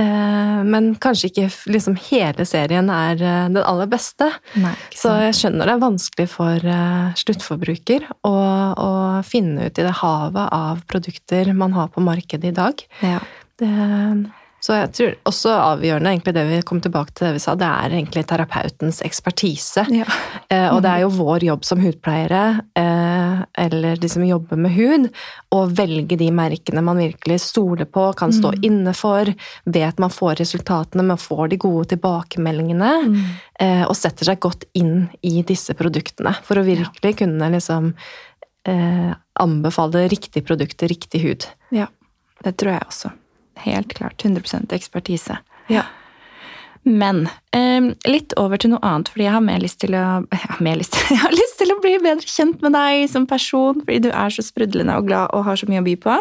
eh, 0.00 0.60
men 0.64 0.90
kanskje 1.00 1.30
ikke 1.30 1.48
liksom 1.72 1.96
hele 2.08 2.44
serien 2.48 2.90
er 2.92 3.16
eh, 3.16 3.48
den 3.48 3.62
aller 3.62 3.88
beste. 3.90 4.28
Nei, 4.60 4.74
Så 4.92 5.14
jeg 5.24 5.36
skjønner 5.40 5.68
det 5.68 5.76
er 5.76 5.84
vanskelig 5.86 6.28
for 6.34 6.68
eh, 6.76 7.16
sluttforbruker 7.24 8.08
å, 8.28 8.36
å 8.76 8.92
finne 9.24 9.68
ut 9.68 9.80
i 9.80 9.88
det 9.88 9.98
havet 10.02 10.52
av 10.52 10.84
produkter 10.90 11.52
man 11.56 11.76
har 11.76 11.92
på 11.94 12.04
markedet 12.04 12.52
i 12.52 12.56
dag. 12.60 12.84
Ja. 13.04 13.20
Det, 13.58 14.30
så 14.58 14.74
jeg 14.74 14.88
tror 14.94 15.12
også 15.30 15.52
avgjørende, 15.54 16.10
egentlig 16.10 16.32
det 16.34 16.42
vi 16.48 16.56
kom 16.66 16.80
tilbake 16.82 17.12
til 17.14 17.28
det 17.28 17.36
vi 17.36 17.42
sa, 17.44 17.52
det 17.58 17.66
er 17.68 17.92
egentlig 17.94 18.24
terapeutens 18.26 18.98
ekspertise. 19.06 19.84
Ja. 19.94 20.06
Eh, 20.50 20.66
og 20.72 20.80
det 20.82 20.90
er 20.90 21.04
jo 21.04 21.12
vår 21.14 21.44
jobb 21.46 21.66
som 21.66 21.82
hudpleiere, 21.82 22.40
eh, 22.78 23.44
eller 23.64 24.00
de 24.02 24.10
som 24.10 24.24
jobber 24.26 24.58
med 24.58 24.74
hud, 24.74 25.06
å 25.54 25.60
velge 25.70 26.18
de 26.18 26.30
merkene 26.34 26.82
man 26.82 26.98
virkelig 26.98 27.38
stoler 27.46 27.86
på, 27.86 28.08
kan 28.18 28.34
stå 28.34 28.54
inne 28.66 28.94
for, 28.98 29.30
vet 29.64 30.02
man 30.02 30.10
får 30.10 30.40
resultatene, 30.42 31.06
man 31.06 31.22
får 31.22 31.52
de 31.54 31.60
gode 31.62 31.92
tilbakemeldingene, 31.94 32.90
Mm. 33.08 33.22
eh, 33.60 33.84
og 33.86 33.94
setter 33.94 34.24
seg 34.24 34.40
godt 34.40 34.64
inn 34.74 35.08
i 35.22 35.42
disse 35.42 35.74
produktene, 35.74 36.34
for 36.42 36.58
å 36.58 36.66
virkelig 36.66 37.16
kunne 37.22 37.52
liksom 37.54 37.94
eh, 38.66 39.14
anbefale 39.38 40.08
riktig 40.10 40.44
produkt 40.44 40.76
til 40.78 40.88
riktig 40.88 41.22
hud. 41.22 41.46
Ja, 41.70 41.86
det 42.42 42.56
tror 42.58 42.74
jeg 42.74 42.86
også. 42.90 43.14
Helt 43.64 43.94
klart. 43.98 44.24
100 44.24 44.74
ekspertise. 44.76 45.40
Ja. 45.68 45.86
Men 46.88 47.26
eh, 47.52 47.90
litt 48.08 48.32
over 48.40 48.60
til 48.60 48.72
noe 48.72 48.82
annet, 48.86 49.10
fordi 49.12 49.26
jeg 49.26 49.34
har 49.34 49.44
mer 49.44 49.60
lyst 49.62 49.80
til 49.82 49.94
å 49.98 50.04
jeg 50.32 50.40
har, 50.44 50.60
mer 50.64 50.78
lyst, 50.80 50.96
jeg 51.12 51.20
har 51.20 51.34
lyst 51.34 51.58
til 51.60 51.74
å 51.74 51.78
bli 51.82 51.94
bedre 52.02 52.30
kjent 52.30 52.64
med 52.64 52.74
deg 52.76 53.04
som 53.12 53.26
person, 53.28 53.82
fordi 53.82 54.08
du 54.08 54.10
er 54.10 54.34
så 54.34 54.44
sprudlende 54.44 54.96
og 54.98 55.08
glad 55.10 55.34
og 55.36 55.46
har 55.48 55.60
så 55.60 55.68
mye 55.70 55.82
å 55.82 55.86
by 55.86 55.96
på. 56.02 56.16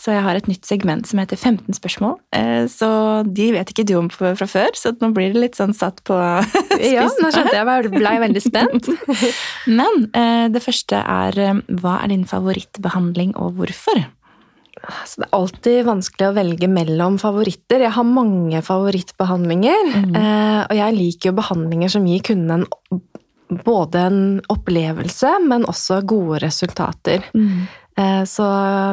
Så 0.00 0.14
jeg 0.14 0.24
har 0.24 0.38
et 0.38 0.48
nytt 0.48 0.66
segment 0.68 1.08
som 1.08 1.20
heter 1.20 1.38
15 1.38 1.76
spørsmål. 1.76 2.16
Eh, 2.36 2.64
så 2.72 2.90
de 3.28 3.50
vet 3.56 3.72
ikke 3.72 3.86
du 3.88 3.96
om 4.00 4.10
fra 4.12 4.34
før, 4.34 4.72
så 4.78 4.94
nå 5.00 5.12
blir 5.16 5.34
det 5.34 5.44
litt 5.44 5.60
sånn 5.60 5.76
satt 5.76 6.02
på 6.08 6.16
spissen. 6.50 6.96
Ja, 6.96 7.06
nå 7.06 7.32
skjønte 7.34 7.56
jeg, 7.56 7.66
jeg 7.68 7.92
ble 7.96 8.14
veldig 8.24 8.44
spent. 8.44 8.90
Men 9.80 10.08
eh, 10.16 10.46
det 10.52 10.64
første 10.64 11.02
er 11.04 11.42
eh, 11.44 11.60
hva 11.82 12.00
er 12.00 12.14
din 12.14 12.26
favorittbehandling, 12.28 13.36
og 13.38 13.60
hvorfor? 13.60 14.06
Så 14.80 15.20
det 15.20 15.26
er 15.28 15.36
alltid 15.36 15.80
vanskelig 15.88 16.28
å 16.30 16.36
velge 16.36 16.68
mellom 16.70 17.18
favoritter. 17.20 17.84
Jeg 17.84 17.94
har 17.96 18.06
mange 18.08 18.62
favorittbehandlinger. 18.64 19.92
Mm. 20.06 20.16
Eh, 20.16 20.60
og 20.64 20.78
jeg 20.78 20.96
liker 20.96 21.30
jo 21.30 21.36
behandlinger 21.40 21.92
som 21.92 22.08
gir 22.08 22.24
kunden 22.26 22.64
en, 22.64 23.02
både 23.66 24.06
en 24.08 24.22
opplevelse, 24.52 25.36
men 25.46 25.68
også 25.68 26.00
gode 26.08 26.40
resultater. 26.46 27.26
Mm. 27.36 27.68
Eh, 28.00 28.22
så 28.24 28.48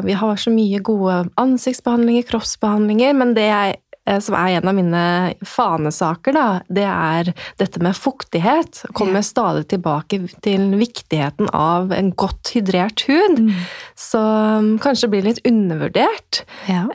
vi 0.06 0.18
har 0.18 0.42
så 0.42 0.54
mye 0.54 0.84
gode 0.86 1.22
ansiktsbehandlinger, 1.40 2.28
kroppsbehandlinger, 2.28 3.16
men 3.18 3.36
det 3.38 3.48
jeg 3.48 3.78
som 4.24 4.38
er 4.40 4.58
en 4.58 4.70
av 4.72 4.78
mine 4.78 5.04
fanesaker, 5.46 6.36
da, 6.38 6.46
det 6.72 6.86
er 6.88 7.32
dette 7.60 7.82
med 7.84 7.98
fuktighet. 7.98 8.84
Kommer 8.98 9.26
stadig 9.26 9.68
tilbake 9.74 10.22
til 10.46 10.70
viktigheten 10.80 11.52
av 11.56 11.94
en 11.96 12.14
godt 12.16 12.54
hydrert 12.56 13.06
hud. 13.10 13.44
Mm. 13.48 13.54
Som 13.98 14.74
kanskje 14.84 15.12
blir 15.12 15.28
litt 15.28 15.44
undervurdert. 15.48 16.44
Ja. 16.70 16.86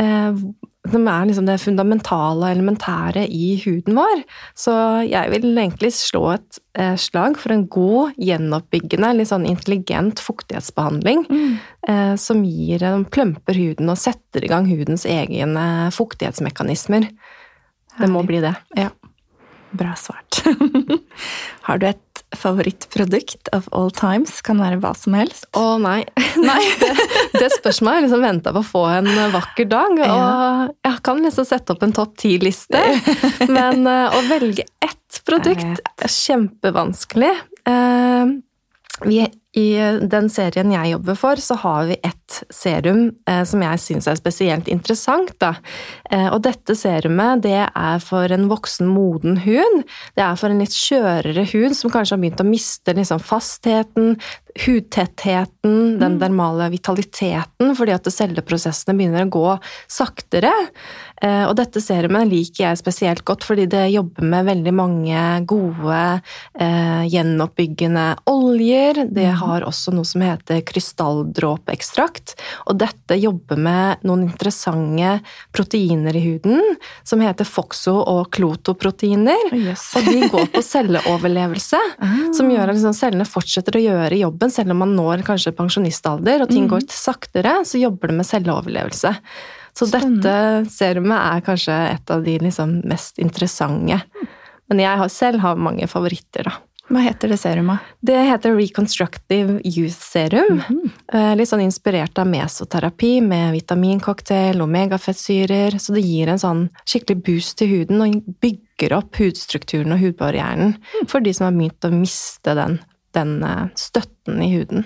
Eh, 0.83 0.93
som 0.93 1.09
er 1.09 1.27
liksom 1.29 1.47
det 1.47 1.59
fundamentale 1.63 2.47
og 2.47 2.51
elementære 2.51 3.27
i 3.29 3.55
huden 3.65 3.97
vår. 3.99 4.23
Så 4.55 4.75
jeg 5.07 5.31
vil 5.31 5.53
egentlig 5.53 5.93
slå 5.95 6.25
et 6.35 6.59
eh, 6.79 6.97
slag 6.97 7.39
for 7.39 7.55
en 7.55 7.67
god, 7.67 8.17
gjenoppbyggende, 8.19 9.13
litt 9.19 9.31
sånn 9.31 9.47
intelligent 9.47 10.23
fuktighetsbehandling. 10.23 11.27
Mm. 11.31 11.53
Eh, 11.89 12.15
som 12.17 12.43
gir 12.47 12.83
en 12.87 13.05
plømper 13.05 13.59
huden 13.59 13.93
og 13.93 14.01
setter 14.01 14.45
i 14.45 14.51
gang 14.51 14.69
hudens 14.71 15.07
egne 15.07 15.91
fuktighetsmekanismer. 15.95 17.09
Det 17.99 18.09
må 18.09 18.23
bli 18.25 18.41
det. 18.41 18.55
Ja. 18.79 18.91
Bra 19.73 19.95
svart. 19.97 20.43
Har 21.67 21.79
du 21.79 21.87
et 21.89 22.23
favorittprodukt 22.37 23.49
of 23.57 23.69
all 23.73 23.91
times? 23.95 24.41
Kan 24.45 24.61
være 24.61 24.79
hva 24.83 24.93
som 24.97 25.17
helst. 25.17 25.47
Å 25.57 25.79
nei. 25.81 26.03
nei. 26.49 26.61
Det, 26.81 26.93
det 27.37 27.51
spørsmålet 27.57 27.97
har 27.97 28.07
liksom 28.07 28.25
venta 28.25 28.55
på 28.55 28.63
å 28.63 28.69
få 28.69 28.85
en 28.99 29.11
vakker 29.33 29.69
dag. 29.73 30.01
Og 30.07 30.73
jeg 30.89 31.03
kan 31.09 31.23
liksom 31.25 31.49
sette 31.49 31.77
opp 31.77 31.85
en 31.87 31.97
topp 31.97 32.17
ti-liste. 32.21 32.83
Men 33.49 33.87
uh, 33.89 34.13
å 34.17 34.25
velge 34.29 34.69
ett 34.85 35.23
produkt 35.29 35.85
er 36.05 36.17
kjempevanskelig. 36.17 37.35
Uh, 37.69 38.39
vi 39.07 39.25
i 39.53 39.77
den 40.09 40.31
serien 40.33 40.73
jeg 40.73 40.95
jobber 40.95 41.17
for, 41.19 41.41
så 41.45 41.59
har 41.61 41.89
vi 41.91 41.99
et 42.01 42.39
serum 42.49 43.11
eh, 43.29 43.43
som 43.49 43.61
jeg 43.61 43.81
syns 43.83 44.09
er 44.09 44.17
spesielt 44.17 44.69
interessant. 44.73 45.35
Da. 45.43 45.53
Eh, 46.09 46.29
og 46.33 46.41
dette 46.47 46.77
serumet 46.79 47.43
det 47.45 47.59
er 47.67 48.01
for 48.01 48.33
en 48.33 48.49
voksen, 48.49 48.89
moden 48.89 49.43
hud. 49.45 49.83
Det 50.17 50.25
er 50.25 50.39
for 50.41 50.53
en 50.53 50.63
litt 50.63 50.73
skjørere 50.73 51.45
hud 51.53 51.77
som 51.77 51.93
kanskje 51.93 52.17
har 52.17 52.23
begynt 52.23 52.41
å 52.41 52.49
miste 52.49 52.97
liksom, 52.97 53.21
fastheten, 53.21 54.17
hudtettheten, 54.65 55.99
den 56.01 56.17
mm. 56.17 56.19
dermale 56.21 56.69
vitaliteten, 56.73 57.73
fordi 57.77 57.95
at 57.95 58.09
celleprosessene 58.13 58.97
begynner 58.97 59.27
å 59.27 59.33
gå 59.33 59.47
saktere. 59.91 60.53
Eh, 61.23 61.45
og 61.47 61.55
dette 61.61 61.81
serumet 61.81 62.29
liker 62.31 62.67
jeg 62.67 62.81
spesielt 62.81 63.25
godt 63.29 63.47
fordi 63.47 63.69
det 63.71 63.85
jobber 63.93 64.27
med 64.27 64.49
veldig 64.49 64.75
mange 64.75 65.23
gode 65.49 66.01
eh, 66.59 67.05
gjenoppbyggende 67.13 68.07
oljer. 68.33 69.05
Det 69.09 69.29
mm. 69.31 69.42
Har 69.47 69.67
også 69.67 69.93
noe 69.95 70.07
som 70.09 70.25
heter 70.25 70.61
krystalldråpeekstrakt. 70.67 72.35
Og 72.71 72.79
dette 72.81 73.19
jobber 73.21 73.61
med 73.61 74.05
noen 74.07 74.25
interessante 74.27 75.19
proteiner 75.55 76.17
i 76.17 76.25
huden 76.25 76.61
som 77.07 77.23
heter 77.25 77.49
foxo- 77.49 77.99
og 78.01 78.31
klotoproteiner. 78.35 79.49
Oh, 79.53 79.65
yes. 79.71 79.89
og 79.99 80.09
de 80.09 80.29
går 80.33 80.51
på 80.55 80.65
celleoverlevelse, 80.67 81.81
ah. 82.07 82.21
som 82.37 82.51
gjør 82.53 82.69
at 82.69 82.79
liksom 82.79 82.97
cellene 82.97 83.29
fortsetter 83.29 83.79
å 83.79 83.87
gjøre 83.87 84.21
jobben 84.23 84.53
selv 84.53 84.75
om 84.75 84.83
man 84.85 84.95
når 84.99 85.25
kanskje 85.27 85.55
pensjonistalder 85.57 86.45
og 86.47 86.53
ting 86.53 86.69
mm. 86.69 86.73
går 86.75 86.87
saktere, 86.93 87.59
så 87.69 87.81
jobber 87.81 88.13
det 88.13 88.21
med 88.21 88.29
celleoverlevelse. 88.29 89.17
Så 89.73 89.89
dette 89.89 90.35
serumet 90.69 91.17
er 91.17 91.45
kanskje 91.47 91.77
et 91.95 92.13
av 92.13 92.25
de 92.27 92.37
liksom 92.45 92.83
mest 92.89 93.19
interessante. 93.23 94.03
Men 94.69 94.83
jeg 94.83 95.01
har 95.01 95.13
selv 95.13 95.43
har 95.45 95.61
mange 95.61 95.89
favoritter, 95.91 96.49
da. 96.49 96.59
Hva 96.91 96.99
heter 96.99 97.31
det 97.31 97.39
serumet? 97.39 97.79
Det 98.03 98.17
heter 98.27 98.57
Reconstructive 98.57 99.61
Youth 99.65 100.01
Serum. 100.01 100.63
Mm 100.69 100.91
-hmm. 101.13 101.37
Litt 101.37 101.49
sånn 101.49 101.61
inspirert 101.61 102.19
av 102.19 102.27
mesoterapi 102.27 103.21
med 103.21 103.53
vitamincocktail 103.53 104.61
og 104.61 104.69
megafettsyrer. 104.69 105.79
Så 105.79 105.93
det 105.93 106.01
gir 106.01 106.29
en 106.29 106.39
sånn 106.39 106.69
skikkelig 106.85 107.23
boost 107.25 107.59
til 107.59 107.69
huden 107.69 108.03
og 108.03 108.23
bygger 108.41 108.93
opp 108.93 109.17
hudstrukturen 109.17 109.93
og 109.93 109.99
hudbarrieren 109.99 110.75
mm. 110.75 111.07
for 111.09 111.21
de 111.21 111.35
som 111.35 111.45
har 111.45 111.53
begynt 111.53 111.85
å 111.85 111.91
miste 111.91 112.55
den, 112.55 112.79
den 113.15 113.45
eh, 113.45 113.69
støtten 113.75 114.43
i 114.43 114.51
huden. 114.57 114.85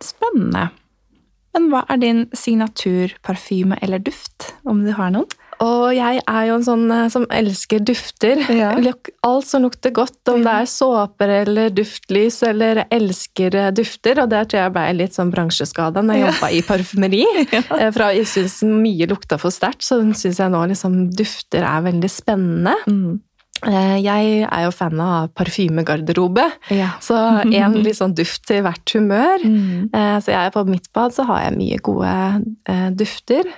Spennende. 0.00 0.70
Men 1.52 1.70
hva 1.70 1.84
er 1.88 1.96
din 1.96 2.26
signaturparfyme 2.32 3.78
eller 3.82 3.98
duft, 3.98 4.54
om 4.64 4.84
du 4.84 4.92
har 4.92 5.10
noen? 5.10 5.26
Og 5.64 5.90
jeg 5.96 6.20
er 6.22 6.44
jo 6.48 6.56
en 6.58 6.66
sånn 6.66 6.84
eh, 6.94 7.06
som 7.12 7.26
elsker 7.34 7.82
dufter. 7.86 8.40
Ja. 8.54 8.72
Alt 9.28 9.48
som 9.48 9.64
lukter 9.66 9.92
godt, 9.94 10.20
om 10.30 10.44
det 10.46 10.54
er 10.62 10.70
såper 10.70 11.34
eller 11.40 11.72
duftlys 11.74 12.40
eller 12.46 12.82
jeg 12.82 12.90
elsker 13.00 13.58
eh, 13.58 13.70
dufter. 13.74 14.22
Og 14.22 14.30
der 14.32 14.48
tror 14.48 14.64
jeg 14.64 14.74
ble 14.76 14.86
litt 15.00 15.18
sånn 15.18 15.32
bransjeskada 15.34 16.04
når 16.04 16.18
jeg 16.18 16.24
ja. 16.24 16.32
jobba 16.32 16.52
i 16.52 16.64
parfymeri. 16.72 17.24
Ja. 17.48 17.62
For 17.94 18.12
jeg 18.12 18.26
syns 18.28 18.58
mye 18.66 19.06
lukta 19.08 19.38
for 19.40 19.54
sterkt, 19.54 19.82
så 19.86 19.98
syns 20.16 20.38
jeg 20.38 20.52
nå 20.52 20.60
liksom 20.70 21.08
dufter 21.16 21.64
er 21.66 21.84
veldig 21.86 22.10
spennende. 22.12 22.74
Mm. 22.90 23.18
Eh, 23.66 23.96
jeg 24.04 24.42
er 24.46 24.64
jo 24.64 24.72
fan 24.74 25.00
av 25.02 25.30
parfymegarderobe, 25.36 26.44
ja. 26.74 26.92
så 27.02 27.16
en 27.42 27.76
litt 27.82 27.98
sånn 27.98 28.14
duft 28.16 28.44
til 28.48 28.62
hvert 28.66 28.94
humør. 28.94 29.42
Mm. 29.42 29.88
Eh, 29.90 30.16
så 30.22 30.34
jeg 30.34 30.54
på 30.54 30.64
mitt 30.68 30.86
bad 30.94 31.16
så 31.16 31.26
har 31.28 31.46
jeg 31.46 31.56
mye 31.58 31.80
gode 31.84 32.14
eh, 32.70 32.88
dufter. 32.94 33.50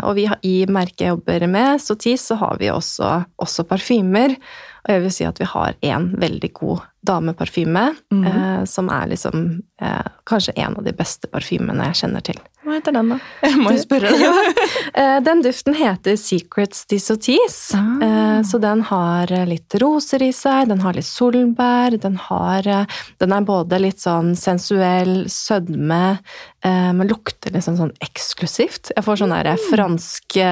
Og 0.00 0.14
vi 0.16 0.26
i 0.46 0.54
merket 0.70 1.04
jeg 1.04 1.14
jobber 1.14 1.46
med, 1.50 1.82
Sotis, 1.82 2.28
så 2.30 2.38
har 2.40 2.60
vi 2.60 2.70
også, 2.72 3.10
også 3.42 3.66
parfymer. 3.68 4.36
Og 4.80 4.94
jeg 4.94 5.02
vil 5.04 5.12
si 5.12 5.26
at 5.28 5.40
vi 5.40 5.48
har 5.48 5.76
én 5.84 6.08
veldig 6.20 6.50
god 6.56 6.86
dameparfyme, 7.04 7.82
mm. 8.12 8.24
som 8.68 8.88
er 8.92 9.10
liksom 9.12 9.44
kanskje 10.28 10.56
en 10.60 10.78
av 10.80 10.86
de 10.86 10.94
beste 10.96 11.28
parfymene 11.32 11.90
jeg 11.90 12.00
kjenner 12.02 12.24
til. 12.24 12.40
Hva 12.60 12.74
heter 12.76 12.92
den, 12.92 13.08
da? 13.14 13.16
Jeg 13.40 13.56
må 13.60 13.72
jo 13.74 13.82
spørre. 13.86 14.10
Eh, 14.90 15.20
den 15.22 15.38
duften 15.44 15.76
heter 15.76 16.16
Secrets 16.18 16.82
Dissotees. 16.90 17.70
Ah. 17.78 18.40
Så 18.42 18.58
den 18.58 18.80
har 18.88 19.30
eh, 19.32 19.44
litt 19.46 19.76
roser 19.78 20.24
i 20.26 20.32
seg, 20.34 20.66
den 20.68 20.80
har 20.82 20.96
litt 20.96 21.06
solbær, 21.06 21.94
den 22.02 22.16
har 22.18 22.66
Den 23.22 23.34
er 23.36 23.46
både 23.46 23.78
litt 23.78 24.02
sånn 24.02 24.32
sensuell, 24.38 25.28
sødme, 25.30 26.18
men 26.64 27.08
lukter 27.08 27.54
liksom 27.54 27.78
sånn 27.78 27.94
eksklusivt. 28.02 28.90
Jeg 28.96 29.06
får 29.06 29.22
sånne 29.22 29.38
mm. 29.46 29.62
franske 29.70 30.50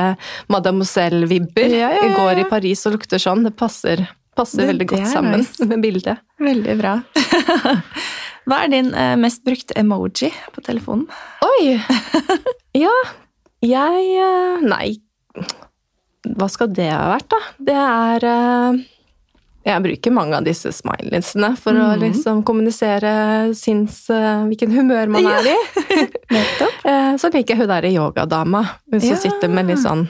mademoiselle-vibber. 0.55 1.75
Ja, 1.75 1.91
ja, 1.99 2.07
ja, 2.07 2.15
Går 2.15 2.45
i 2.45 2.49
Paris 2.49 2.87
og 2.87 2.97
lukter 2.97 3.21
sånn. 3.23 3.43
Det 3.49 3.57
passer, 3.59 4.07
passer 4.39 4.63
det, 4.63 4.71
veldig 4.73 4.91
godt 4.95 5.11
sammen 5.11 5.43
nice. 5.43 5.67
med 5.67 5.83
bildet. 5.85 6.25
Veldig 6.39 6.79
bra. 6.79 6.99
Hva 8.49 8.63
er 8.65 8.73
din 8.73 8.93
eh, 8.97 9.15
mest 9.21 9.43
brukte 9.45 9.77
emoji 9.77 10.31
på 10.55 10.65
telefonen? 10.65 11.09
Oi! 11.45 11.77
Ja, 12.79 12.93
jeg 13.65 14.03
eh, 14.21 14.61
Nei, 14.69 14.99
hva 16.37 16.47
skal 16.53 16.69
det 16.77 16.91
ha 16.93 17.09
vært, 17.11 17.27
da? 17.33 17.39
Det 17.65 17.75
er 17.75 18.27
eh, 18.29 18.77
Jeg 19.67 19.83
bruker 19.87 20.15
mange 20.15 20.37
av 20.39 20.47
disse 20.47 20.71
smileysene 20.77 21.55
for 21.59 21.75
mm. 21.75 21.81
å 21.81 21.89
mhm. 21.89 22.03
liksom 22.05 22.43
kommunisere 22.47 23.15
sinns, 23.59 24.05
hvilken 24.13 24.77
humør 24.77 25.11
man 25.17 25.27
er 25.33 25.49
i. 25.51 25.57
Så 27.21 27.33
liker 27.33 27.57
jeg 27.57 27.63
hun 27.65 27.73
derre 27.73 27.91
yogadama. 27.91 28.63
Hun 28.93 29.01
som 29.01 29.17
ja. 29.17 29.23
sitter 29.25 29.51
med 29.51 29.73
litt 29.73 29.83
sånn 29.83 30.07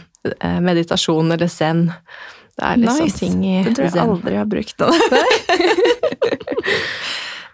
meditasjon 0.67 1.33
eller 1.39 1.49
zen. 1.49 1.87
Det 2.59 2.67
er 2.67 2.83
liksom 2.83 3.07
nice. 3.07 3.19
ting 3.23 3.41
i. 3.47 3.57
Det 3.65 3.77
tror 3.79 3.87
jeg 3.87 3.97
zen. 3.97 4.13
aldri 4.13 4.37
har 4.43 4.51
brukt. 4.51 4.77
det. 4.83 4.89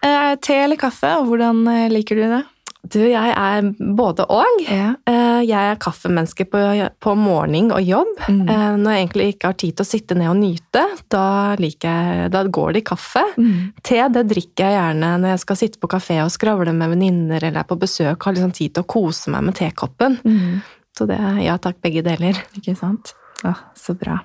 Eh, 0.04 0.34
te 0.44 0.58
eller 0.66 0.80
kaffe, 0.80 1.14
og 1.20 1.30
hvordan 1.30 1.64
eh, 1.70 1.86
liker 1.92 2.18
du 2.18 2.26
det? 2.28 2.42
Du, 2.84 2.98
jeg 3.00 3.30
er 3.32 3.64
både 3.96 4.26
og. 4.28 4.58
Ja. 4.68 4.90
Eh, 5.08 5.40
jeg 5.48 5.70
er 5.70 5.78
kaffemenneske 5.80 6.44
på, 6.52 6.60
på 7.00 7.14
morgen 7.16 7.70
og 7.72 7.80
jobb. 7.80 8.10
Mm. 8.28 8.42
Når 8.82 8.90
jeg 8.92 9.04
egentlig 9.06 9.28
ikke 9.32 9.48
har 9.48 9.56
tid 9.62 9.78
til 9.78 9.86
å 9.86 9.88
sitte 9.88 10.16
ned 10.18 10.28
og 10.28 10.36
nyte, 10.42 10.82
da, 11.12 11.24
jeg, 11.56 12.28
da 12.34 12.42
går 12.44 12.74
det 12.76 12.82
i 12.82 12.86
kaffe. 12.90 13.22
Mm. 13.40 13.72
Te 13.80 14.02
det 14.12 14.26
drikker 14.28 14.68
jeg 14.68 14.76
gjerne 14.76 15.12
når 15.22 15.32
jeg 15.32 15.42
skal 15.46 15.60
sitte 15.62 15.80
på 15.80 15.90
kafé 15.94 16.18
og 16.20 16.32
skravle 16.34 16.74
med 16.76 16.92
venninner 16.92 17.40
eller 17.40 17.62
er 17.62 17.68
på 17.70 17.80
besøk 17.80 18.18
og 18.18 18.28
har 18.28 18.36
liksom 18.36 18.52
tid 18.60 18.74
til 18.76 18.84
å 18.84 18.90
kose 18.96 19.32
meg 19.32 19.46
med 19.48 19.56
tekoppen. 19.62 20.18
Mm. 20.20 20.60
Så 20.94 21.08
det 21.08 21.18
ja 21.42 21.56
takk, 21.58 21.80
begge 21.82 22.04
deler. 22.06 22.36
Ikke 22.60 22.76
sant? 22.78 23.14
Å, 23.48 23.54
så 23.80 23.96
bra. 23.96 24.20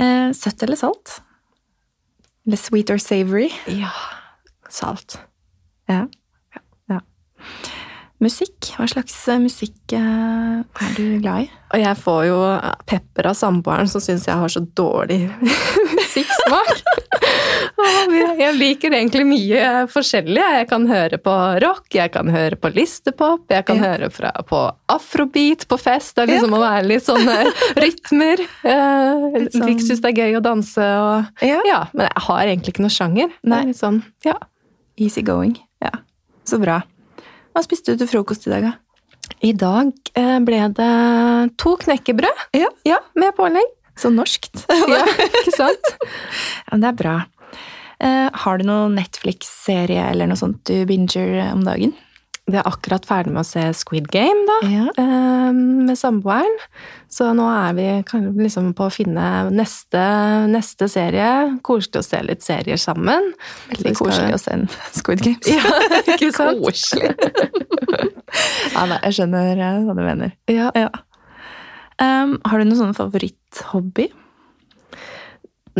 Eh, 0.00 0.32
søtt 0.36 0.64
eller 0.64 0.80
salt? 0.80 1.20
Eller 2.48 2.56
sweet 2.56 2.90
or 2.90 2.98
savory? 2.98 3.50
Ja, 3.68 3.92
salt. 4.74 5.18
Ja. 5.90 6.04
ja. 6.90 7.00
Musikk? 8.20 8.74
Hva 8.76 8.84
slags 8.90 9.14
eh, 9.32 9.40
musikk 9.40 9.94
eh, 9.96 10.60
er 10.60 10.90
du 10.96 11.04
glad 11.22 11.46
i? 11.46 11.50
Og 11.72 11.80
jeg 11.80 11.96
får 12.02 12.24
jo 12.28 12.38
pepper 12.90 13.30
av 13.30 13.36
samboeren 13.38 13.88
som 13.88 14.02
syns 14.04 14.26
jeg 14.28 14.36
har 14.36 14.52
så 14.52 14.60
dårlig 14.76 15.22
musikksmak. 15.98 16.82
jeg 18.42 18.52
liker 18.58 18.92
egentlig 18.98 19.24
mye 19.24 19.64
forskjellig. 19.88 20.42
Jeg 20.58 20.68
kan 20.68 20.84
høre 20.90 21.20
på 21.22 21.36
rock, 21.64 21.86
jeg 21.96 22.12
kan 22.12 22.28
høre 22.34 22.60
på 22.60 22.72
listepop, 22.76 23.46
jeg 23.48 23.64
kan 23.70 23.80
ja. 23.80 23.88
høre 23.88 24.12
fra, 24.12 24.34
på 24.44 24.62
afrobeat 24.92 25.64
på 25.70 25.80
fest. 25.80 26.12
Det 26.18 26.26
er 26.26 26.32
liksom 26.34 26.52
ja. 26.52 26.60
å 26.60 26.62
være 26.66 26.86
litt 26.92 27.08
sånne 27.08 27.38
rytmer. 27.86 28.44
Jeg 28.68 29.48
sånn... 29.56 29.76
syns 29.80 30.04
det 30.04 30.12
er 30.12 30.24
gøy 30.26 30.40
å 30.42 30.44
danse 30.44 30.92
og 31.00 31.44
ja. 31.46 31.64
ja. 31.64 31.82
Men 31.94 32.10
jeg 32.10 32.26
har 32.28 32.46
egentlig 32.46 32.76
ikke 32.76 32.84
noe 32.84 32.98
sjanger. 33.00 33.36
Nei. 33.48 33.64
litt 33.70 33.80
sånn, 33.80 34.02
ja. 34.28 34.36
Easy 34.96 35.22
going. 35.22 35.56
Ja. 35.82 35.92
Så 36.44 36.58
bra. 36.62 36.80
Hva 37.54 37.62
spiste 37.66 37.94
du 37.94 38.00
til 38.02 38.10
frokost 38.10 38.46
i 38.46 38.54
dag, 38.54 38.70
da? 38.70 38.72
I 39.46 39.52
dag 39.56 39.90
eh, 40.18 40.38
ble 40.44 40.60
det 40.76 40.92
to 41.60 41.76
knekkebrød. 41.80 42.46
Ja. 42.58 42.70
ja 42.86 42.98
med 43.18 43.34
pålegg. 43.38 43.76
Så 43.98 44.10
norskt. 44.12 44.64
ja, 44.94 45.04
ikke 45.42 45.54
sant? 45.56 45.92
ja, 46.00 46.72
men 46.72 46.84
det 46.84 46.92
er 46.92 47.00
bra. 47.00 47.16
Eh, 48.00 48.28
har 48.42 48.60
du 48.60 48.64
noen 48.68 48.96
Netflix-serie 48.96 50.06
eller 50.12 50.30
noe 50.30 50.40
sånt 50.40 50.62
du 50.68 50.86
binger 50.88 51.42
om 51.50 51.66
dagen? 51.66 51.94
Vi 52.50 52.58
er 52.58 52.66
akkurat 52.66 53.04
ferdig 53.06 53.32
med 53.34 53.42
å 53.44 53.46
se 53.46 53.62
Squid 53.78 54.08
Game, 54.10 54.44
da, 54.48 54.56
ja. 54.66 54.86
Eh, 54.98 55.50
med 55.54 55.98
samboeren. 55.98 56.56
Så 57.10 57.30
nå 57.36 57.46
er 57.50 57.74
vi 57.76 57.86
liksom 58.42 58.72
på 58.78 58.86
å 58.86 58.94
finne 58.94 59.26
neste, 59.54 60.02
neste 60.50 60.88
serie. 60.90 61.28
Koselig 61.66 62.02
å 62.02 62.06
se 62.06 62.22
litt 62.26 62.46
serier 62.46 62.80
sammen. 62.80 63.32
Veldig 63.72 63.94
koselig 63.98 64.36
å 64.36 64.40
se 64.42 64.56
en 64.56 64.66
Squid 64.96 65.22
Games. 65.26 65.50
Ja, 65.50 65.74
ikke 66.04 66.32
sant? 66.38 66.62
Koselig. 66.64 67.12
ja, 68.74 68.86
nei, 68.86 68.98
jeg 69.08 69.18
skjønner 69.20 69.54
eh, 69.54 69.84
hva 69.86 69.98
du 69.98 70.02
mener. 70.04 70.34
Ja. 70.50 70.72
ja. 70.78 70.90
Um, 72.00 72.38
har 72.48 72.58
du 72.58 72.66
noen 72.66 72.78
sånne 72.78 72.96
favoritthobby? 72.96 74.08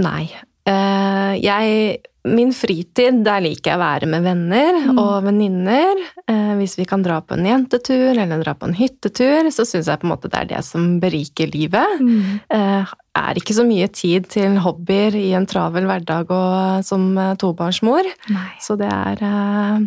Nei. 0.01 0.25
Uh, 0.71 1.35
jeg 1.41 1.99
Min 2.21 2.51
fritid, 2.53 3.23
der 3.25 3.41
liker 3.41 3.71
jeg 3.71 3.79
å 3.79 3.81
være 3.81 4.07
med 4.13 4.27
venner 4.27 4.77
mm. 4.91 4.99
og 5.01 5.23
venninner. 5.25 6.03
Uh, 6.29 6.51
hvis 6.59 6.75
vi 6.77 6.85
kan 6.85 7.01
dra 7.01 7.17
på 7.25 7.33
en 7.33 7.47
jentetur 7.49 8.11
eller 8.13 8.43
dra 8.43 8.53
på 8.61 8.69
en 8.69 8.77
hyttetur, 8.77 9.49
så 9.49 9.65
syns 9.65 9.89
jeg 9.89 10.03
på 10.03 10.05
en 10.05 10.13
måte 10.13 10.29
det 10.29 10.43
er 10.43 10.51
det 10.51 10.61
som 10.67 10.99
beriker 11.01 11.49
livet. 11.49 12.03
Mm. 12.05 12.43
Uh, 12.53 12.93
er 13.17 13.41
ikke 13.41 13.57
så 13.57 13.65
mye 13.65 13.89
tid 13.97 14.29
til 14.37 14.59
hobbyer 14.61 15.17
i 15.17 15.31
en 15.39 15.49
travel 15.49 15.89
hverdag 15.89 16.29
og 16.37 16.85
som 16.85 17.09
tobarnsmor. 17.41 18.13
Nei. 18.29 18.51
Så 18.61 18.77
det 18.79 18.93
er 18.93 19.25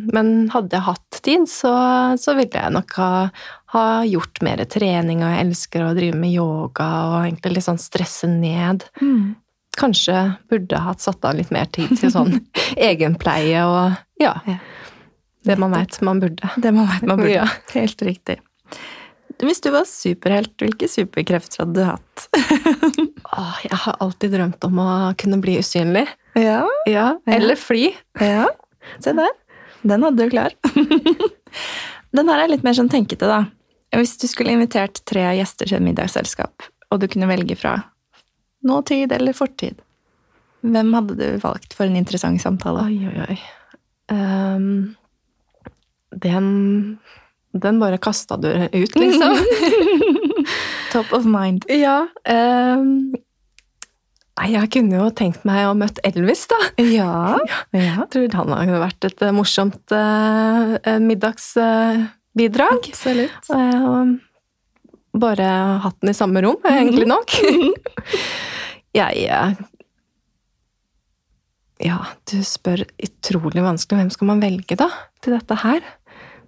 Men 0.09 0.49
hadde 0.55 0.73
jeg 0.73 0.87
hatt 0.89 1.21
tid, 1.21 1.45
så, 1.53 1.75
så 2.17 2.33
ville 2.33 2.65
jeg 2.65 2.73
nok 2.73 2.97
ha, 2.97 3.11
ha 3.77 3.85
gjort 4.09 4.41
mer 4.41 4.65
trening, 4.65 5.21
og 5.21 5.35
jeg 5.35 5.45
elsker 5.45 5.85
å 5.85 5.93
drive 5.93 6.17
med 6.17 6.33
yoga 6.33 6.89
og 7.13 7.15
egentlig 7.21 7.59
litt 7.59 7.69
sånn 7.69 7.81
stresse 7.81 8.31
ned. 8.33 8.89
Mm 9.05 9.37
kanskje 9.79 10.33
burde 10.51 10.79
hatt 10.85 11.03
satt 11.03 11.25
av 11.25 11.37
litt 11.37 11.51
mer 11.53 11.69
tid 11.73 11.93
til 11.99 12.11
sånn 12.13 12.37
egenpleie 12.89 13.65
og 13.67 13.99
ja. 14.21 14.35
Det 15.43 15.57
man 15.59 15.73
veit 15.75 15.97
man 16.05 16.21
burde. 16.23 16.49
Det 16.55 16.71
man 16.71 16.87
veit 16.87 17.05
man 17.07 17.19
burde. 17.19 17.33
Ja. 17.35 17.47
Helt 17.73 18.01
riktig. 18.05 18.37
Hvis 19.43 19.59
du 19.59 19.71
var 19.73 19.83
superhelt, 19.89 20.53
hvilke 20.61 20.87
superkrefter 20.87 21.63
hadde 21.63 21.75
du 21.75 21.83
hatt? 21.83 22.27
Åh, 23.33 23.57
jeg 23.65 23.79
har 23.85 23.97
alltid 24.03 24.35
drømt 24.37 24.67
om 24.69 24.79
å 24.79 24.89
kunne 25.19 25.39
bli 25.43 25.57
usynlig. 25.59 26.05
Ja. 26.39 26.61
ja. 26.87 27.07
Eller 27.27 27.59
fly. 27.59 27.89
Ja. 28.21 28.47
Se 29.03 29.11
der. 29.17 29.33
Den 29.83 30.05
hadde 30.05 30.23
du 30.23 30.31
klar. 30.31 30.55
Den 32.15 32.29
her 32.29 32.43
er 32.45 32.51
litt 32.53 32.63
mer 32.63 32.77
sånn 32.77 32.91
tenkete, 32.93 33.27
da. 33.27 33.41
Hvis 33.93 34.15
du 34.21 34.29
skulle 34.29 34.53
invitert 34.53 35.01
tre 35.09 35.25
gjester 35.37 35.67
til 35.69 35.81
et 35.81 35.85
middagsselskap, 35.85 36.63
og 36.93 37.01
du 37.01 37.09
kunne 37.11 37.27
velge 37.29 37.57
fra 37.59 37.75
nåtid 38.67 39.11
eller 39.11 39.35
fortid? 39.37 39.81
Hvem 40.63 40.93
hadde 40.95 41.17
du 41.19 41.39
valgt 41.43 41.75
for 41.75 41.89
en 41.89 41.97
interessant 41.99 42.41
samtale? 42.41 42.85
Oi, 42.87 43.09
oi, 43.09 43.25
oi. 43.27 43.37
Um, 44.13 44.95
den 46.23 46.47
Den 47.53 47.79
bare 47.79 47.97
kasta 48.01 48.37
du 48.37 48.47
ut, 48.49 48.95
liksom. 48.95 49.37
Top 50.93 51.11
of 51.13 51.25
mind. 51.25 51.65
Ja. 51.69 52.07
Um, 52.25 53.13
jeg 54.41 54.71
kunne 54.73 54.97
jo 54.97 55.11
tenkt 55.13 55.43
meg 55.45 55.67
å 55.67 55.75
møtt 55.77 55.99
Elvis, 56.07 56.47
da. 56.49 56.57
Ja. 56.81 57.37
Jeg 57.77 58.07
tror 58.09 58.33
han 58.39 58.55
hadde 58.55 58.81
vært 58.81 59.05
et 59.05 59.21
morsomt 59.35 59.93
uh, 59.93 60.73
middagsbidrag. 61.03 62.89
Absolutt. 62.89 63.51
Uh, 63.53 64.17
bare 65.13 65.51
hatt 65.85 65.99
den 66.01 66.09
i 66.09 66.17
samme 66.17 66.41
rom, 66.41 66.57
egentlig 66.65 67.05
nok. 67.09 67.37
jeg 68.93 69.25
eh, 69.27 69.55
Ja, 71.83 71.99
du 72.29 72.37
spør 72.47 72.85
utrolig 73.01 73.63
vanskelig. 73.65 74.03
Hvem 74.03 74.13
skal 74.13 74.29
man 74.29 74.43
velge, 74.43 74.77
da, 74.79 74.89
til 75.23 75.35
dette 75.35 75.57
her? 75.63 75.83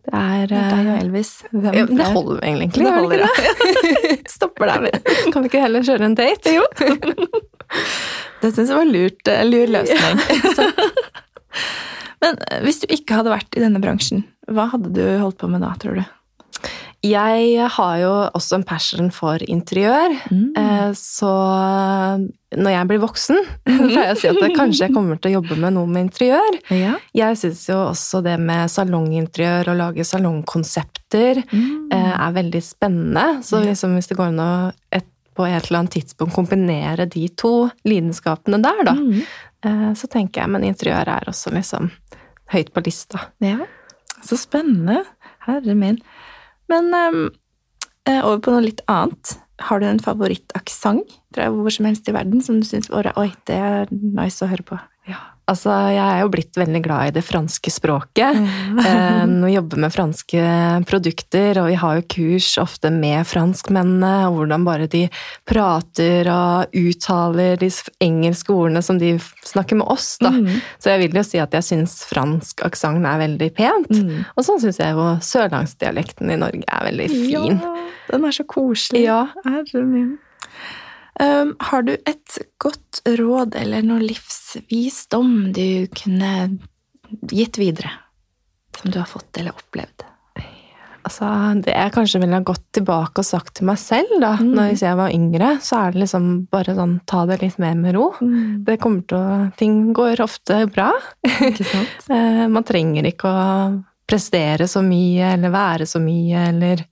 Det 0.05 0.13
er 0.13 0.51
Deg 0.51 0.73
og 0.85 0.91
eh, 0.93 0.99
Elvis. 1.01 1.31
Hvem 1.49 1.73
ja, 1.73 1.85
det 1.89 2.07
holder 2.13 2.43
egentlig. 2.45 2.85
Det 2.85 2.93
holder, 2.93 3.23
det. 4.05 4.17
Stopper 4.29 4.69
der. 4.69 4.99
Kan 5.33 5.41
vi 5.41 5.49
ikke 5.49 5.63
heller 5.63 5.85
kjøre 5.85 6.11
en 6.11 6.17
date? 6.17 6.53
Jo. 6.53 6.65
det 8.43 8.51
syns 8.53 8.69
jeg 8.69 8.77
var 8.77 8.89
lurt. 8.89 9.31
Eh, 9.31 9.41
lur 9.49 9.73
løsning. 9.73 10.21
Men 12.21 12.37
hvis 12.65 12.83
du 12.83 12.87
ikke 12.93 13.17
hadde 13.17 13.33
vært 13.33 13.57
i 13.57 13.63
denne 13.65 13.81
bransjen, 13.81 14.23
hva 14.49 14.69
hadde 14.71 14.93
du 14.93 15.03
holdt 15.21 15.41
på 15.41 15.49
med 15.51 15.65
da, 15.65 15.73
tror 15.81 15.99
du? 15.99 16.05
Jeg 17.05 17.67
har 17.75 17.97
jo 18.01 18.13
også 18.37 18.57
en 18.57 18.65
passion 18.65 19.11
for 19.13 19.41
interiør, 19.41 20.15
mm. 20.31 20.45
Eh, 20.57 20.91
så 20.97 21.31
når 22.55 22.71
jeg 22.71 22.89
blir 22.89 23.01
voksen, 23.03 23.39
pleier 23.67 24.11
jeg 24.11 24.15
å 24.15 24.19
si 24.21 24.29
at 24.31 24.55
kanskje 24.55 24.87
jeg 24.87 24.95
kommer 24.95 25.19
til 25.19 25.33
å 25.33 25.39
jobbe 25.39 25.57
med 25.61 25.75
noe 25.75 25.89
med 25.91 26.07
interiør. 26.07 26.59
Ja. 26.73 26.95
Jeg 27.17 27.39
syns 27.41 27.65
jo 27.69 27.77
også 27.89 28.23
det 28.25 28.37
med 28.41 28.71
salonginteriør, 28.71 29.73
å 29.73 29.77
lage 29.77 30.05
salongkonsepter, 30.07 31.43
mm. 31.51 31.91
er 31.91 32.37
veldig 32.39 32.63
spennende. 32.63 33.25
Så 33.45 33.61
liksom, 33.65 33.97
hvis 33.99 34.09
det 34.11 34.17
går 34.19 34.31
an 34.31 34.45
å 34.45 34.49
på 35.35 35.43
et 35.49 35.65
eller 35.67 35.81
annet 35.81 35.97
tidspunkt 35.97 36.31
kombinere 36.31 37.09
de 37.11 37.25
to 37.35 37.67
lidenskapene 37.83 38.61
der, 38.63 38.85
da, 38.87 38.93
mm. 38.95 39.95
så 39.99 40.07
tenker 40.07 40.45
jeg 40.45 40.53
men 40.53 40.63
interiør 40.63 41.11
er 41.11 41.27
også 41.27 41.51
liksom 41.51 41.89
høyt 42.53 42.71
på 42.71 42.85
lista. 42.85 43.25
Ja, 43.43 43.67
så 44.23 44.39
spennende. 44.39 45.03
Herre 45.45 45.75
min. 45.77 45.99
Men 46.71 46.91
um, 46.93 47.25
over 48.21 48.39
på 48.41 48.53
noe 48.53 48.65
litt 48.67 48.83
annet. 48.91 49.37
Har 49.65 49.79
du 49.79 49.87
en 49.87 50.01
favorittaksent 50.03 51.13
fra 51.35 51.47
hvor 51.53 51.71
som 51.71 51.87
helst 51.87 52.09
i 52.11 52.15
verden 52.15 52.41
som 52.43 52.57
du 52.59 52.65
syns 52.67 52.89
Oi, 52.91 53.29
det 53.47 53.55
er 53.55 53.87
nice 53.91 54.43
å 54.43 54.49
høre 54.51 54.65
på? 54.67 54.79
Ja. 55.07 55.21
Altså, 55.45 55.69
jeg 55.93 56.01
er 56.01 56.23
jo 56.23 56.29
blitt 56.33 56.57
veldig 56.57 56.81
glad 56.81 57.09
i 57.09 57.13
det 57.19 57.21
franske 57.25 57.69
språket. 57.69 58.33
Mm. 58.33 59.43
Vi 59.45 59.53
jobber 59.53 59.81
med 59.83 59.93
franske 59.93 60.45
produkter, 60.89 61.59
og 61.61 61.69
vi 61.69 61.77
har 61.77 61.99
jo 61.99 62.05
kurs 62.15 62.47
ofte 62.61 62.89
med 62.89 63.27
franskmennene, 63.29 64.13
og 64.25 64.39
hvordan 64.39 64.65
bare 64.65 64.89
de 64.89 65.03
prater 65.45 66.31
og 66.33 66.73
uttaler 66.73 67.61
de 67.61 67.69
engelske 68.01 68.55
ordene 68.55 68.81
som 68.85 68.97
de 69.01 69.13
snakker 69.45 69.77
med 69.83 69.89
oss, 69.93 70.15
da. 70.23 70.33
Mm. 70.33 70.57
Så 70.81 70.95
jeg 70.95 71.03
vil 71.05 71.21
jo 71.21 71.25
si 71.29 71.41
at 71.43 71.53
jeg 71.53 71.69
syns 71.69 71.99
fransk 72.09 72.65
aksent 72.65 73.05
er 73.05 73.21
veldig 73.21 73.53
pent. 73.53 73.93
Mm. 73.93 74.25
Og 74.33 74.49
sånn 74.49 74.61
syns 74.65 74.81
jeg 74.81 74.97
jo 74.97 75.11
sørlandsdialekten 75.29 76.33
i 76.33 76.41
Norge 76.41 76.65
er 76.65 76.89
veldig 76.89 77.09
fin. 77.13 77.61
Ja, 77.61 77.75
den 78.09 78.25
er 78.25 78.33
så 78.33 78.49
koselig. 78.49 79.05
Ja. 79.05 79.27
Herre 79.45 79.85
min. 79.85 80.15
Um, 81.15 81.53
har 81.59 81.85
du 81.87 81.93
et 81.95 82.39
godt 82.59 82.99
råd 83.07 83.55
eller 83.55 83.85
noe 83.87 84.03
livsvisdom 84.03 85.53
du 85.55 85.87
kunne 85.95 86.31
gitt 87.31 87.59
videre? 87.61 87.93
Som 88.75 88.91
du 88.91 88.99
har 88.99 89.07
fått 89.07 89.39
eller 89.39 89.55
opplevd? 89.55 90.03
Altså, 91.05 91.27
det 91.61 91.73
jeg 91.75 91.93
kanskje 91.93 92.19
ville 92.23 92.37
ha 92.39 92.43
gått 92.45 92.63
tilbake 92.73 93.21
og 93.21 93.27
sagt 93.27 93.59
til 93.59 93.67
meg 93.69 93.77
selv 93.77 94.15
da 94.23 94.31
mm. 94.39 94.47
når 94.57 94.71
jeg 94.73 94.97
var 94.97 95.13
yngre, 95.13 95.51
så 95.61 95.83
er 95.83 95.93
det 95.93 96.01
liksom 96.01 96.29
bare 96.53 96.73
sånn 96.77 96.95
ta 97.05 97.21
det 97.29 97.37
litt 97.43 97.59
mer 97.61 97.75
med 97.77 97.93
ro. 97.93 98.07
Mm. 98.17 98.63
Det 98.65 98.79
kommer 98.81 99.05
til 99.05 99.19
å 99.19 99.35
Ting 99.59 99.93
går 99.95 100.23
ofte 100.25 100.63
bra. 100.73 100.91
Ikke 101.23 101.67
sant? 101.67 101.93
Eh, 102.15 102.45
man 102.51 102.65
trenger 102.65 103.05
ikke 103.07 103.29
å 103.29 103.45
prestere 104.07 104.67
så 104.69 104.81
mye 104.85 105.31
eller 105.35 105.53
være 105.53 105.87
så 105.89 106.01
mye 106.01 106.49
eller 106.51 106.83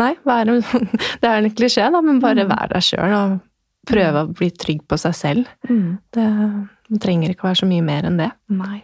Nei, 0.00 0.12
være 0.24 0.58
Det 1.22 1.28
er 1.28 1.38
en 1.38 1.54
klisjé, 1.56 1.86
da, 1.92 2.00
men 2.04 2.20
bare 2.20 2.46
mm. 2.46 2.52
være 2.52 2.70
deg 2.74 2.84
sjøl 2.84 3.16
og 3.16 3.40
prøve 3.88 4.24
å 4.24 4.30
bli 4.30 4.48
trygg 4.54 4.86
på 4.88 4.98
seg 5.00 5.14
selv. 5.18 5.52
Mm. 5.68 5.98
Det, 6.14 6.30
det 6.88 7.02
trenger 7.02 7.32
ikke 7.32 7.46
å 7.46 7.50
være 7.50 7.62
så 7.64 7.70
mye 7.70 7.84
mer 7.86 8.08
enn 8.08 8.18
det. 8.20 8.30
Nei. 8.54 8.82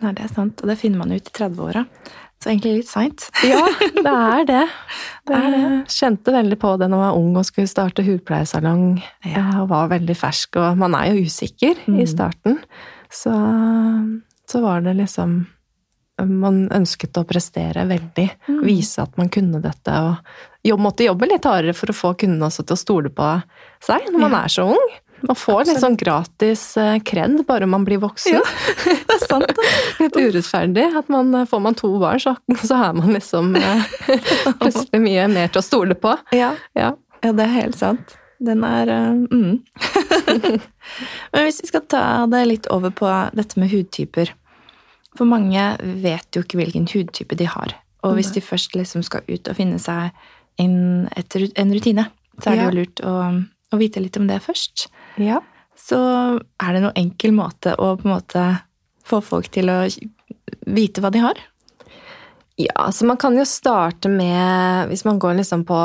Nei, 0.00 0.12
det 0.12 0.26
er 0.26 0.32
sant. 0.32 0.60
Og 0.60 0.70
det 0.70 0.78
finner 0.80 1.00
man 1.00 1.14
ut 1.14 1.24
i 1.24 1.34
30-åra. 1.34 1.84
Så 2.40 2.48
egentlig 2.48 2.78
litt 2.78 2.88
seint. 2.88 3.26
Ja, 3.50 3.60
det 3.80 4.06
er 4.08 4.46
det. 4.48 4.62
det, 5.28 5.36
er 5.36 5.48
det. 5.52 5.60
Jeg 5.60 5.94
kjente 5.98 6.34
veldig 6.34 6.58
på 6.60 6.72
det 6.80 6.88
når 6.88 7.02
jeg 7.02 7.10
var 7.10 7.20
ung 7.20 7.36
og 7.36 7.46
skulle 7.48 7.70
starte 7.70 8.04
hudpleiesalong. 8.06 8.84
Ja. 9.28 9.44
Og 9.60 9.68
var 9.72 9.90
veldig 9.92 10.16
fersk, 10.16 10.56
og 10.60 10.80
man 10.80 10.96
er 10.96 11.10
jo 11.10 11.26
usikker 11.28 11.82
mm. 11.84 11.98
i 12.00 12.08
starten. 12.08 12.60
Så, 13.12 13.32
så, 14.46 14.60
var 14.62 14.84
det 14.84 14.92
liksom 15.00 15.40
Man 16.20 16.68
ønsket 16.70 17.16
å 17.16 17.26
prestere 17.28 17.84
veldig. 17.88 18.26
Mm. 18.48 18.62
Vise 18.64 19.04
at 19.04 19.20
man 19.20 19.28
kunne 19.32 19.60
dette. 19.64 20.00
Og 20.00 20.49
jobb, 20.66 20.80
måtte 20.80 21.06
jobbe 21.06 21.28
litt 21.30 21.46
hardere 21.48 21.76
for 21.76 21.92
å 21.92 21.96
få 21.96 22.14
kundene 22.20 22.48
også 22.48 22.66
til 22.66 22.76
å 22.76 22.80
stole 22.80 23.12
på 23.14 23.30
seg 23.84 24.10
når 24.10 24.20
man 24.20 24.36
ja. 24.36 24.42
er 24.44 24.54
så 24.56 24.66
ung. 24.74 24.90
Man 25.26 25.36
får 25.36 25.66
litt 25.68 25.80
sånn 25.82 25.98
gratis 26.00 26.62
eh, 26.80 26.96
kred 27.04 27.42
bare 27.48 27.68
man 27.68 27.84
blir 27.84 28.00
voksen. 28.00 28.38
Ja, 28.38 28.44
det 29.08 29.16
er 29.16 29.26
sant. 29.26 29.60
litt 30.00 30.16
urettferdig. 30.16 30.86
At 30.96 31.10
man, 31.12 31.34
eh, 31.36 31.46
får 31.48 31.60
man 31.64 31.76
to 31.76 31.92
barn, 32.00 32.22
så, 32.22 32.34
så 32.62 32.78
er 32.88 32.96
man 32.96 33.12
liksom 33.16 33.52
eh, 33.58 33.84
plutselig 34.62 35.02
mye 35.02 35.28
mer 35.32 35.52
til 35.52 35.60
å 35.60 35.66
stole 35.66 35.98
på. 35.98 36.14
Ja, 36.36 36.54
ja. 36.78 36.94
ja 37.24 37.34
det 37.36 37.46
er 37.46 37.56
helt 37.58 37.78
sant. 37.80 38.16
Den 38.40 38.64
er 38.64 38.88
mm. 38.88 39.58
Men 41.32 41.42
hvis 41.44 41.60
vi 41.60 41.68
skal 41.68 41.84
ta 41.92 42.04
det 42.32 42.40
litt 42.48 42.70
over 42.72 42.94
på 42.96 43.10
dette 43.36 43.60
med 43.60 43.68
hudtyper 43.68 44.30
For 45.12 45.28
mange 45.28 45.66
vet 46.00 46.32
jo 46.32 46.40
ikke 46.46 46.62
hvilken 46.62 46.88
hudtype 46.88 47.36
de 47.36 47.50
har. 47.52 47.76
Og 48.00 48.16
hvis 48.16 48.32
de 48.32 48.40
først 48.40 48.72
liksom 48.78 49.04
skal 49.04 49.28
ut 49.28 49.50
og 49.50 49.58
finne 49.58 49.76
seg 49.82 50.16
en, 50.58 51.08
en 51.08 51.72
rutine, 51.74 52.08
så 52.40 52.50
er 52.50 52.56
det 52.58 52.66
jo 52.66 52.76
lurt 52.80 53.02
å 53.06 53.14
å 53.70 53.78
vite 53.80 54.02
litt 54.02 54.18
om 54.18 54.26
det 54.30 54.40
først. 54.44 54.88
Ja. 55.20 55.40
Så 55.78 55.98
er 56.00 56.74
det 56.74 56.82
noen 56.84 56.98
enkel 56.98 57.34
måte 57.36 57.76
å 57.78 57.94
på 57.98 58.08
en 58.08 58.14
måte 58.16 58.46
få 59.06 59.22
folk 59.24 59.50
til 59.54 59.70
å 59.72 59.78
vite 60.70 61.02
hva 61.02 61.12
de 61.14 61.22
har? 61.22 61.40
Ja, 62.56 62.92
så 62.92 63.06
man 63.06 63.16
kan 63.16 63.36
jo 63.38 63.44
starte 63.48 64.10
med 64.12 64.88
Hvis 64.90 65.04
man 65.04 65.18
går 65.18 65.38
liksom 65.38 65.62
på 65.64 65.78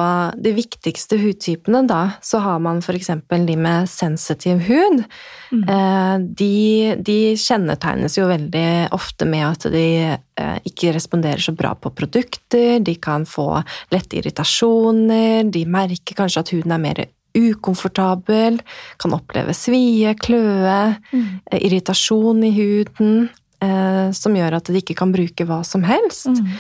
de 0.44 0.52
viktigste 0.56 1.18
hudtypene, 1.22 1.86
da, 1.88 2.18
så 2.22 2.42
har 2.44 2.60
man 2.60 2.82
f.eks. 2.84 3.12
de 3.30 3.56
med 3.56 3.90
sensitiv 3.90 4.60
hud. 4.68 5.04
Mm. 5.52 5.64
Eh, 5.64 6.16
de, 6.42 6.96
de, 7.00 7.18
kjennetegnes 7.40 8.18
jo 8.18 8.28
veldig 8.28 8.68
ofte 8.96 9.28
med 9.30 9.46
at 9.48 9.68
de 9.72 9.88
eh, 10.18 10.58
ikke 10.68 10.96
responderer 10.98 11.44
så 11.44 11.56
bra 11.56 11.76
på 11.80 11.94
produkter. 11.96 12.80
De 12.84 12.96
kan 13.00 13.28
få 13.30 13.62
lette 13.94 14.20
irritasjoner, 14.20 15.46
de 15.48 15.66
merker 15.70 16.18
kanskje 16.18 16.44
at 16.44 16.56
huden 16.56 16.76
er 16.76 16.84
mer 16.84 17.06
ukomfortabel, 17.36 18.60
kan 19.02 19.16
oppleve 19.16 19.56
svie, 19.56 20.16
kløe, 20.20 20.96
mm. 21.12 21.26
Eh, 21.52 21.66
irritasjon 21.68 22.44
i 22.48 22.52
huden, 22.56 23.28
eh, 23.66 24.08
som 24.16 24.38
gjør 24.38 24.60
at 24.60 24.72
de 24.72 24.82
ikke 24.82 24.98
kan 25.02 25.14
bruke 25.16 25.48
hva 25.50 25.62
som 25.68 25.86
helst. 25.88 26.30
Mm. 26.32 26.56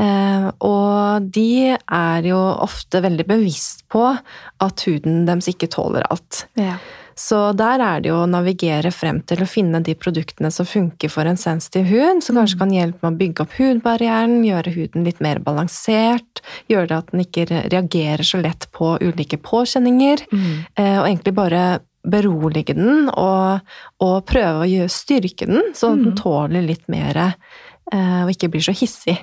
Eh, 0.00 0.46
og 0.64 1.28
de 1.34 1.74
er 1.74 2.30
jo 2.30 2.38
ofte 2.38 3.02
veldig 3.04 3.26
bevisst 3.28 3.86
på 3.92 4.06
at 4.12 4.86
huden 4.86 5.24
deres 5.28 5.50
ikke 5.52 5.70
tåler 5.72 6.06
alt. 6.12 6.44
Ja. 6.60 6.78
Så 7.20 7.50
der 7.52 7.82
er 7.84 8.00
det 8.00 8.08
jo 8.08 8.22
å 8.22 8.28
navigere 8.30 8.92
frem 8.94 9.18
til 9.28 9.42
å 9.44 9.48
finne 9.48 9.82
de 9.84 9.92
produktene 9.98 10.48
som 10.54 10.64
funker 10.68 11.10
for 11.12 11.28
en 11.28 11.36
sensitiv 11.40 11.90
hud, 11.90 12.22
som 12.24 12.38
kanskje 12.38 12.56
mm. 12.56 12.62
kan 12.62 12.72
hjelpe 12.72 13.04
med 13.04 13.10
å 13.10 13.20
bygge 13.20 13.44
opp 13.44 13.56
hudbarrieren, 13.58 14.38
gjøre 14.46 14.72
huden 14.72 15.04
litt 15.04 15.20
mer 15.24 15.42
balansert, 15.44 16.40
gjøre 16.72 16.88
det 16.88 16.96
at 16.96 17.12
den 17.12 17.24
ikke 17.26 17.46
reagerer 17.50 18.24
så 18.24 18.40
lett 18.40 18.70
på 18.76 18.94
ulike 19.02 19.40
påkjenninger, 19.42 20.24
mm. 20.32 20.48
Eh, 20.80 20.96
og 21.00 21.06
egentlig 21.10 21.36
bare 21.36 21.62
berolige 22.06 22.76
den 22.78 23.10
og, 23.10 23.66
og 24.00 24.16
prøve 24.28 24.68
å 24.84 24.90
styrke 24.90 25.48
den, 25.50 25.72
sånn 25.76 25.98
at 25.98 26.04
den 26.04 26.14
mm. 26.14 26.20
tåler 26.20 26.66
litt 26.66 26.86
mer 26.92 27.20
eh, 27.26 28.20
og 28.24 28.32
ikke 28.32 28.50
blir 28.54 28.64
så 28.64 28.74
hissig. 28.76 29.18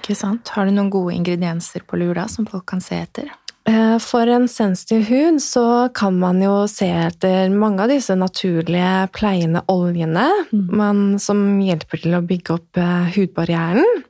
Ikke 0.00 0.16
sant. 0.18 0.52
Har 0.54 0.68
du 0.68 0.74
noen 0.76 0.92
gode 0.92 1.16
ingredienser 1.16 1.86
på 1.86 2.00
lur 2.00 2.14
da, 2.18 2.28
som 2.30 2.48
folk 2.48 2.68
kan 2.70 2.82
se 2.84 3.00
etter? 3.02 3.30
Eh, 3.68 3.96
for 4.00 4.30
en 4.30 4.46
sensitiv 4.48 5.04
hud 5.10 5.40
så 5.44 5.90
kan 5.94 6.16
man 6.18 6.40
jo 6.42 6.64
se 6.70 6.88
etter 6.88 7.50
mange 7.52 7.84
av 7.84 7.92
disse 7.92 8.14
naturlige 8.16 9.10
pleiende 9.14 9.62
oljene 9.68 10.28
mm. 10.48 11.18
som 11.20 11.42
hjelper 11.60 12.00
til 12.04 12.16
å 12.16 12.24
bygge 12.24 12.56
opp 12.56 12.80
eh, 12.80 13.10
hudbarrieren. 13.16 14.06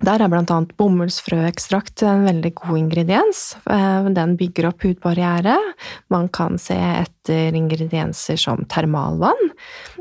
Der 0.00 0.22
er 0.24 0.30
bl.a. 0.32 0.58
bomullsfrøekstrakt 0.80 2.06
en 2.08 2.22
veldig 2.24 2.54
god 2.56 2.78
ingrediens. 2.78 3.40
Eh, 3.68 4.08
den 4.16 4.32
bygger 4.40 4.70
opp 4.70 4.86
hudbarriere. 4.86 5.58
Man 6.12 6.30
kan 6.32 6.56
se 6.60 6.76
etter 6.76 7.56
ingredienser 7.58 8.40
som 8.40 8.64
termalvann. 8.72 9.52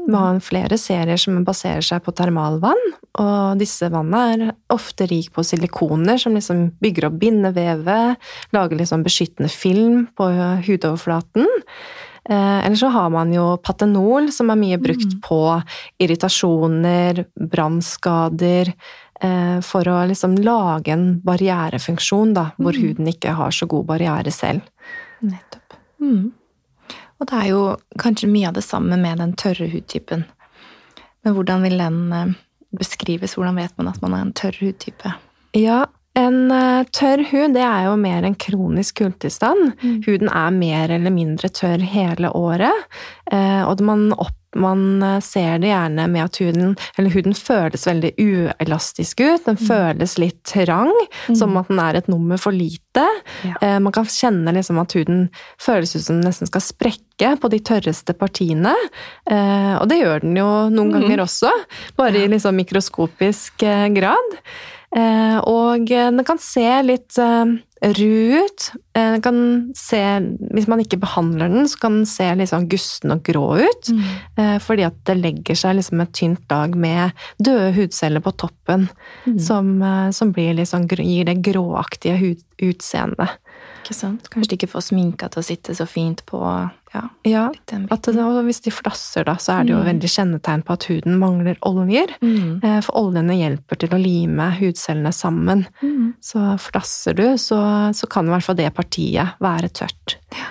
Man 0.08 0.40
har 0.40 0.44
flere 0.46 0.80
serier 0.80 1.20
som 1.20 1.42
baserer 1.44 1.84
seg 1.84 2.06
på 2.06 2.14
termalvann, 2.16 2.80
og 3.20 3.60
disse 3.60 3.90
vannene 3.92 4.48
er 4.48 4.54
ofte 4.72 5.10
rik 5.10 5.34
på 5.36 5.44
silikoner 5.44 6.22
som 6.22 6.38
liksom 6.38 6.70
bygger 6.80 7.10
opp 7.10 7.20
bindevevet, 7.20 8.30
lager 8.56 8.80
liksom 8.80 9.04
beskyttende 9.04 9.52
film 9.52 10.06
på 10.16 10.32
hudoverflaten. 10.64 11.46
Eh, 12.30 12.66
eller 12.66 12.76
så 12.76 12.88
har 12.94 13.10
man 13.10 13.32
jo 13.34 13.56
patenol, 13.66 14.32
som 14.32 14.52
er 14.54 14.60
mye 14.60 14.80
brukt 14.82 15.16
mm. 15.16 15.22
på 15.26 15.42
irritasjoner, 16.04 17.24
brannskader, 17.52 18.70
for 19.66 19.84
å 19.92 19.98
liksom 20.08 20.38
lage 20.40 20.94
en 20.94 21.06
barrierefunksjon, 21.28 22.30
da, 22.38 22.46
hvor 22.56 22.72
mm. 22.72 22.84
huden 22.86 23.10
ikke 23.12 23.34
har 23.36 23.52
så 23.52 23.68
god 23.68 23.90
barriere 23.90 24.32
selv. 24.32 24.64
Nettopp. 25.20 25.76
Mm. 26.00 26.30
Og 27.20 27.28
det 27.28 27.40
er 27.42 27.48
jo 27.52 27.64
kanskje 28.00 28.32
mye 28.32 28.50
av 28.50 28.56
det 28.56 28.64
samme 28.66 28.98
med 29.00 29.20
den 29.20 29.36
tørre 29.40 29.68
hudtypen. 29.74 30.24
Men 31.28 31.36
hvordan 31.36 31.66
vil 31.68 31.80
den 31.82 32.02
eh, 32.16 32.36
beskrives? 32.80 33.36
Hvordan 33.36 33.60
vet 33.60 33.76
man 33.80 33.92
at 33.92 34.00
man 34.04 34.16
er 34.16 34.28
en 34.28 34.36
tørr 34.36 34.60
hudtype? 34.62 35.14
Ja, 35.58 35.84
en 36.18 36.50
uh, 36.52 36.88
tørr 36.96 37.22
hud 37.30 37.54
det 37.56 37.64
er 37.64 37.90
jo 37.90 37.98
mer 38.00 38.26
en 38.26 38.38
kronisk 38.40 39.04
hudtilstand. 39.04 39.74
Mm. 39.84 40.00
Huden 40.08 40.32
er 40.32 40.56
mer 40.56 40.96
eller 40.96 41.14
mindre 41.14 41.52
tørr 41.52 41.84
hele 41.84 42.32
året. 42.36 42.88
Og 43.30 43.84
man 43.86 44.10
opp 44.18 44.39
man 44.56 45.04
eh, 45.04 45.20
ser 45.20 45.60
det 45.60 45.70
gjerne 45.70 46.08
med 46.08 46.24
at 46.26 46.40
huden, 46.42 46.76
eller 46.98 47.14
huden 47.14 47.36
føles 47.38 47.86
veldig 47.88 48.14
uelastisk 48.18 49.22
ut. 49.22 49.46
Den 49.46 49.60
mm. 49.60 49.66
føles 49.68 50.18
litt 50.22 50.40
trang, 50.48 50.94
mm. 51.28 51.36
som 51.38 51.58
at 51.60 51.70
den 51.70 51.82
er 51.84 52.00
et 52.00 52.10
nummer 52.12 52.42
for 52.42 52.56
lite. 52.56 53.06
Ja. 53.46 53.56
Eh, 53.62 53.78
man 53.84 53.94
kan 53.96 54.10
kjenne 54.10 54.54
liksom 54.56 54.82
at 54.82 54.96
huden 54.98 55.28
føles 55.62 55.96
ut 55.96 56.06
som 56.06 56.20
den 56.20 56.30
nesten 56.30 56.50
skal 56.50 56.66
sprekke 56.66 57.36
på 57.42 57.52
de 57.52 57.62
tørreste 57.62 58.16
partiene. 58.18 58.74
Eh, 59.30 59.76
og 59.78 59.86
det 59.92 60.02
gjør 60.02 60.26
den 60.26 60.40
jo 60.40 60.50
noen 60.74 60.90
mm. 60.90 60.98
ganger 60.98 61.26
også, 61.28 61.54
bare 62.00 62.18
ja. 62.18 62.26
i 62.26 62.34
liksom 62.34 62.58
mikroskopisk 62.60 63.66
grad. 63.96 64.38
Og 64.90 65.86
den 65.86 66.24
kan 66.26 66.40
se 66.42 66.66
litt 66.82 67.18
ru 67.82 68.44
ut. 68.44 68.72
Den 68.94 69.14
eh, 69.14 69.22
kan 69.22 69.40
se, 69.78 70.02
hvis 70.52 70.68
man 70.68 70.82
ikke 70.84 71.00
behandler 71.00 71.52
den, 71.52 71.68
så 71.70 71.80
kan 71.80 72.00
den 72.00 72.08
se 72.10 72.28
litt 72.36 72.52
sånn 72.52 72.68
gusten 72.72 73.14
og 73.16 73.24
grå 73.26 73.46
ut. 73.62 73.92
Mm. 73.94 74.08
Eh, 74.42 74.56
fordi 74.64 74.86
at 74.88 74.98
det 75.08 75.18
legger 75.20 75.60
seg 75.60 75.78
liksom 75.80 76.04
et 76.04 76.14
tynt 76.16 76.52
lag 76.52 76.76
med 76.76 77.16
døde 77.40 77.72
hudceller 77.78 78.24
på 78.24 78.36
toppen, 78.40 78.90
mm. 79.26 79.40
som, 79.44 79.78
eh, 79.82 80.10
som 80.16 80.34
sånn, 80.36 80.90
gir 80.90 81.30
det 81.30 81.40
gråaktige 81.46 82.20
hud, 82.20 82.44
utseendet. 82.60 83.40
Ikke 83.80 83.96
sant? 83.96 84.28
Kanskje 84.30 84.52
de 84.52 84.60
ikke 84.60 84.74
får 84.76 84.90
sminka 84.92 85.32
til 85.32 85.42
å 85.42 85.48
sitte 85.48 85.76
så 85.76 85.88
fint 85.90 86.26
på 86.28 86.42
ja, 86.94 87.04
ja 87.28 87.46
at 87.94 88.08
det, 88.10 88.26
hvis 88.48 88.62
de 88.66 88.74
flasser, 88.74 89.26
da, 89.28 89.36
så 89.42 89.60
er 89.60 89.68
det 89.68 89.74
jo 89.74 89.80
mm. 89.82 89.88
veldig 89.92 90.12
kjennetegn 90.14 90.64
på 90.66 90.76
at 90.76 90.88
huden 90.90 91.18
mangler 91.22 91.60
oljer. 91.68 92.16
Mm. 92.24 92.62
Eh, 92.66 92.80
for 92.86 92.98
oljene 93.04 93.38
hjelper 93.38 93.82
til 93.84 93.94
å 93.94 94.02
lime 94.02 94.50
hudcellene 94.58 95.14
sammen. 95.16 95.66
Mm. 95.84 96.16
Så 96.24 96.46
flasser 96.62 97.18
du, 97.18 97.26
så, 97.42 97.60
så 97.96 98.10
kan 98.10 98.30
i 98.30 98.34
hvert 98.34 98.48
fall 98.48 98.58
det 98.60 98.72
partiet 98.78 99.38
være 99.44 99.70
tørt. 99.82 100.18
Ja. 100.36 100.50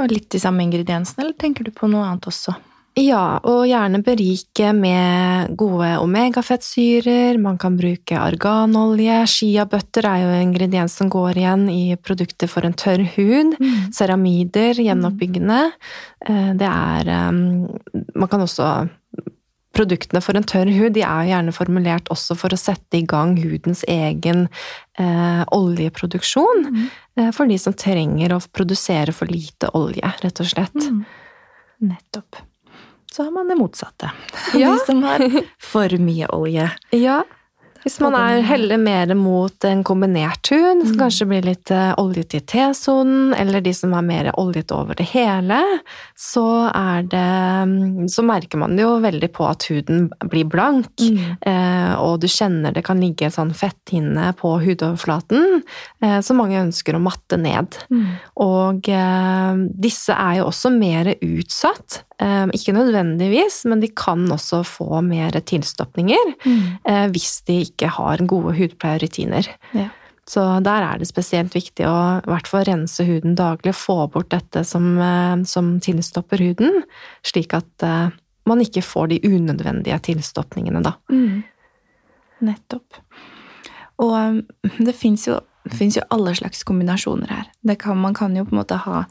Og 0.00 0.12
litt 0.14 0.30
de 0.32 0.40
samme 0.40 0.64
ingrediensene, 0.64 1.26
eller 1.26 1.36
tenker 1.36 1.66
du 1.66 1.74
på 1.76 1.90
noe 1.90 2.06
annet 2.08 2.30
også? 2.30 2.54
Ja, 2.98 3.38
og 3.46 3.68
gjerne 3.70 4.00
berike 4.02 4.72
med 4.74 5.52
gode 5.58 5.92
omegafettsyrer. 6.02 7.38
Man 7.38 7.58
kan 7.60 7.76
bruke 7.78 8.18
arganolje. 8.18 9.20
Chiabøtter 9.30 10.08
er 10.10 10.24
jo 10.24 10.32
en 10.34 10.48
ingrediens 10.48 10.96
som 10.98 11.10
går 11.12 11.38
igjen 11.38 11.68
i 11.70 11.94
produkter 12.02 12.50
for 12.50 12.66
en 12.66 12.74
tørr 12.74 13.04
hud. 13.14 13.54
Mm. 13.60 13.92
Ceramider, 13.94 14.82
gjenoppbyggende. 14.82 15.60
Eh, 16.26 16.50
det 16.58 16.70
er 16.70 17.12
eh, 17.14 17.30
Man 18.14 18.30
kan 18.30 18.42
også 18.46 18.88
Produktene 19.70 20.18
for 20.18 20.34
en 20.34 20.42
tørr 20.42 20.66
hud 20.74 20.96
de 20.96 21.04
er 21.06 21.22
jo 21.22 21.30
gjerne 21.30 21.52
formulert 21.54 22.08
også 22.10 22.34
for 22.34 22.50
å 22.50 22.58
sette 22.58 22.98
i 22.98 23.04
gang 23.06 23.36
hudens 23.38 23.84
egen 23.86 24.48
eh, 24.98 25.44
oljeproduksjon. 25.54 26.66
Mm. 26.66 26.90
Eh, 27.14 27.30
for 27.36 27.46
de 27.46 27.58
som 27.62 27.78
trenger 27.78 28.34
å 28.34 28.42
produsere 28.50 29.14
for 29.14 29.30
lite 29.30 29.70
olje, 29.78 30.10
rett 30.26 30.42
og 30.42 30.50
slett. 30.50 30.74
Mm. 30.74 31.04
Nettopp 31.86 32.42
så 33.14 33.26
har 33.26 33.30
man 33.30 33.48
det 33.48 33.56
motsatte. 33.56 34.10
Ja. 34.54 34.72
De 34.72 34.78
som 34.86 35.02
har 35.02 35.26
for 35.58 35.98
mye 35.98 36.28
olje. 36.28 36.70
Ja. 36.90 37.22
Hvis 37.84 37.96
man 38.02 38.14
er 38.18 38.42
heller 38.44 38.80
mer 38.80 39.12
mot 39.16 39.64
en 39.64 39.82
kombinert 39.86 40.50
hud, 40.52 40.82
som 40.84 40.98
kanskje 41.00 41.26
blir 41.30 41.46
litt 41.46 41.72
uh, 41.72 41.94
oljet 42.00 42.34
i 42.36 42.40
T-sonen, 42.52 43.32
eller 43.38 43.64
de 43.64 43.72
som 43.76 43.94
er 43.96 44.04
mer 44.04 44.30
oljet 44.40 44.72
over 44.76 44.98
det 44.98 45.06
hele, 45.14 45.60
så 46.18 46.44
er 46.68 47.06
det 47.08 47.30
mm, 47.70 48.08
Så 48.12 48.24
merker 48.26 48.60
man 48.60 48.76
jo 48.78 48.92
veldig 49.00 49.30
på 49.32 49.46
at 49.48 49.64
huden 49.70 50.08
blir 50.28 50.48
blank, 50.50 50.92
mm. 51.00 51.40
uh, 51.46 51.94
og 52.02 52.20
du 52.20 52.28
kjenner 52.28 52.74
det 52.76 52.84
kan 52.86 53.00
ligge 53.00 53.28
en 53.28 53.36
sånn 53.38 53.54
fetthinne 53.56 54.34
på 54.40 54.52
hudoverflaten, 54.60 55.64
uh, 56.04 56.20
som 56.24 56.40
mange 56.40 56.60
ønsker 56.60 56.96
å 56.96 57.02
matte 57.02 57.40
ned. 57.40 57.80
Mm. 57.88 58.06
Og 58.44 58.88
disse 59.80 60.14
er 60.14 60.40
jo 60.40 60.48
også 60.50 60.70
mer 60.74 61.12
utsatt 61.16 62.02
ikke 62.52 62.74
nødvendigvis, 62.76 63.62
men 63.70 63.80
de 63.80 63.88
kan 63.96 64.26
også 64.32 64.60
få 64.66 65.00
mer 65.04 65.38
tilstoppninger 65.40 66.34
mm. 66.44 66.58
Eh, 66.90 67.06
hvis 67.12 67.40
de 67.48 67.58
ikke 67.70 67.90
har 67.96 68.26
gode 68.28 68.56
hudpleierrutiner. 68.58 69.48
Ja. 69.76 69.88
Så 70.30 70.44
der 70.62 70.84
er 70.86 71.00
det 71.00 71.08
spesielt 71.08 71.56
viktig 71.56 71.86
å 71.88 71.96
i 72.20 72.30
hvert 72.30 72.46
fall 72.50 72.66
rense 72.68 73.02
huden 73.06 73.34
daglig, 73.38 73.72
få 73.74 74.04
bort 74.12 74.30
dette 74.30 74.62
som, 74.68 74.92
eh, 74.98 75.42
som 75.48 75.78
tilstopper 75.82 76.42
huden, 76.44 76.84
slik 77.26 77.56
at 77.56 77.86
eh, 77.86 78.12
man 78.46 78.62
ikke 78.62 78.84
får 78.84 79.10
de 79.10 79.20
unødvendige 79.26 79.98
tilstoppningene, 80.10 80.82
da. 80.86 80.94
Mm. 81.12 81.42
Nettopp. 82.46 83.00
Og 84.00 84.14
ehm, 84.16 84.40
det 84.86 84.94
fins 84.96 85.26
jo, 85.28 85.40
jo, 85.66 86.06
alle 86.14 86.34
slags 86.38 86.64
kombinasjoner 86.68 87.30
her. 87.30 87.50
Kan, 87.78 88.00
man 88.00 88.16
kan 88.16 88.36
jo 88.36 88.46
på 88.46 88.54
en 88.54 88.62
måte 88.62 88.80
ha 88.86 89.04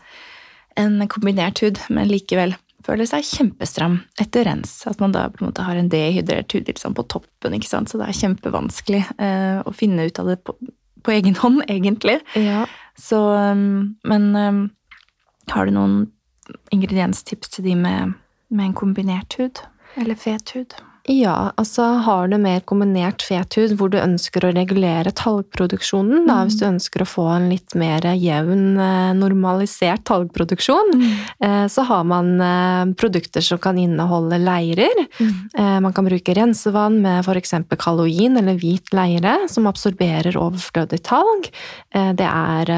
en 0.80 1.00
kombinert 1.12 1.62
hud, 1.64 1.82
men 1.94 2.10
likevel 2.10 2.56
føler 2.86 3.08
seg 3.10 3.26
kjempestram 3.28 4.00
etter 4.22 4.48
rens. 4.48 4.82
At 4.90 5.02
man 5.04 5.14
da 5.16 5.28
på 5.32 5.44
en 5.44 5.50
måte 5.50 5.66
har 5.68 5.80
en 5.80 5.90
dehydrert 5.92 6.54
hud 6.56 6.70
liksom 6.70 6.96
på 6.98 7.06
toppen, 7.12 7.56
ikke 7.58 7.70
sant? 7.70 7.92
så 7.92 8.00
det 8.02 8.10
er 8.10 8.20
kjempevanskelig 8.20 9.02
eh, 9.18 9.60
å 9.66 9.74
finne 9.76 10.08
ut 10.08 10.22
av 10.22 10.32
det 10.32 10.40
på, 10.48 10.56
på 11.06 11.16
egen 11.16 11.38
hånd, 11.42 11.64
egentlig. 11.68 12.20
Ja. 12.40 12.66
Så 13.00 13.20
um, 13.36 13.96
Men 14.08 14.32
um, 14.36 14.64
har 15.52 15.66
du 15.66 15.76
noen 15.76 16.00
ingredienstips 16.74 17.52
til 17.56 17.70
de 17.70 17.76
med, 17.78 18.16
med 18.50 18.72
en 18.72 18.78
kombinert 18.78 19.38
hud? 19.40 19.64
Eller 20.00 20.18
fet 20.20 20.56
hud? 20.56 20.76
Ja, 21.10 21.52
altså 21.58 21.84
har 22.06 22.28
du 22.30 22.36
mer 22.38 22.60
kombinert 22.70 23.24
fet 23.26 23.56
hud 23.58 23.72
hvor 23.80 23.90
du 23.90 23.98
ønsker 23.98 24.46
å 24.46 24.52
regulere 24.54 25.10
talgproduksjonen, 25.18 26.28
da, 26.30 26.44
hvis 26.46 26.60
du 26.60 26.68
mm. 26.68 26.70
ønsker 26.76 27.02
å 27.02 27.08
få 27.10 27.26
en 27.34 27.48
litt 27.50 27.74
mer 27.80 28.06
jevn, 28.14 28.78
eh, 28.78 29.10
normalisert 29.18 30.06
talgproduksjon, 30.10 30.94
mm. 30.94 31.08
Eh, 31.40 31.66
så 31.72 31.84
har 31.88 32.04
man 32.08 32.30
eh, 32.44 32.94
produkter 33.00 33.42
som 33.44 33.58
kan 33.62 33.78
inneholde 33.82 34.38
leirer. 34.44 35.06
Mm. 35.18 35.82
Man 35.84 35.94
kan 35.96 36.06
bruke 36.06 36.34
rensevann 36.36 37.00
med 37.02 37.26
f.eks. 37.26 37.56
kaloin 37.80 38.38
eller 38.38 38.60
hvit 38.60 38.94
leire, 38.94 39.36
som 39.50 39.68
absorberer 39.70 40.38
overflødig 40.38 41.02
talg. 41.08 41.50
Det 41.90 42.28
er 42.28 42.74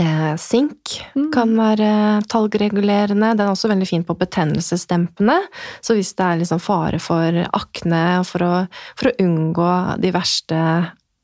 Eh, 0.00 0.32
Sink 0.40 0.94
mm. 1.12 1.28
kan 1.34 1.52
være 1.58 2.22
talgregulerende. 2.32 3.34
Den 3.36 3.44
er 3.44 3.52
også 3.52 3.70
veldig 3.72 3.88
fin 3.88 4.06
på 4.08 4.16
betennelsesdempende. 4.16 5.36
Så 5.84 5.96
hvis 5.98 6.14
det 6.16 6.26
er 6.26 6.40
liksom 6.40 6.62
fare 6.62 7.00
for 7.02 7.42
akne, 7.52 8.02
og 8.22 8.26
for 8.30 8.46
å, 8.46 8.54
for 8.96 9.10
å 9.10 9.16
unngå 9.26 9.70
de 10.02 10.12
verste 10.14 10.58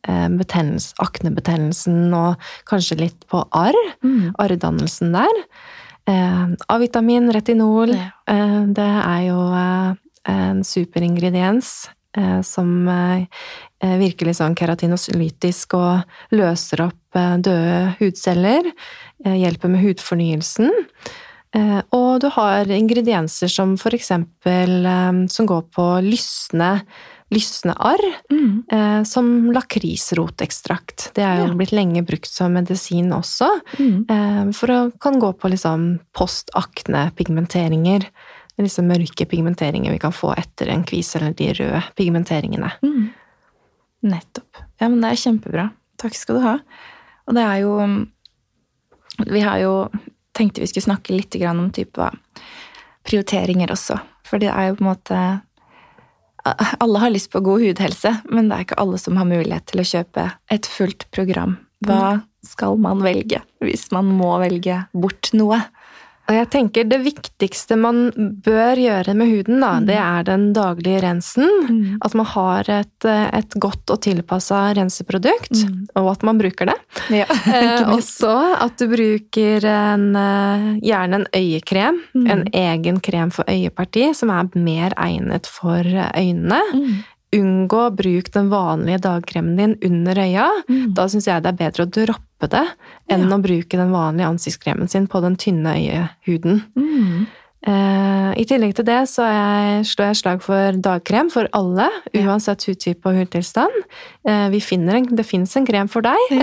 eh, 0.04 0.28
betennelse, 0.36 0.94
aknebetennelsen 1.04 2.14
og 2.16 2.50
kanskje 2.68 3.00
litt 3.06 3.28
på 3.32 3.42
arr, 3.56 3.78
mm. 4.04 4.34
arrdannelsen 4.36 5.16
der 5.16 5.44
eh, 6.08 6.44
A-vitamin, 6.68 7.32
retinol, 7.34 7.94
ja. 7.96 8.10
eh, 8.30 8.60
det 8.76 8.90
er 8.98 9.22
jo 9.28 9.38
eh, 9.56 9.94
en 10.28 10.64
superingrediens 10.66 11.88
som 12.42 12.70
virker 13.78 14.26
litt 14.26 14.38
sånn 14.38 14.56
keratinolytisk 14.56 15.74
og 15.76 16.32
løser 16.34 16.86
opp 16.86 17.08
Eh, 17.18 17.36
døde 17.42 17.94
hudceller, 17.98 18.72
eh, 19.24 19.36
hjelper 19.42 19.68
med 19.72 19.82
hudfornyelsen. 19.82 20.70
Eh, 21.56 21.80
og 21.92 22.20
du 22.20 22.28
har 22.28 22.68
ingredienser 22.68 23.48
som 23.48 23.76
for 23.76 23.90
eksempel 23.96 24.84
som 25.30 25.46
går 25.46 25.62
på 25.72 25.86
lysne, 26.04 26.82
lysne 27.32 27.74
arr, 27.76 28.04
mm. 28.30 29.04
som 29.04 29.50
lakrisrotekstrakt. 29.52 31.10
Det 31.14 31.24
er 31.24 31.42
jo 31.42 31.56
blitt 31.56 31.72
lenge 31.72 32.04
brukt 32.04 32.28
som 32.28 32.52
medisin 32.52 33.10
også, 33.12 33.48
mm. 33.78 34.52
for 34.56 34.72
å 34.72 34.78
kan 35.00 35.18
gå 35.20 35.32
på 35.36 35.50
liksom 35.52 36.00
postakne-pigmenteringer. 36.16 38.08
Liksom 38.58 38.88
mørke 38.90 39.26
pigmenteringene 39.30 39.94
vi 39.94 40.02
kan 40.02 40.14
få 40.14 40.32
etter 40.34 40.72
en 40.72 40.82
kvise, 40.86 41.20
eller 41.20 41.34
de 41.38 41.52
røde 41.54 41.82
pigmenteringene. 41.98 42.72
Mm. 42.82 43.08
Nettopp. 44.10 44.62
Ja, 44.80 44.88
men 44.88 45.00
det 45.02 45.12
er 45.12 45.20
kjempebra. 45.22 45.68
Takk 45.98 46.16
skal 46.18 46.38
du 46.38 46.46
ha. 46.46 46.54
Og 47.28 47.36
det 47.36 47.44
er 47.44 47.60
jo 47.64 47.74
Vi 49.28 49.40
har 49.42 49.58
jo 49.58 49.72
tenkte 50.38 50.62
vi 50.62 50.68
skulle 50.70 50.86
snakke 50.86 51.14
litt 51.16 51.34
om 51.42 51.70
type 51.74 52.10
prioriteringer 53.06 53.72
også. 53.74 53.98
For 54.26 54.38
det 54.38 54.50
er 54.52 54.68
jo 54.68 54.78
på 54.78 54.84
en 54.84 54.90
måte 54.92 55.20
Alle 56.78 56.98
har 57.02 57.10
lyst 57.10 57.32
på 57.32 57.42
god 57.44 57.60
hudhelse, 57.60 58.12
men 58.30 58.48
det 58.48 58.56
er 58.56 58.64
ikke 58.64 58.78
alle 58.80 58.98
som 58.98 59.18
har 59.18 59.26
mulighet 59.28 59.66
til 59.68 59.82
å 59.82 59.88
kjøpe 59.90 60.30
et 60.48 60.66
fullt 60.66 61.10
program. 61.10 61.58
Hva 61.84 62.22
skal 62.46 62.78
man 62.80 63.02
velge 63.04 63.42
hvis 63.60 63.90
man 63.92 64.08
må 64.16 64.30
velge 64.40 64.78
bort 64.94 65.28
noe? 65.36 65.58
Og 66.28 66.36
jeg 66.36 66.48
tenker 66.52 66.88
Det 66.88 66.98
viktigste 67.00 67.76
man 67.80 68.10
bør 68.44 68.78
gjøre 68.78 69.14
med 69.16 69.30
huden, 69.32 69.62
da, 69.62 69.72
mm. 69.78 69.88
det 69.88 69.96
er 69.96 70.26
den 70.28 70.46
daglige 70.56 71.00
rensen. 71.06 71.48
Mm. 71.68 71.98
At 72.04 72.16
man 72.18 72.28
har 72.34 72.70
et, 72.78 73.08
et 73.08 73.56
godt 73.56 73.94
og 73.94 74.02
tilpassa 74.04 74.60
renseprodukt, 74.76 75.54
mm. 75.56 75.78
og 76.00 76.10
at 76.12 76.26
man 76.28 76.40
bruker 76.40 76.68
det. 76.68 76.76
Ja, 77.22 77.26
eh, 77.56 77.88
også 77.94 78.34
at 78.60 78.76
du 78.80 78.90
bruker 78.92 79.68
en, 79.72 80.08
eh, 80.20 80.66
gjerne 80.84 81.22
en 81.22 81.28
øyekrem. 81.32 82.02
Mm. 82.12 82.26
En 82.34 82.48
egen 82.52 83.00
krem 83.04 83.32
for 83.34 83.48
øyeparti 83.48 84.10
som 84.16 84.32
er 84.34 84.52
mer 84.58 84.96
egnet 85.00 85.48
for 85.48 85.86
øynene. 86.12 86.60
Unngå 87.36 87.80
å 87.88 87.92
bruke 87.92 88.32
den 88.32 88.46
vanlige 88.48 89.02
dagkremen 89.04 89.58
din 89.58 89.74
under 89.84 90.20
øya. 90.22 90.46
Mm. 90.68 90.94
Da 90.96 91.08
syns 91.12 91.28
jeg 91.28 91.44
det 91.44 91.50
er 91.52 91.58
bedre 91.58 91.84
å 91.84 91.90
droppe 91.92 92.48
det 92.48 92.64
enn 93.12 93.26
ja. 93.26 93.34
å 93.34 93.42
bruke 93.42 93.80
den 93.80 93.92
vanlige 93.92 94.30
ansiktskremen 94.30 94.88
sin 94.88 95.08
på 95.10 95.20
den 95.24 95.36
tynne 95.40 95.74
øyehuden. 95.76 96.62
Mm. 96.78 97.26
Eh, 97.66 98.30
I 98.38 98.44
tillegg 98.46 98.76
til 98.78 98.86
det 98.86 99.00
så 99.10 99.26
jeg, 99.26 99.82
slår 99.90 100.12
jeg 100.12 100.18
slag 100.20 100.44
for 100.44 100.78
dagkrem 100.84 101.28
for 101.32 101.50
alle, 101.56 101.88
uansett 102.16 102.64
hudtype 102.68 103.10
og 103.10 103.18
hudtilstand. 103.18 103.76
Eh, 104.28 104.46
en, 104.48 105.10
det 105.18 105.26
fins 105.26 105.56
en 105.58 105.66
krem 105.66 105.90
for 105.90 106.06
deg. 106.06 106.38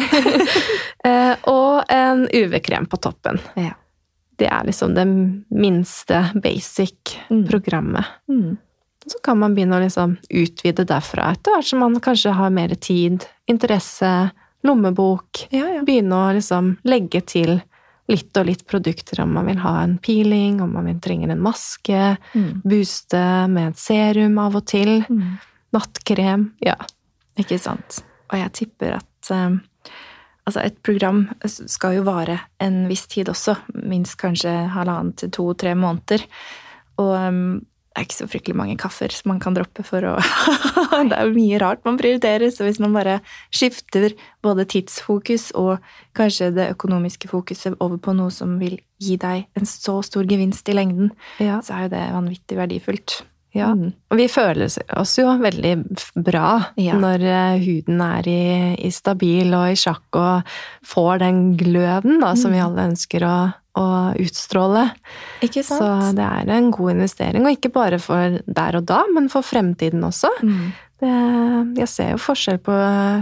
eh, 1.07 1.33
og 1.49 1.87
en 1.89 2.27
UV-krem 2.29 2.85
på 2.91 2.99
toppen. 3.01 3.39
Ja. 3.55 3.73
Det 4.35 4.49
er 4.51 4.67
liksom 4.67 4.93
det 4.97 5.05
minste 5.55 6.25
basic 6.43 7.15
mm. 7.31 7.45
Så 9.05 9.19
kan 9.23 9.37
man 9.39 9.53
begynne 9.53 9.77
å 9.77 9.83
liksom 9.83 10.15
utvide 10.29 10.85
derfra 10.89 11.29
etter 11.35 11.53
hvert 11.53 11.69
som 11.69 11.83
man 11.83 11.99
kanskje 12.01 12.33
har 12.33 12.53
mer 12.53 12.73
tid, 12.81 13.25
interesse, 13.49 14.11
lommebok. 14.65 15.45
Ja, 15.53 15.67
ja. 15.75 15.83
Begynne 15.85 16.17
å 16.17 16.33
liksom 16.33 16.75
legge 16.89 17.21
til 17.21 17.59
litt 18.09 18.37
og 18.37 18.47
litt 18.49 18.65
produkter 18.69 19.21
om 19.23 19.35
man 19.37 19.49
vil 19.49 19.61
ha 19.63 19.75
en 19.83 19.97
peeling, 20.01 20.59
om 20.61 20.73
man 20.77 20.89
trenger 21.01 21.33
en 21.33 21.41
maske, 21.41 22.15
mm. 22.33 22.49
booste 22.65 23.21
med 23.51 23.73
et 23.73 23.81
serum 23.81 24.37
av 24.41 24.57
og 24.57 24.65
til. 24.69 24.99
Mm. 25.09 25.37
Nattkrem. 25.75 26.49
Ja. 26.65 26.77
Ikke 27.37 27.57
sant. 27.61 28.01
Og 28.31 28.37
jeg 28.41 28.53
tipper 28.61 28.99
at 29.01 29.33
um, 29.33 29.61
Altså, 30.45 30.61
et 30.61 30.75
program 30.85 31.23
skal 31.49 31.95
jo 31.95 32.03
vare 32.05 32.35
en 32.61 32.83
viss 32.85 33.07
tid 33.09 33.31
også. 33.31 33.55
Minst 33.89 34.13
kanskje 34.21 34.51
halvannen 34.75 35.15
til 35.17 35.31
to-tre 35.33 35.71
måneder. 35.73 36.21
Og 37.01 37.13
um, 37.17 37.39
det 37.95 38.01
er 38.01 38.07
ikke 38.09 38.17
så 38.17 38.27
fryktelig 38.27 38.57
mange 38.59 38.73
kaffer 38.75 39.13
som 39.15 39.29
man 39.31 39.37
kan 39.39 39.55
droppe 39.55 39.83
for 39.87 40.03
å 40.03 40.17
Det 41.07 41.15
er 41.15 41.29
jo 41.29 41.31
mye 41.31 41.59
rart 41.63 41.85
man 41.87 41.95
prioriterer, 41.99 42.51
så 42.51 42.65
hvis 42.67 42.79
man 42.83 42.91
bare 42.95 43.21
skifter 43.55 44.11
både 44.43 44.65
tidsfokus 44.67 45.53
og 45.55 45.83
kanskje 46.17 46.51
det 46.57 46.67
økonomiske 46.73 47.29
fokuset 47.31 47.77
over 47.79 48.01
på 48.03 48.15
noe 48.17 48.33
som 48.35 48.57
vil 48.59 48.75
gi 48.99 49.15
deg 49.21 49.47
en 49.55 49.69
så 49.69 50.01
stor 50.03 50.27
gevinst 50.27 50.67
i 50.71 50.75
lengden, 50.75 51.13
ja. 51.39 51.61
så 51.63 51.77
er 51.77 51.87
jo 51.87 51.93
det 51.95 52.03
vanvittig 52.17 52.59
verdifullt. 52.59 53.21
Ja, 53.55 53.69
mm. 53.71 53.93
og 54.11 54.19
vi 54.19 54.27
føler 54.27 54.67
oss 54.99 55.13
jo 55.15 55.29
veldig 55.39 55.75
bra 56.19 56.49
ja. 56.75 56.97
når 56.99 57.21
eh, 57.23 57.61
huden 57.63 58.01
er 58.03 58.27
i, 58.27 58.41
i, 58.75 58.91
stabil 58.91 59.55
og 59.55 59.71
i 59.71 59.77
sjakk 59.79 60.19
og 60.19 60.57
får 60.83 61.23
den 61.23 61.45
gløden 61.55 62.19
da, 62.19 62.33
som 62.35 62.51
vi 62.51 62.59
mm. 62.59 62.65
alle 62.65 62.89
ønsker 62.91 63.23
å 63.23 63.37
å 63.75 63.85
utstråle. 64.21 64.87
Ikke 65.45 65.63
sant? 65.65 65.81
Så 65.81 66.15
det 66.17 66.25
er 66.25 66.51
en 66.55 66.71
god 66.73 66.95
investering, 66.95 67.45
og 67.45 67.57
ikke 67.57 67.73
bare 67.75 67.99
for 68.01 68.39
der 68.45 68.79
og 68.79 68.87
da, 68.89 69.01
men 69.13 69.29
for 69.31 69.45
fremtiden 69.45 70.05
også. 70.07 70.31
Mm. 70.41 70.73
Det, 71.03 71.15
jeg 71.81 71.91
ser 71.91 72.13
jo 72.13 72.21
forskjell 72.23 72.61
på 72.63 72.75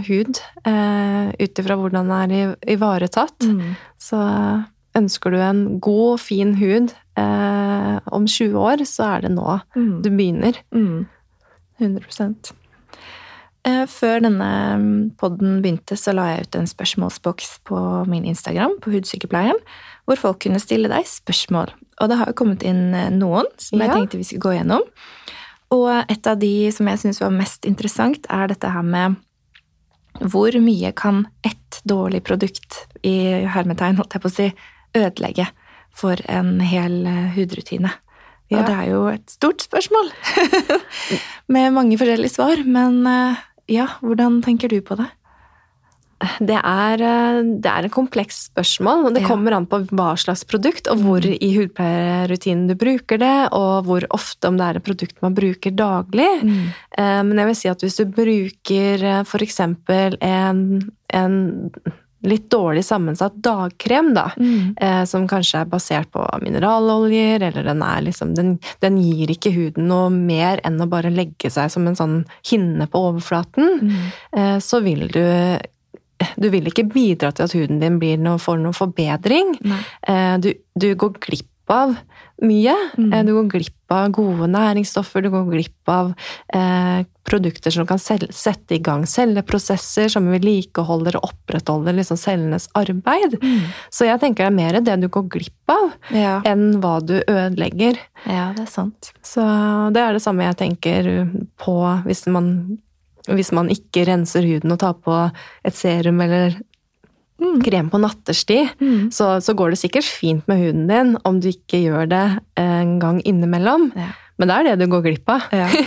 hud 0.05 0.41
eh, 0.69 1.31
ut 1.41 1.61
ifra 1.63 1.77
hvordan 1.79 2.11
den 2.11 2.35
er 2.37 2.53
ivaretatt. 2.69 3.49
Mm. 3.49 3.73
Så 3.97 4.19
ønsker 4.97 5.33
du 5.33 5.39
en 5.41 5.63
god, 5.81 6.21
fin 6.21 6.53
hud 6.59 6.93
eh, 7.17 7.95
om 8.13 8.27
20 8.29 8.59
år, 8.61 8.85
så 8.89 9.15
er 9.15 9.25
det 9.25 9.33
nå 9.33 9.57
mm. 9.73 9.95
du 10.05 10.11
begynner. 10.13 10.61
100 10.73 10.83
mm. 10.85 11.07
Eh, 11.81 12.62
før 13.87 14.19
denne 14.25 14.49
mm, 14.79 14.95
podden 15.19 15.61
begynte, 15.63 15.95
så 15.95 16.11
la 16.11 16.25
jeg 16.33 16.47
ut 16.47 16.57
en 16.59 16.67
spørsmålsboks 16.67 17.53
på 17.69 17.79
min 18.11 18.25
Instagram, 18.27 18.75
på 18.83 18.91
Hudsykepleien, 18.91 19.59
hvor 20.03 20.19
folk 20.19 20.41
kunne 20.43 20.59
stille 20.59 20.91
deg 20.91 21.07
spørsmål. 21.07 21.71
Og 22.01 22.09
det 22.09 22.17
har 22.19 22.31
jo 22.31 22.37
kommet 22.41 22.65
inn 22.67 22.91
eh, 22.97 23.11
noen 23.13 23.47
som 23.61 23.81
jeg 23.81 23.93
tenkte 23.93 24.19
vi 24.19 24.27
skulle 24.27 24.45
gå 24.47 24.55
gjennom. 24.57 24.83
Og 25.73 25.89
et 26.11 26.29
av 26.29 26.39
de 26.41 26.69
som 26.75 26.89
jeg 26.89 27.01
syns 27.01 27.21
var 27.23 27.33
mest 27.33 27.65
interessant, 27.69 28.27
er 28.29 28.51
dette 28.51 28.69
her 28.69 28.85
med 28.85 29.17
hvor 30.29 30.53
mye 30.61 30.91
kan 30.93 31.23
ett 31.45 31.79
dårlig 31.89 32.21
produkt, 32.27 32.83
i 33.03 33.43
hermetegn, 33.49 33.97
holdt 33.97 34.13
jeg 34.15 34.23
på 34.23 34.29
å 34.29 34.33
si, 34.33 34.45
ødelegge 34.95 35.47
for 35.93 36.19
en 36.29 36.59
hel 36.63 37.01
eh, 37.09 37.31
hudrutine? 37.37 37.95
Ja. 38.51 38.59
Og 38.59 38.67
det 38.67 38.75
er 38.75 38.91
jo 38.91 39.01
et 39.09 39.33
stort 39.33 39.63
spørsmål, 39.65 40.11
med 41.55 41.73
mange 41.73 41.97
forskjellige 41.97 42.35
svar. 42.35 42.61
Men 42.67 43.01
eh, 43.09 43.41
ja, 43.71 43.87
hvordan 44.01 44.41
tenker 44.43 44.69
du 44.69 44.81
på 44.81 44.97
det? 44.99 45.09
Det 46.39 46.55
er, 46.55 47.01
eh, 47.03 47.39
det 47.59 47.67
er 47.67 47.83
en 47.83 47.91
kompleks 47.91 48.49
spørsmål, 48.49 49.13
det 49.13 49.23
Ja. 49.23 49.27
kommer 49.27 49.51
an 49.57 49.65
på 49.67 49.81
hva 49.89 50.13
slags 50.15 50.45
produkt, 50.47 50.87
og 50.87 50.99
hvor 51.03 51.19
i 51.25 51.49
hudpleierrutinen 51.57 52.67
du 52.69 52.75
bruker 52.75 53.19
det, 53.19 53.49
og 53.51 53.83
hvor 53.85 54.05
ofte, 54.09 54.47
om 54.47 54.55
det 54.55 54.63
er 54.63 54.75
et 54.77 54.83
produkt 54.85 55.21
man 55.21 55.35
bruker 55.35 55.71
daglig. 55.75 56.43
Mm. 56.43 56.73
Men 57.27 57.37
jeg 57.37 57.45
vil 57.47 57.55
si 57.55 57.67
at 57.67 57.81
hvis 57.81 57.97
du 57.97 58.05
bruker 58.05 59.03
f.eks. 59.25 59.29
for 59.29 59.39
eksempel 59.39 60.17
en, 60.21 60.91
en 61.11 61.71
litt 62.23 62.49
dårlig 62.49 62.83
sammensatt 62.87 63.35
dagkrem, 63.43 64.13
da, 64.15 64.31
Mm. 64.39 64.75
eh, 64.77 65.03
som 65.05 65.27
kanskje 65.27 65.61
er 65.61 65.65
basert 65.65 66.09
på 66.11 66.23
mineraloljer, 66.41 67.41
eller 67.41 67.63
den 67.63 67.81
er 67.83 68.01
liksom 68.01 68.33
den, 68.35 68.59
den 68.81 68.97
gir 68.97 69.27
ikke 69.27 69.51
huden 69.53 69.87
noe 69.87 70.09
mer 70.09 70.59
enn 70.63 70.79
å 70.81 70.89
bare 70.89 71.11
legge 71.11 71.51
seg 71.51 71.69
som 71.71 71.85
en 71.87 71.95
sånn 71.95 72.25
hinne 72.49 72.87
på 72.87 72.99
overflaten, 73.11 73.79
Mm. 73.81 74.11
eh, 74.33 74.57
så 74.59 74.81
vil 74.83 75.07
du 75.09 75.59
du 76.39 76.49
vil 76.49 76.63
ikke 76.69 76.85
bidra 76.87 77.33
til 77.33 77.43
at 77.43 77.51
huden 77.51 77.79
din 77.81 77.97
blir 77.99 78.17
noe, 78.17 78.37
får 78.39 78.57
noen 78.61 78.73
forbedring. 78.73 79.57
Eh, 80.07 80.37
Du, 80.37 80.53
du 80.77 80.95
går 80.95 81.19
glipp 81.19 81.49
av 81.71 81.95
mye. 82.43 82.73
Mm. 82.97 83.13
Eh, 83.13 83.23
Du 83.23 83.33
går 83.33 83.49
glipp 83.49 83.91
av 83.93 84.09
gode 84.11 84.47
næringsstoffer, 84.49 85.21
du 85.23 85.29
går 85.29 85.49
glipp 85.51 85.89
av 85.89 86.13
eh, 86.53 87.03
produkter 87.23 87.71
som 87.71 87.85
kan 87.87 87.99
sette 87.99 88.75
i 88.75 88.79
gang 88.83 89.05
celleprosesser, 89.07 90.09
som 90.11 90.25
vedlikeholder 90.31 91.15
og 91.19 91.29
opprettholder 91.29 91.93
liksom 91.95 92.17
cellenes 92.19 92.67
arbeid. 92.75 93.37
Så 93.93 94.07
jeg 94.09 94.19
tenker 94.19 94.43
det 94.43 94.49
er 94.51 94.57
mer 94.57 94.79
det 94.81 94.97
du 95.01 95.07
går 95.13 95.29
glipp 95.37 95.69
av, 95.71 95.93
Ja. 96.11 96.41
enn 96.45 96.81
hva 96.81 96.99
du 97.05 97.21
ødelegger. 97.21 97.97
ja, 98.25 98.51
det 98.57 98.65
er 98.67 98.71
sant. 98.71 99.13
Så 99.23 99.41
det 99.93 100.01
er 100.01 100.13
det 100.13 100.21
samme 100.25 100.43
jeg 100.43 100.57
tenker 100.57 101.11
på 101.57 101.77
hvis 102.05 102.25
man, 102.27 102.79
hvis 103.29 103.51
man 103.55 103.69
ikke 103.69 104.05
renser 104.09 104.43
huden 104.43 104.71
og 104.73 104.79
tar 104.79 104.93
på 104.99 105.31
et 105.63 105.73
serum 105.73 106.19
eller 106.19 106.57
krem 107.63 107.89
på 107.93 107.99
nattestid, 108.01 108.69
Mm. 108.79 109.11
så, 109.13 109.37
så 109.43 109.53
går 109.57 109.73
det 109.73 109.79
sikkert 109.83 110.07
fint 110.07 110.47
med 110.49 110.59
huden 110.63 110.87
din 110.89 111.15
om 111.25 111.39
du 111.43 111.49
ikke 111.51 111.79
gjør 111.85 112.09
det 112.11 112.25
en 112.59 112.99
gang 112.99 113.21
innimellom. 113.27 113.91
Ja. 113.95 114.11
Men 114.41 114.49
det 114.49 114.55
er 114.55 114.63
det 114.71 114.79
du 114.81 114.87
går 114.89 115.03
glipp 115.05 115.29
av. 115.29 115.43
Ja. 115.53 115.67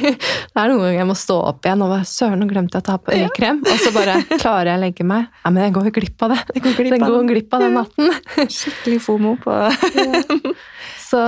Det 0.57 0.63
er 0.63 0.71
noen 0.71 0.79
ganger 0.81 1.01
jeg 1.01 1.07
må 1.11 1.17
stå 1.19 1.35
opp 1.51 1.67
igjen 1.67 1.83
og 1.83 1.91
bare 1.91 2.07
Søren, 2.09 2.39
nå 2.41 2.47
glemte 2.49 2.79
jeg 2.79 2.85
å 2.85 2.87
ta 2.87 2.95
på 3.03 3.13
øyekrem. 3.13 3.59
Og 3.67 3.81
så 3.83 3.91
bare 3.93 4.15
klarer 4.43 4.71
jeg 4.71 4.79
å 4.79 4.83
legge 4.85 5.05
meg. 5.05 5.27
Nei, 5.43 5.51
men 5.53 5.65
jeg 5.67 5.75
går 5.75 5.89
jo 5.89 5.93
glipp 5.99 6.23
av 6.25 6.33
det. 6.33 6.39
Jeg 6.55 6.63
går 6.65 6.77
glipp 6.79 6.95
Den 6.95 7.05
går 7.05 7.27
glipp 7.33 7.57
av 7.59 7.65
den 7.67 7.75
natten. 7.77 8.15
Skikkelig 8.47 9.01
fomo 9.05 9.35
på 9.43 9.57
Så 11.11 11.21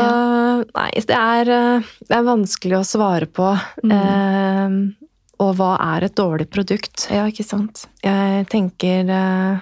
nei, 0.75 0.89
det 1.11 1.15
er, 1.19 1.51
eh, 1.55 1.91
det 2.09 2.17
er 2.17 2.25
vanskelig 2.27 2.79
å 2.81 2.87
svare 2.87 3.29
på. 3.31 3.51
Mm. 3.85 3.93
Eh, 3.99 5.11
og 5.45 5.53
hva 5.59 5.75
er 5.95 6.09
et 6.09 6.17
dårlig 6.19 6.49
produkt? 6.51 7.05
Ja, 7.15 7.27
ikke 7.31 7.45
sant. 7.47 7.85
Jeg 8.03 8.47
tenker 8.51 9.13
eh, 9.15 9.61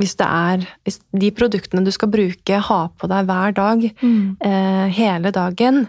hvis 0.00 0.16
det 0.18 0.26
er 0.26 0.66
Hvis 0.84 0.98
de 1.12 1.30
produktene 1.36 1.84
du 1.84 1.90
skal 1.94 2.10
bruke, 2.10 2.58
ha 2.66 2.80
på 2.88 3.08
deg 3.10 3.28
hver 3.28 3.54
dag, 3.54 3.86
Mm. 4.02 4.36
eh, 4.40 4.88
hele 4.96 5.30
dagen, 5.30 5.88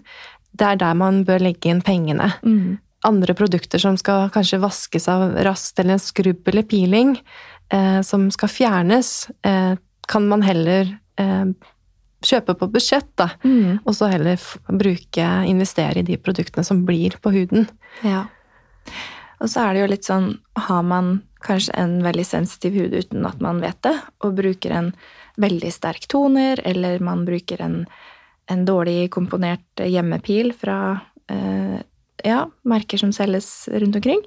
det 0.55 0.67
er 0.67 0.75
der 0.75 0.93
man 0.93 1.23
bør 1.25 1.39
legge 1.39 1.71
inn 1.71 1.81
pengene. 1.81 2.33
Mm. 2.43 2.77
Andre 3.07 3.33
produkter 3.33 3.79
som 3.81 3.95
skal 3.97 4.29
kanskje 4.29 4.59
vaskes 4.61 5.07
av 5.09 5.31
raskt, 5.45 5.79
eller 5.79 5.93
en 5.93 5.99
skrubb 6.03 6.47
eller 6.47 6.63
piling, 6.63 7.17
eh, 7.71 8.01
som 8.01 8.29
skal 8.29 8.49
fjernes, 8.49 9.31
eh, 9.43 9.75
kan 10.07 10.27
man 10.27 10.41
heller 10.43 10.99
eh, 11.17 11.45
kjøpe 12.21 12.53
på 12.57 12.67
budsjett, 12.71 13.09
da. 13.17 13.29
Mm. 13.43 13.79
Og 13.85 13.93
så 13.95 14.09
heller 14.11 14.37
bruke, 14.69 15.25
investere 15.47 15.97
i 15.99 16.05
de 16.05 16.17
produktene 16.17 16.63
som 16.65 16.85
blir 16.85 17.17
på 17.21 17.31
huden. 17.33 17.67
Ja. 18.03 18.25
Og 19.41 19.49
så 19.49 19.63
er 19.65 19.73
det 19.73 19.81
jo 19.81 19.87
litt 19.95 20.05
sånn, 20.05 20.39
har 20.55 20.83
man 20.83 21.21
kanskje 21.43 21.73
en 21.77 21.99
veldig 22.03 22.25
sensitiv 22.25 22.73
hud 22.79 22.93
uten 22.93 23.25
at 23.25 23.39
man 23.41 23.59
vet 23.63 23.81
det, 23.81 23.95
og 24.23 24.35
bruker 24.37 24.71
en 24.71 24.93
veldig 25.41 25.71
sterk 25.73 26.07
toner, 26.11 26.59
eller 26.65 26.99
man 26.99 27.25
bruker 27.25 27.61
en, 27.61 27.85
en 28.51 28.65
dårlig 28.67 29.09
komponert 29.11 29.81
hjemmepil 29.85 30.53
fra 30.53 30.79
eh, 31.31 31.79
ja, 32.23 32.43
merker 32.67 32.97
som 33.01 33.11
selges 33.15 33.67
rundt 33.71 33.95
omkring, 33.95 34.19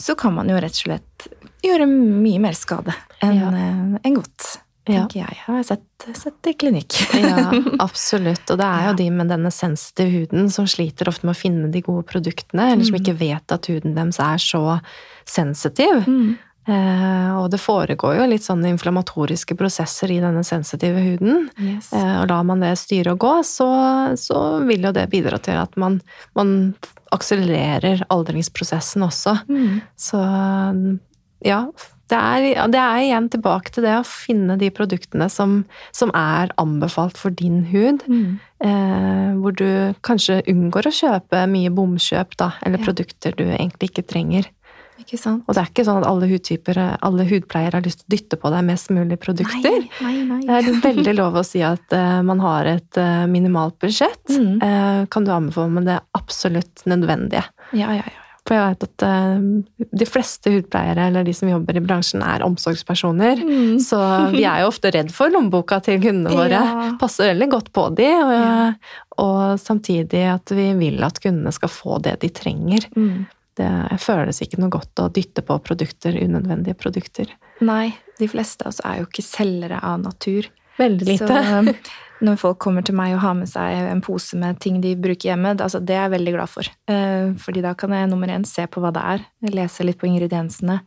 så 0.00 0.14
kan 0.16 0.32
man 0.34 0.48
jo 0.48 0.56
rett 0.56 0.72
og 0.78 0.84
slett 0.86 1.26
gjøre 1.64 1.84
mye 1.90 2.40
mer 2.40 2.52
skade 2.56 2.94
enn 3.20 3.40
Ja. 3.40 3.48
en 3.48 3.98
enn 4.04 4.14
godt, 4.16 4.58
Ja. 4.86 5.02
tenker 5.08 5.20
jeg. 5.26 5.36
Har 5.46 5.56
jeg 5.56 5.66
sett, 5.66 6.16
sett 6.16 6.46
i 6.46 6.52
klinikk. 6.54 6.92
Ja, 7.20 7.50
absolutt. 7.80 8.48
Og 8.52 8.58
det 8.60 8.64
er 8.64 8.82
jo 8.84 8.90
Ja. 8.90 8.96
de 9.02 9.10
med 9.10 9.28
denne 9.28 9.50
sensitive 9.52 10.10
huden 10.12 10.50
som 10.52 10.66
sliter 10.66 11.08
ofte 11.08 11.24
med 11.26 11.34
å 11.34 11.40
finne 11.40 11.70
de 11.72 11.80
gode 11.82 12.04
produktene, 12.06 12.70
eller 12.72 12.84
som 12.84 12.94
Mm. 12.96 13.00
ikke 13.02 13.18
vet 13.18 13.52
at 13.52 13.66
huden 13.66 13.94
deres 13.96 14.20
er 14.20 14.36
så 14.38 14.80
sensitiv. 15.26 16.04
Mm. 16.06 16.36
Eh, 16.66 17.30
og 17.36 17.50
det 17.52 17.60
foregår 17.60 18.16
jo 18.18 18.26
litt 18.30 18.44
sånne 18.46 18.70
inflammatoriske 18.72 19.56
prosesser 19.58 20.12
i 20.14 20.20
denne 20.22 20.40
sensitive 20.46 21.02
huden. 21.04 21.48
Yes. 21.60 21.90
Eh, 21.92 22.14
og 22.22 22.28
lar 22.30 22.44
man 22.48 22.64
det 22.64 22.72
styre 22.80 23.12
og 23.12 23.20
gå, 23.24 23.34
så, 23.44 23.68
så 24.16 24.42
vil 24.64 24.86
jo 24.88 24.94
det 24.96 25.08
bidra 25.12 25.40
til 25.44 25.60
at 25.60 25.76
man, 25.80 26.00
man 26.38 26.54
akselererer 27.14 28.06
aldringsprosessen 28.12 29.04
også. 29.06 29.36
Mm. 29.48 29.82
Så 30.00 30.22
ja, 31.44 31.60
det 32.12 32.16
er, 32.20 32.68
det 32.72 32.80
er 32.80 32.98
igjen 33.02 33.28
tilbake 33.32 33.72
til 33.72 33.84
det 33.86 33.94
å 33.96 34.04
finne 34.08 34.56
de 34.60 34.68
produktene 34.74 35.28
som, 35.32 35.62
som 35.92 36.12
er 36.16 36.52
anbefalt 36.60 37.20
for 37.20 37.32
din 37.32 37.62
hud. 37.70 38.04
Mm. 38.08 38.34
Eh, 38.64 39.30
hvor 39.40 39.56
du 39.56 39.68
kanskje 40.04 40.42
unngår 40.50 40.88
å 40.88 40.96
kjøpe 40.96 41.44
mye 41.50 41.72
bomkjøp, 41.74 42.36
da, 42.40 42.52
eller 42.64 42.80
Ja. 42.80 42.84
produkter 42.88 43.36
du 43.36 43.44
egentlig 43.46 43.92
ikke 43.92 44.08
trenger. 44.08 44.48
Ikke 45.04 45.18
sant? 45.20 45.44
Og 45.44 45.54
det 45.54 45.60
er 45.62 45.68
ikke 45.70 45.84
sånn 45.84 46.00
at 46.00 46.08
alle 46.08 46.28
hudtyper, 46.30 46.80
alle 47.04 47.26
hudpleiere 47.28 47.76
har 47.76 47.84
lyst 47.84 48.00
til 48.02 48.08
å 48.08 48.14
dytte 48.16 48.38
på 48.40 48.52
deg 48.54 48.64
mest 48.70 48.90
mulig 48.96 49.18
produkter. 49.20 49.78
Nei, 50.00 50.16
nei, 50.24 50.40
Det 50.48 50.58
er 50.72 50.82
veldig 50.88 51.14
lov 51.20 51.36
å 51.36 51.44
si 51.44 51.60
at 51.66 51.92
uh, 51.92 52.22
man 52.24 52.40
har 52.40 52.72
et 52.72 53.00
uh, 53.00 53.24
minimalt 53.28 53.76
budsjett. 53.84 54.24
Mm. 54.32 54.58
Uh, 54.64 55.04
kan 55.12 55.28
du 55.28 55.32
anbefale 55.34 55.76
med 55.76 55.88
det 55.92 56.00
absolutt 56.16 56.86
nødvendige? 56.88 57.44
Ja, 57.76 57.92
ja, 57.92 58.02
ja. 58.08 58.20
For 58.44 58.52
jeg 58.58 58.74
vet 58.74 58.82
at 58.84 59.02
de 59.96 60.04
fleste 60.04 60.50
hudpleiere 60.52 61.06
eller 61.08 61.24
de 61.24 61.32
som 61.32 61.48
jobber 61.48 61.78
i 61.78 61.80
bransjen, 61.80 62.20
er 62.20 62.42
omsorgspersoner. 62.44 63.40
Mm. 63.40 63.78
Så 63.80 63.96
vi 64.34 64.42
er 64.44 64.60
jo 64.60 64.66
ofte 64.68 64.90
redd 64.92 65.08
for 65.16 65.32
lommeboka 65.32 65.78
til 65.86 65.96
kundene 66.02 66.34
våre. 66.42 66.58
Ja. 66.60 66.90
Passer 67.00 67.30
veldig 67.30 67.48
godt 67.54 67.70
på 67.72 67.86
de, 67.96 68.10
og, 68.20 68.34
Ja. 68.34 68.66
og 69.24 69.62
samtidig 69.62 70.26
at 70.34 70.52
vi 70.52 70.66
vil 70.76 71.00
at 71.08 71.22
kundene 71.24 71.54
skal 71.56 71.72
få 71.72 71.96
det 72.04 72.18
de 72.20 72.28
trenger. 72.36 72.84
Mm. 72.92 73.24
Det 73.58 73.98
føles 74.02 74.40
ikke 74.42 74.58
noe 74.62 74.72
godt 74.74 75.02
å 75.02 75.10
dytte 75.14 75.44
på 75.46 75.58
produkter, 75.62 76.16
unødvendige 76.18 76.76
produkter. 76.78 77.30
Nei, 77.64 77.92
de 78.18 78.28
fleste 78.30 78.66
av 78.66 78.72
oss 78.74 78.82
er 78.82 79.00
jo 79.00 79.08
ikke 79.08 79.26
selgere 79.26 79.78
av 79.78 80.00
natur. 80.02 80.50
Veldig 80.78 81.06
lite. 81.06 81.28
Så 81.28 81.60
um, 81.60 81.70
når 82.24 82.38
folk 82.40 82.58
kommer 82.62 82.84
til 82.86 82.96
meg 82.98 83.14
og 83.14 83.22
har 83.22 83.34
med 83.38 83.50
seg 83.50 83.90
en 83.90 84.02
pose 84.04 84.38
med 84.38 84.58
ting 84.62 84.80
de 84.82 84.94
bruker 84.98 85.32
hjemme, 85.32 85.54
altså 85.54 85.80
det 85.82 85.96
er 85.96 86.06
jeg 86.06 86.14
veldig 86.16 86.34
glad 86.36 86.50
for. 86.50 86.70
Eh, 86.90 87.34
Fordi 87.42 87.62
da 87.64 87.74
kan 87.78 87.94
jeg 87.94 88.10
nummer 88.10 88.30
én 88.30 88.46
se 88.48 88.66
på 88.66 88.82
hva 88.82 88.92
det 88.94 89.04
er, 89.14 89.26
lese 89.54 89.86
litt 89.86 90.00
på 90.00 90.08
ingrediensene. 90.10 90.80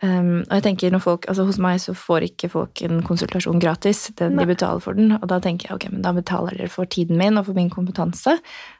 Um, 0.00 0.46
og 0.46 0.54
jeg 0.56 0.64
tenker 0.64 0.92
når 0.94 1.02
folk, 1.04 1.26
altså 1.28 1.44
Hos 1.44 1.58
meg 1.60 1.76
så 1.82 1.92
får 1.96 2.24
ikke 2.30 2.48
folk 2.54 2.80
en 2.86 3.02
konsultasjon 3.04 3.60
gratis. 3.60 4.06
Den, 4.16 4.38
de 4.40 4.46
betaler 4.48 4.80
for 4.80 4.96
den. 4.96 5.12
Og 5.18 5.26
da 5.28 5.36
tenker 5.44 5.68
jeg 5.68 5.76
ok, 5.76 5.86
men 5.92 6.04
da 6.06 6.14
betaler 6.16 6.56
dere 6.56 6.72
for 6.72 6.88
tiden 6.88 7.20
min 7.20 7.36
og 7.36 7.50
for 7.50 7.58
min 7.58 7.68
kompetanse. 7.72 8.38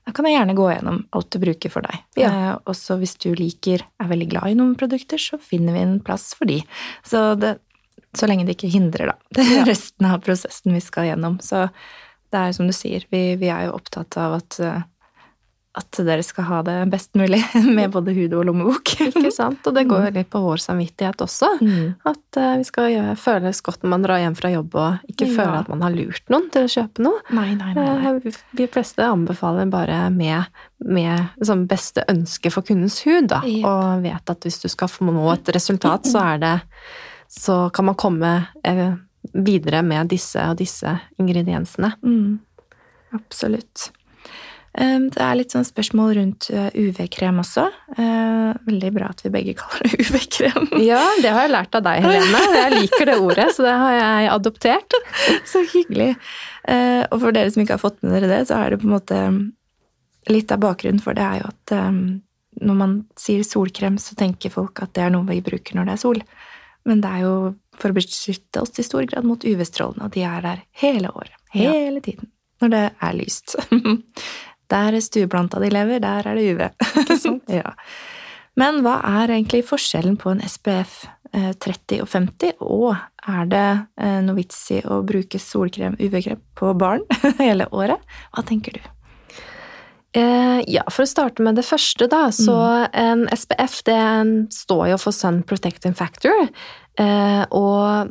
Da 0.08 0.14
kan 0.16 0.28
jeg 0.28 0.38
gjerne 0.38 0.56
gå 0.56 0.68
gjennom 0.70 1.02
alt 1.16 1.30
du 1.34 1.40
bruker 1.42 1.74
for 1.74 1.84
deg. 1.84 1.98
Ja. 2.20 2.30
Uh, 2.32 2.54
og 2.72 2.78
så 2.78 2.96
hvis 3.00 3.16
du 3.20 3.32
liker, 3.36 3.84
er 4.00 4.12
veldig 4.12 4.30
glad 4.32 4.52
i 4.52 4.60
noen 4.60 4.76
produkter, 4.80 5.20
så 5.20 5.40
finner 5.42 5.76
vi 5.76 5.84
en 5.84 5.98
plass 6.04 6.30
for 6.38 6.48
de. 6.48 6.62
Så, 7.06 7.34
det, 7.40 7.58
så 8.16 8.28
lenge 8.30 8.48
det 8.48 8.56
ikke 8.56 8.72
hindrer 8.72 9.12
da, 9.12 9.18
Ja. 9.44 9.66
resten 9.68 10.08
av 10.08 10.22
prosessen 10.24 10.72
vi 10.76 10.84
skal 10.84 11.10
gjennom. 11.12 11.36
Så 11.44 11.66
det 12.30 12.38
er 12.38 12.50
jo 12.50 12.60
som 12.60 12.70
du 12.70 12.74
sier, 12.76 13.04
vi, 13.12 13.34
vi 13.40 13.50
er 13.52 13.66
jo 13.68 13.76
opptatt 13.76 14.16
av 14.22 14.36
at 14.38 14.58
eh, 14.62 14.82
at 15.78 15.98
dere 16.02 16.22
skal 16.26 16.44
ha 16.48 16.56
det 16.66 16.72
best 16.90 17.12
mulig 17.14 17.38
med 17.76 17.92
både 17.94 18.10
hud 18.16 18.32
og 18.34 18.42
lommebok. 18.48 18.90
Ikke 19.06 19.30
sant? 19.30 19.62
Og 19.70 19.74
det 19.76 19.84
går 19.86 20.08
jo 20.08 20.12
litt 20.16 20.30
på 20.32 20.40
vår 20.42 20.58
samvittighet 20.64 21.22
også. 21.22 21.50
Mm. 21.62 21.92
At 22.10 22.38
eh, 22.42 22.56
vi 22.58 22.64
skal 22.66 22.88
gjøre, 22.90 23.12
føles 23.22 23.60
godt 23.62 23.84
når 23.84 23.92
man 23.92 24.06
drar 24.06 24.18
hjem 24.18 24.34
fra 24.40 24.50
jobb 24.50 24.74
og 24.74 25.12
ikke 25.12 25.28
Ja. 25.28 25.34
føler 25.36 25.58
at 25.60 25.68
man 25.70 25.84
har 25.86 25.94
lurt 25.94 26.32
noen 26.34 26.48
til 26.50 26.66
å 26.66 26.72
kjøpe 26.74 27.04
noe. 27.06 27.20
Nei, 27.38 27.52
nei, 27.54 27.70
nei. 27.78 28.14
Eh, 28.24 28.40
Vi 28.58 28.66
fleste 28.74 29.06
anbefaler 29.06 29.70
bare 29.70 30.00
med, 30.10 30.50
med 30.82 31.28
liksom 31.38 31.62
beste 31.70 32.02
ønske 32.10 32.50
for 32.50 32.66
kundens 32.66 32.98
hud, 33.06 33.28
da. 33.30 33.38
Ja. 33.46 33.62
Og 33.70 34.02
vet 34.08 34.34
at 34.34 34.48
hvis 34.48 34.58
du 34.64 34.68
skal 34.72 34.90
få 34.90 35.06
nå 35.06 35.28
et 35.36 35.52
resultat, 35.54 36.10
så 36.10 36.24
er 36.34 36.42
det 36.42 36.56
Så 37.30 37.60
kan 37.70 37.86
man 37.86 37.94
komme 37.94 38.34
eh, 38.66 38.88
videre 39.38 39.84
med 39.86 40.08
disse 40.10 40.42
og 40.50 40.58
disse 40.58 40.96
ingrediensene. 41.22 41.92
Mm. 42.02 42.40
Absolutt. 43.14 43.92
Um, 44.78 45.08
Det 45.10 45.18
er 45.18 45.34
litt 45.34 45.50
sånn 45.50 45.66
spørsmål 45.66 46.12
rundt 46.14 46.46
uh, 46.54 46.68
UV-krem 46.78 47.40
også. 47.42 47.66
Uh, 47.96 48.54
Veldig 48.68 48.90
bra 48.94 49.10
at 49.10 49.24
vi 49.24 49.32
begge 49.34 49.56
kaller 49.60 49.90
det 49.90 50.06
UV-krem. 50.06 50.68
Ja, 50.84 51.02
det 51.22 51.34
har 51.34 51.46
jeg 51.46 51.54
lært 51.56 51.74
av 51.78 51.84
deg, 51.86 52.04
Helene. 52.06 52.42
Jeg 52.54 52.76
liker 52.76 53.10
det 53.10 53.16
ordet, 53.18 53.48
så 53.56 53.66
det 53.66 53.76
har 53.82 53.96
jeg 53.96 54.30
adoptert. 54.36 54.98
Så 55.52 55.64
hyggelig. 55.72 56.12
Eh, 56.70 57.02
og 57.08 57.22
for 57.22 57.34
dere 57.34 57.50
som 57.50 57.62
ikke 57.62 57.78
har 57.78 57.82
fått 57.82 58.02
med 58.04 58.12
dere 58.14 58.28
det, 58.30 58.40
så 58.50 58.60
er 58.60 58.74
det 58.74 58.82
på 58.82 58.88
en 58.88 58.98
måte 58.98 59.22
Litt 60.28 60.52
av 60.52 60.60
bakgrunnen 60.60 61.00
for 61.00 61.16
det 61.16 61.22
er 61.24 61.38
jo 61.40 61.46
at 61.48 61.72
um, 61.80 62.20
når 62.60 62.76
man 62.76 62.90
sier 63.18 63.40
solkrem, 63.42 63.96
så 63.98 64.12
tenker 64.18 64.52
folk 64.52 64.82
at 64.84 64.92
det 64.94 65.06
er 65.06 65.14
noe 65.14 65.24
vi 65.26 65.38
bruker 65.42 65.78
når 65.78 65.88
det 65.88 65.94
er 65.94 66.02
sol. 66.02 66.20
Men 66.84 67.00
det 67.00 67.08
er 67.08 67.22
jo 67.24 67.32
for 67.80 67.90
å 67.90 67.96
beskytte 67.96 68.60
oss 68.60 68.76
i 68.78 68.84
stor 68.84 69.08
grad 69.08 69.26
mot 69.26 69.40
UV-strålene, 69.40 70.04
og 70.04 70.12
de 70.14 70.26
er 70.28 70.44
der 70.44 70.60
hele 70.82 71.08
året. 71.16 71.32
Ja. 71.56 71.72
Hele 71.72 72.04
tiden. 72.04 72.28
Når 72.60 72.72
det 72.74 72.82
er 73.00 73.16
lyst. 73.16 73.56
Der 74.70 75.00
stueplanta 75.02 75.60
di 75.62 75.70
lever, 75.72 76.02
der 76.02 76.26
er 76.30 76.38
det 76.38 76.46
UV. 76.54 76.66
Ikke 77.02 77.18
sant? 77.18 77.50
ja. 77.60 77.74
Men 78.58 78.82
hva 78.84 78.98
er 79.22 79.32
egentlig 79.34 79.64
forskjellen 79.68 80.18
på 80.20 80.34
en 80.34 80.42
SPF 80.44 81.04
eh, 81.32 81.52
30 81.62 82.04
og 82.04 82.10
50, 82.12 82.54
og 82.60 82.94
er 83.30 83.50
det 83.50 83.66
eh, 84.02 84.20
noe 84.26 84.38
vits 84.38 84.62
i 84.74 84.80
å 84.84 85.00
bruke 85.06 85.40
solkrem, 85.42 85.96
UV-krem, 86.00 86.40
på 86.58 86.72
barn 86.78 87.04
hele 87.42 87.68
året? 87.70 88.02
Hva 88.34 88.44
tenker 88.46 88.78
du? 88.78 88.82
Eh, 90.18 90.60
ja, 90.66 90.82
for 90.90 91.06
å 91.06 91.10
starte 91.10 91.44
med 91.46 91.58
det 91.58 91.64
første, 91.66 92.08
da. 92.10 92.28
Så 92.34 92.56
en 92.90 93.28
SPF 93.30 93.80
det 93.86 94.00
står 94.54 94.88
jo 94.92 95.00
for 95.00 95.14
Sun 95.14 95.44
Protecting 95.46 95.94
Factor. 95.94 96.48
Eh, 96.98 97.42
og, 97.54 98.10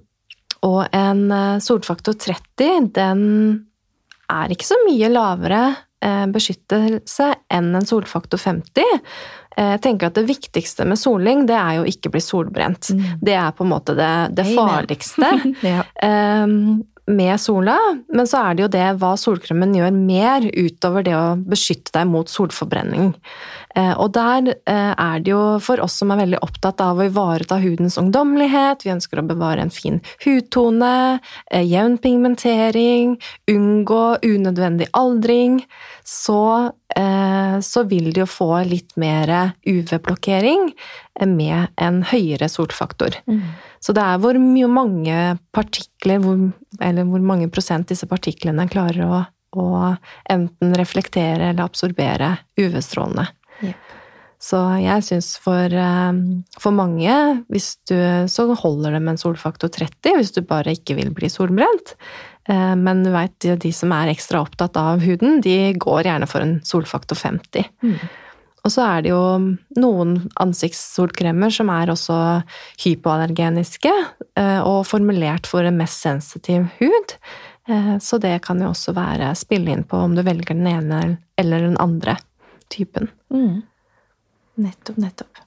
og 0.65 0.79
en 0.95 1.25
eh, 1.35 1.57
solfaktor 1.63 2.15
30, 2.15 2.93
den 2.95 3.25
er 4.29 4.53
ikke 4.53 4.69
så 4.69 4.77
mye 4.85 5.11
lavere 5.11 5.63
eh, 5.67 5.85
beskyttelse 6.31 7.33
enn 7.51 7.73
en 7.75 7.85
solfaktor 7.85 8.39
50. 8.39 8.83
Eh, 9.57 9.73
Jeg 9.75 9.81
tenker 9.83 10.07
at 10.09 10.19
det 10.19 10.27
viktigste 10.29 10.87
med 10.87 10.99
soling, 10.99 11.45
det 11.49 11.57
er 11.57 11.79
jo 11.79 11.89
ikke 11.89 12.13
bli 12.13 12.21
solbrent. 12.23 12.91
Mm. 12.95 13.03
Det 13.21 13.35
er 13.35 13.51
på 13.55 13.65
en 13.65 13.73
måte 13.73 13.97
det, 13.97 14.13
det 14.37 14.47
farligste. 14.55 15.33
ja. 15.73 15.83
Ehm, 16.05 16.83
med 17.09 17.39
sola, 17.41 17.75
men 18.13 18.27
så 18.29 18.43
er 18.45 18.53
det 18.53 18.63
jo 18.63 18.69
det 18.69 18.85
hva 19.01 19.15
solkremen 19.17 19.73
gjør 19.73 19.95
mer 19.95 20.45
utover 20.45 21.05
det 21.05 21.15
å 21.17 21.23
beskytte 21.41 21.95
deg 21.95 22.05
mot 22.05 22.29
solforbrenning. 22.29 23.15
Eh, 23.77 23.93
og 24.01 24.13
der 24.15 24.49
eh, 24.49 24.93
er 24.97 25.21
det 25.21 25.31
jo 25.31 25.41
for 25.61 25.81
oss 25.83 25.99
som 26.01 26.09
er 26.13 26.23
veldig 26.23 26.41
opptatt 26.45 26.81
av 26.81 26.99
å 26.99 27.05
ivareta 27.05 27.59
hudens 27.61 27.99
ungdommelighet, 28.01 28.85
vi 28.85 28.93
ønsker 28.95 29.21
å 29.21 29.27
bevare 29.29 29.61
en 29.65 29.73
fin 29.73 29.99
hudtone, 30.23 31.19
eh, 31.51 31.65
jevn 31.69 31.99
pigmentering, 32.01 33.15
unngå 33.51 34.03
unødvendig 34.25 34.89
aldring, 34.97 35.61
så, 36.09 36.71
så 37.61 37.81
vil 37.85 38.07
de 38.15 38.23
jo 38.23 38.25
få 38.25 38.47
litt 38.65 38.95
mer 38.97 39.29
UV-blokkering 39.61 40.71
med 41.29 41.75
en 41.77 41.99
høyere 42.09 42.47
solfaktor. 42.49 43.19
Mm. 43.29 43.43
Så 43.77 43.93
det 43.93 44.01
er 44.01 44.17
hvor 44.23 44.39
mange 44.41 45.19
partikler, 45.53 46.17
hvor, 46.23 46.47
eller 46.81 47.05
hvor 47.11 47.21
mange 47.21 47.51
prosent 47.53 47.93
disse 47.93 48.09
partiklene 48.09 48.65
klarer 48.73 49.05
å, 49.05 49.21
å 49.53 49.67
enten 50.33 50.73
reflektere 50.81 51.51
eller 51.51 51.69
absorbere 51.69 52.39
UV-strålene. 52.57 53.29
Jep. 53.61 53.95
Så 54.39 54.55
jeg 54.79 55.03
syns 55.03 55.33
for, 55.43 55.65
eh, 55.67 56.19
for 56.63 56.71
mange, 56.71 57.11
hvis 57.51 57.73
du, 57.91 57.95
så 58.31 58.45
holder 58.55 58.93
det 58.95 59.01
med 59.03 59.17
en 59.17 59.19
solfaktor 59.19 59.67
30 59.75 60.13
hvis 60.15 60.31
du 60.31 60.39
bare 60.47 60.71
ikke 60.77 60.95
vil 60.95 61.09
bli 61.11 61.27
solbrent. 61.27 61.95
Eh, 62.47 62.75
Men 62.79 63.03
du 63.03 63.11
vet, 63.11 63.35
de- 63.59 63.71
som 63.75 63.91
er 63.91 64.13
ekstra 64.13 64.39
opptatt 64.39 64.77
av 64.79 64.99
huden, 65.03 65.41
de 65.43 65.73
går 65.73 66.03
gjerne 66.07 66.27
for 66.27 66.39
en 66.39 66.61
solfaktor 66.63 67.17
50. 67.19 67.65
Mm. 67.83 67.99
Og 68.63 68.71
så 68.71 68.81
er 68.97 69.01
det 69.03 69.09
jo 69.11 69.57
noen 69.79 70.29
ansiktssolkremer 70.39 71.51
som 71.51 71.69
er 71.69 71.87
også 71.91 72.43
hypoallergeniske 72.83 73.91
eh, 74.37 74.59
og 74.63 74.85
formulert 74.87 75.47
for 75.47 75.63
en 75.67 75.77
mest 75.79 75.99
sensitiv 76.01 76.69
hud. 76.79 77.15
Så 78.01 78.17
det 78.19 78.41
kan 78.41 78.57
jo 78.63 78.71
også 78.71 78.95
være 78.97 79.35
spille 79.37 79.69
inn 79.69 79.83
på 79.85 79.93
om 80.01 80.15
du 80.17 80.23
velger 80.25 80.55
den 80.57 80.65
ene 80.65 81.17
eller 81.37 81.59
den 81.67 81.75
andre 81.77 82.15
typen. 82.69 83.09
Mm. 83.33 83.61
Nettopp, 84.59 84.97
nettopp. 84.97 85.45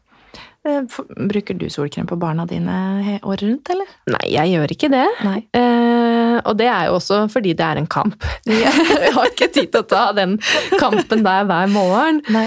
Eh, 0.64 0.82
Bruker 1.28 1.54
du 1.58 1.66
solkrem 1.70 2.06
på 2.06 2.16
barna 2.16 2.46
dine 2.46 3.18
året 3.26 3.42
rundt, 3.42 3.70
eller? 3.74 3.88
Nei, 4.14 4.26
jeg 4.32 4.52
gjør 4.54 4.74
ikke 4.76 4.90
det. 4.92 5.06
Eh, 5.58 6.36
og 6.46 6.56
det 6.60 6.68
er 6.70 6.86
jo 6.88 6.96
også 7.00 7.24
fordi 7.32 7.52
det 7.58 7.66
er 7.66 7.80
en 7.82 7.88
kamp. 7.90 8.14
jeg 8.46 9.12
har 9.16 9.26
ikke 9.32 9.50
tid 9.52 9.72
til 9.74 9.82
å 9.82 9.88
ta 9.90 10.04
den 10.16 10.38
kampen 10.78 11.24
der 11.26 11.48
hver 11.50 11.66
morgen. 11.72 12.22
Nei. 12.32 12.46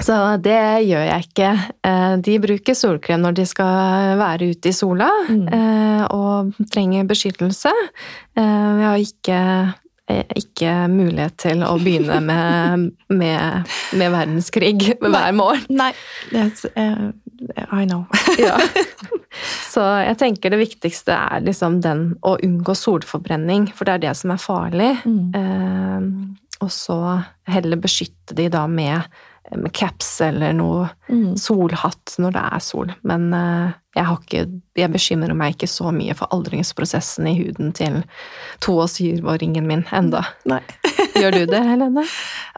Så 0.00 0.14
det 0.40 0.56
gjør 0.88 1.02
jeg 1.04 1.26
ikke. 1.26 1.48
Eh, 1.84 2.14
De 2.24 2.38
bruker 2.40 2.78
solkrem 2.78 3.20
når 3.26 3.34
de 3.42 3.44
skal 3.50 4.14
være 4.22 4.52
ute 4.54 4.70
i 4.70 4.76
sola 4.78 5.10
Mm. 5.28 5.42
eh, 5.52 6.06
og 6.14 6.54
trenger 6.72 7.04
beskyttelse. 7.10 7.70
Jeg 8.38 8.86
har 8.86 8.96
ikke, 9.02 9.42
ikke 10.10 10.72
mulighet 10.90 11.36
til 11.40 11.62
å 11.64 11.76
begynne 11.80 12.18
med, 12.24 12.88
med, 13.12 13.72
med 13.98 14.12
verdenskrig 14.14 14.74
hver 15.00 15.32
morgen. 15.36 15.66
Nei. 15.78 15.92
Uh, 16.34 16.50
eh, 16.74 17.66
I 17.70 17.86
know. 17.86 18.06
Ja. 18.42 18.58
Så 19.72 19.80
jeg 20.04 20.18
tenker 20.20 20.52
det 20.52 20.60
viktigste 20.60 21.14
er 21.16 21.44
liksom 21.46 21.78
den 21.84 22.10
å 22.28 22.34
unngå 22.44 22.74
solforbrenning, 22.76 23.70
for 23.72 23.88
det 23.88 23.94
er 23.94 24.02
det 24.02 24.14
som 24.18 24.34
er 24.34 24.42
farlig. 24.42 24.90
Mm. 25.08 25.30
Uh, 25.32 26.62
og 26.62 26.70
så 26.74 26.98
heller 27.48 27.80
beskytte 27.80 28.36
de 28.38 28.50
da 28.52 28.66
med, 28.70 29.08
med 29.60 29.72
caps 29.76 30.20
eller 30.24 30.52
noe 30.56 30.88
Mm. 31.12 31.34
solhatt 31.36 32.14
når 32.18 32.32
det 32.32 32.42
er 32.56 32.60
sol. 32.64 32.92
Men 33.04 33.26
eh, 33.36 33.72
jeg, 33.98 34.04
har 34.08 34.16
ikke, 34.22 34.44
jeg 34.80 34.92
bekymrer 34.94 35.34
meg 35.36 35.54
ikke 35.56 35.68
så 35.68 35.90
mye 35.92 36.14
for 36.16 36.30
aldringsprosessen 36.32 37.26
i 37.28 37.34
huden 37.36 37.72
til 37.76 37.98
to- 38.64 38.78
og 38.80 38.88
syvåringen 38.88 39.66
min 39.68 39.84
enda. 39.92 40.22
Nei. 40.48 40.62
Gjør 41.20 41.36
du 41.36 41.42
det, 41.52 41.60
Helene? 41.68 42.06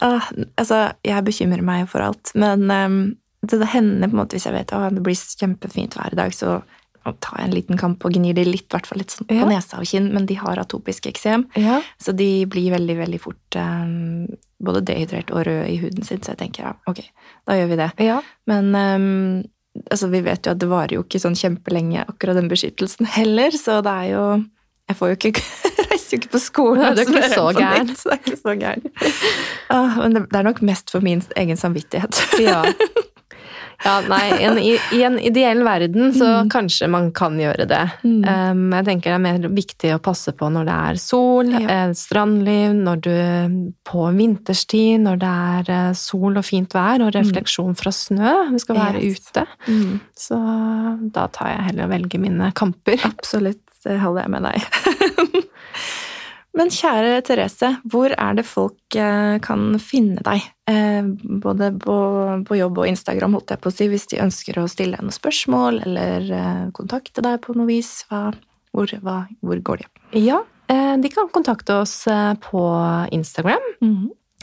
Ah, 0.02 0.28
altså, 0.56 0.92
jeg 1.02 1.24
bekymrer 1.26 1.64
meg 1.66 1.88
for 1.90 2.04
alt, 2.06 2.30
men 2.38 2.70
um, 2.70 3.00
det, 3.42 3.58
det 3.58 3.72
hender 3.74 4.06
på 4.08 4.14
en 4.14 4.20
måte 4.22 4.38
hvis 4.38 4.46
jeg 4.46 4.54
vet 4.54 4.72
at 4.72 4.94
det 4.94 5.02
blir 5.04 5.18
kjempefint 5.18 5.98
hver 5.98 6.14
dag, 6.14 6.30
så 6.36 6.60
tar 7.04 7.14
ta 7.20 7.36
en 7.44 7.52
liten 7.54 7.76
kamp 7.80 8.04
og 8.04 8.12
gnir 8.16 8.34
de 8.36 8.44
litt, 8.48 8.66
hvert 8.72 8.86
fall 8.88 8.98
litt 9.02 9.12
sånn 9.14 9.26
på 9.28 9.36
Ja. 9.36 9.44
nesa 9.48 9.78
og 9.78 9.86
kinn, 9.90 10.10
men 10.14 10.26
de 10.26 10.34
har 10.40 10.56
atopisk 10.62 11.06
eksem, 11.10 11.46
Ja. 11.60 11.80
så 12.00 12.14
de 12.16 12.46
blir 12.46 12.70
veldig, 12.72 12.96
veldig 13.04 13.20
fort 13.20 13.56
um, 13.60 14.26
både 14.64 14.80
dehydrert 14.88 15.30
og 15.30 15.44
røde 15.46 15.68
i 15.68 15.76
huden 15.82 16.02
sin, 16.04 16.20
så 16.24 16.32
jeg 16.32 16.38
tenker 16.38 16.64
ja, 16.64 16.72
ok, 16.88 17.02
da 17.46 17.58
gjør 17.58 17.68
vi 17.68 17.76
det. 17.82 17.90
ja. 18.06 18.20
Men 18.48 18.74
um, 18.74 19.44
altså, 19.90 20.08
vi 20.10 20.20
vet 20.24 20.46
jo 20.46 20.52
at 20.54 20.58
det 20.62 20.68
varer 20.70 20.96
jo 20.96 21.04
ikke 21.04 21.20
sånn 21.20 21.36
kjempelenge, 21.36 22.06
akkurat 22.08 22.36
den 22.40 22.48
beskyttelsen 22.48 23.06
heller, 23.06 23.50
så 23.52 23.82
det 23.84 23.92
er 23.92 24.10
jo 24.16 24.26
Jeg 24.88 24.96
får 24.98 25.08
jo 25.08 25.14
ikke 25.16 25.42
reiser 25.90 26.10
jo 26.12 26.18
ikke 26.20 26.32
på 26.34 26.40
skolen. 26.44 26.82
Nei, 26.82 26.90
det 26.94 27.04
er 27.06 27.12
ikke 27.14 27.28
så 27.32 27.44
på 27.48 27.60
gæren. 27.60 27.86
det 27.86 28.12
er 28.12 28.18
ikke 28.20 28.36
så 28.36 28.52
gæren. 28.60 28.82
Ah, 29.72 29.94
men 30.02 30.12
det, 30.12 30.22
det 30.30 30.36
er 30.40 30.44
nok 30.44 30.60
mest 30.60 30.90
for 30.92 31.00
min 31.00 31.22
egen 31.40 31.56
samvittighet. 31.56 32.20
Ja. 32.44 32.58
ja 33.84 33.94
nei, 34.08 34.28
en, 34.46 34.58
i, 34.62 34.74
en 35.02 35.18
ideell 35.18 35.62
verden 35.66 36.12
så 36.14 36.28
Mm. 36.44 36.48
kanskje 36.50 36.88
man 36.90 37.10
kan 37.12 37.36
gjøre 37.38 37.66
det. 37.68 37.80
Mm. 38.04 38.22
Um, 38.28 38.62
jeg 38.72 38.84
tenker 38.86 39.10
det 39.10 39.16
er 39.18 39.24
mer 39.24 39.48
viktig 39.54 39.90
å 39.94 40.00
passe 40.02 40.32
på 40.36 40.48
når 40.52 40.64
det 40.68 40.76
er 40.90 41.00
sol, 41.02 41.50
Ja. 41.50 41.60
eh, 41.68 41.92
strandliv, 41.98 42.74
når 42.76 43.00
du 43.04 43.70
på 43.84 44.06
vinterstid, 44.16 45.00
når 45.04 45.18
det 45.24 45.32
er 45.58 45.72
eh, 45.88 45.92
sol 45.98 46.36
og 46.36 46.44
fint 46.44 46.72
vær 46.74 47.02
og 47.06 47.12
refleksjon 47.14 47.74
fra 47.76 47.90
snø. 47.92 48.34
Vi 48.52 48.58
skal 48.62 48.76
være 48.76 49.02
Yes. 49.02 49.20
ute. 49.28 49.46
Mm. 49.68 50.00
Så 50.16 50.38
da 51.12 51.26
tar 51.28 51.48
jeg 51.54 51.64
heller 51.70 51.84
og 51.84 51.90
velger 51.96 52.20
mine 52.20 52.52
kamper. 52.54 52.98
Absolutt, 53.04 53.60
det 53.84 53.98
holder 54.00 54.22
jeg 54.22 54.30
med 54.30 54.42
deg. 54.42 55.44
Men 56.54 56.70
kjære 56.70 57.18
Therese, 57.26 57.72
hvor 57.90 58.12
er 58.14 58.36
det 58.38 58.44
folk 58.46 58.96
eh, 58.96 59.36
kan 59.42 59.74
finne 59.82 60.22
deg? 60.22 60.44
Eh, 60.70 61.02
Både 61.42 61.72
på, 61.82 61.96
på 62.46 62.58
jobb 62.60 62.78
og 62.78 62.88
Instagram, 62.92 63.34
holdt 63.34 63.50
jeg 63.56 63.62
på 63.64 63.72
å 63.72 63.74
si, 63.74 63.88
hvis 63.90 64.06
de 64.12 64.20
ønsker 64.22 64.60
å 64.62 64.68
stille 64.70 64.94
deg 64.94 65.02
noen 65.08 65.16
spørsmål 65.16 65.82
eller 65.88 66.28
eh, 66.30 66.64
kontakte 66.76 67.24
deg 67.26 67.40
på 67.42 67.56
noe 67.58 67.66
vis. 67.72 68.04
Hva, 68.10 68.28
hvor, 68.74 68.94
hva, 69.02 69.16
hvor 69.42 69.62
går 69.66 69.82
de? 69.82 69.88
Ja, 70.24 70.42
de 70.70 71.10
kan 71.12 71.26
kontakte 71.28 71.74
oss 71.82 72.06
på 72.46 72.60
Instagram. 73.12 73.66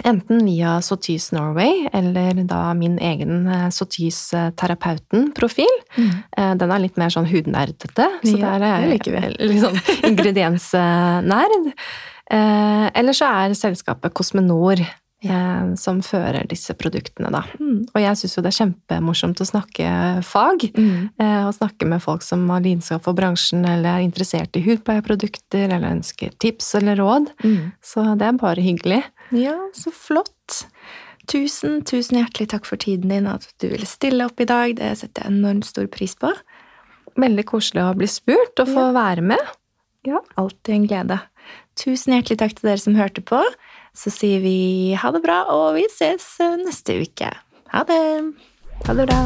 Enten 0.08 0.46
via 0.48 0.78
Sotis 0.86 1.30
Norway 1.36 1.88
eller 1.94 2.44
da 2.50 2.62
min 2.78 2.98
egen 3.02 3.46
eh, 3.48 3.68
Sotis 3.74 4.20
Terapeuten-profil. 4.60 5.76
Mm. 5.98 6.14
Den 6.62 6.74
er 6.74 6.84
litt 6.84 6.98
mer 7.02 7.14
sånn 7.14 7.30
hudnerdete, 7.30 8.08
så 8.24 8.38
ja, 8.38 8.56
der 8.56 8.66
er 8.68 8.88
jeg 8.88 9.38
litt 9.52 9.62
sånn 9.62 9.78
ingrediensnerd. 10.12 11.72
Eller 12.32 13.16
så 13.18 13.28
er 13.28 13.56
selskapet 13.60 14.14
Kosmenor 14.16 14.80
ja. 15.22 15.40
som 15.78 16.02
fører 16.06 16.48
disse 16.50 16.74
produktene, 16.78 17.32
da. 17.34 17.44
Mm. 17.62 17.86
Og 17.94 18.00
jeg 18.02 18.20
syns 18.20 18.36
jo 18.36 18.44
det 18.44 18.52
er 18.52 18.58
kjempemorsomt 18.58 19.42
å 19.44 19.48
snakke 19.48 19.90
fag. 20.26 20.68
Mm. 20.76 21.10
Eh, 21.22 21.42
og 21.46 21.56
snakke 21.58 21.88
med 21.90 22.04
folk 22.04 22.26
som 22.26 22.48
har 22.52 22.64
lidenskap 22.66 23.06
for 23.06 23.18
bransjen, 23.18 23.66
eller 23.68 24.02
er 24.02 24.08
interessert 24.08 24.58
i 24.58 24.64
hudpleieprodukter, 24.66 25.68
eller 25.70 25.92
ønsker 25.94 26.34
tips 26.42 26.74
eller 26.82 27.00
råd. 27.02 27.32
Mm. 27.46 27.72
Så 27.86 28.06
det 28.20 28.30
er 28.30 28.42
bare 28.42 28.66
hyggelig. 28.66 29.04
Ja, 29.32 29.56
så 29.74 29.92
flott. 29.96 30.66
Tusen, 31.32 31.80
tusen 31.88 32.20
hjertelig 32.20 32.50
takk 32.52 32.68
for 32.68 32.82
tiden 32.82 33.12
din, 33.14 33.30
at 33.30 33.48
du 33.62 33.70
ville 33.72 33.88
stille 33.88 34.26
opp 34.28 34.42
i 34.42 34.48
dag. 34.50 34.76
Det 34.80 34.92
setter 35.00 35.26
jeg 35.26 35.36
enormt 35.36 35.68
stor 35.70 35.88
pris 35.92 36.18
på. 36.20 36.34
Veldig 37.20 37.46
koselig 37.48 37.84
å 37.86 37.96
bli 37.98 38.10
spurt 38.12 38.60
og 38.64 38.72
få 38.72 38.88
ja. 38.90 38.96
være 38.98 39.26
med. 39.34 39.52
Ja, 40.08 40.20
alltid 40.40 40.76
en 40.76 40.88
glede. 40.90 41.20
Tusen 41.80 42.16
hjertelig 42.16 42.42
takk 42.42 42.58
til 42.58 42.72
dere 42.72 42.84
som 42.84 42.98
hørte 43.00 43.24
på. 43.24 43.40
Så 43.96 44.12
sier 44.14 44.44
vi 44.44 44.96
ha 45.00 45.12
det 45.14 45.24
bra, 45.24 45.44
og 45.52 45.76
vi 45.80 45.86
ses 45.92 46.34
eh, 46.44 46.58
neste 46.64 47.02
uke. 47.04 47.32
Ha 47.76 47.86
det! 47.88 48.04
Ha 48.88 48.98
det 48.98 49.08
bra. 49.12 49.22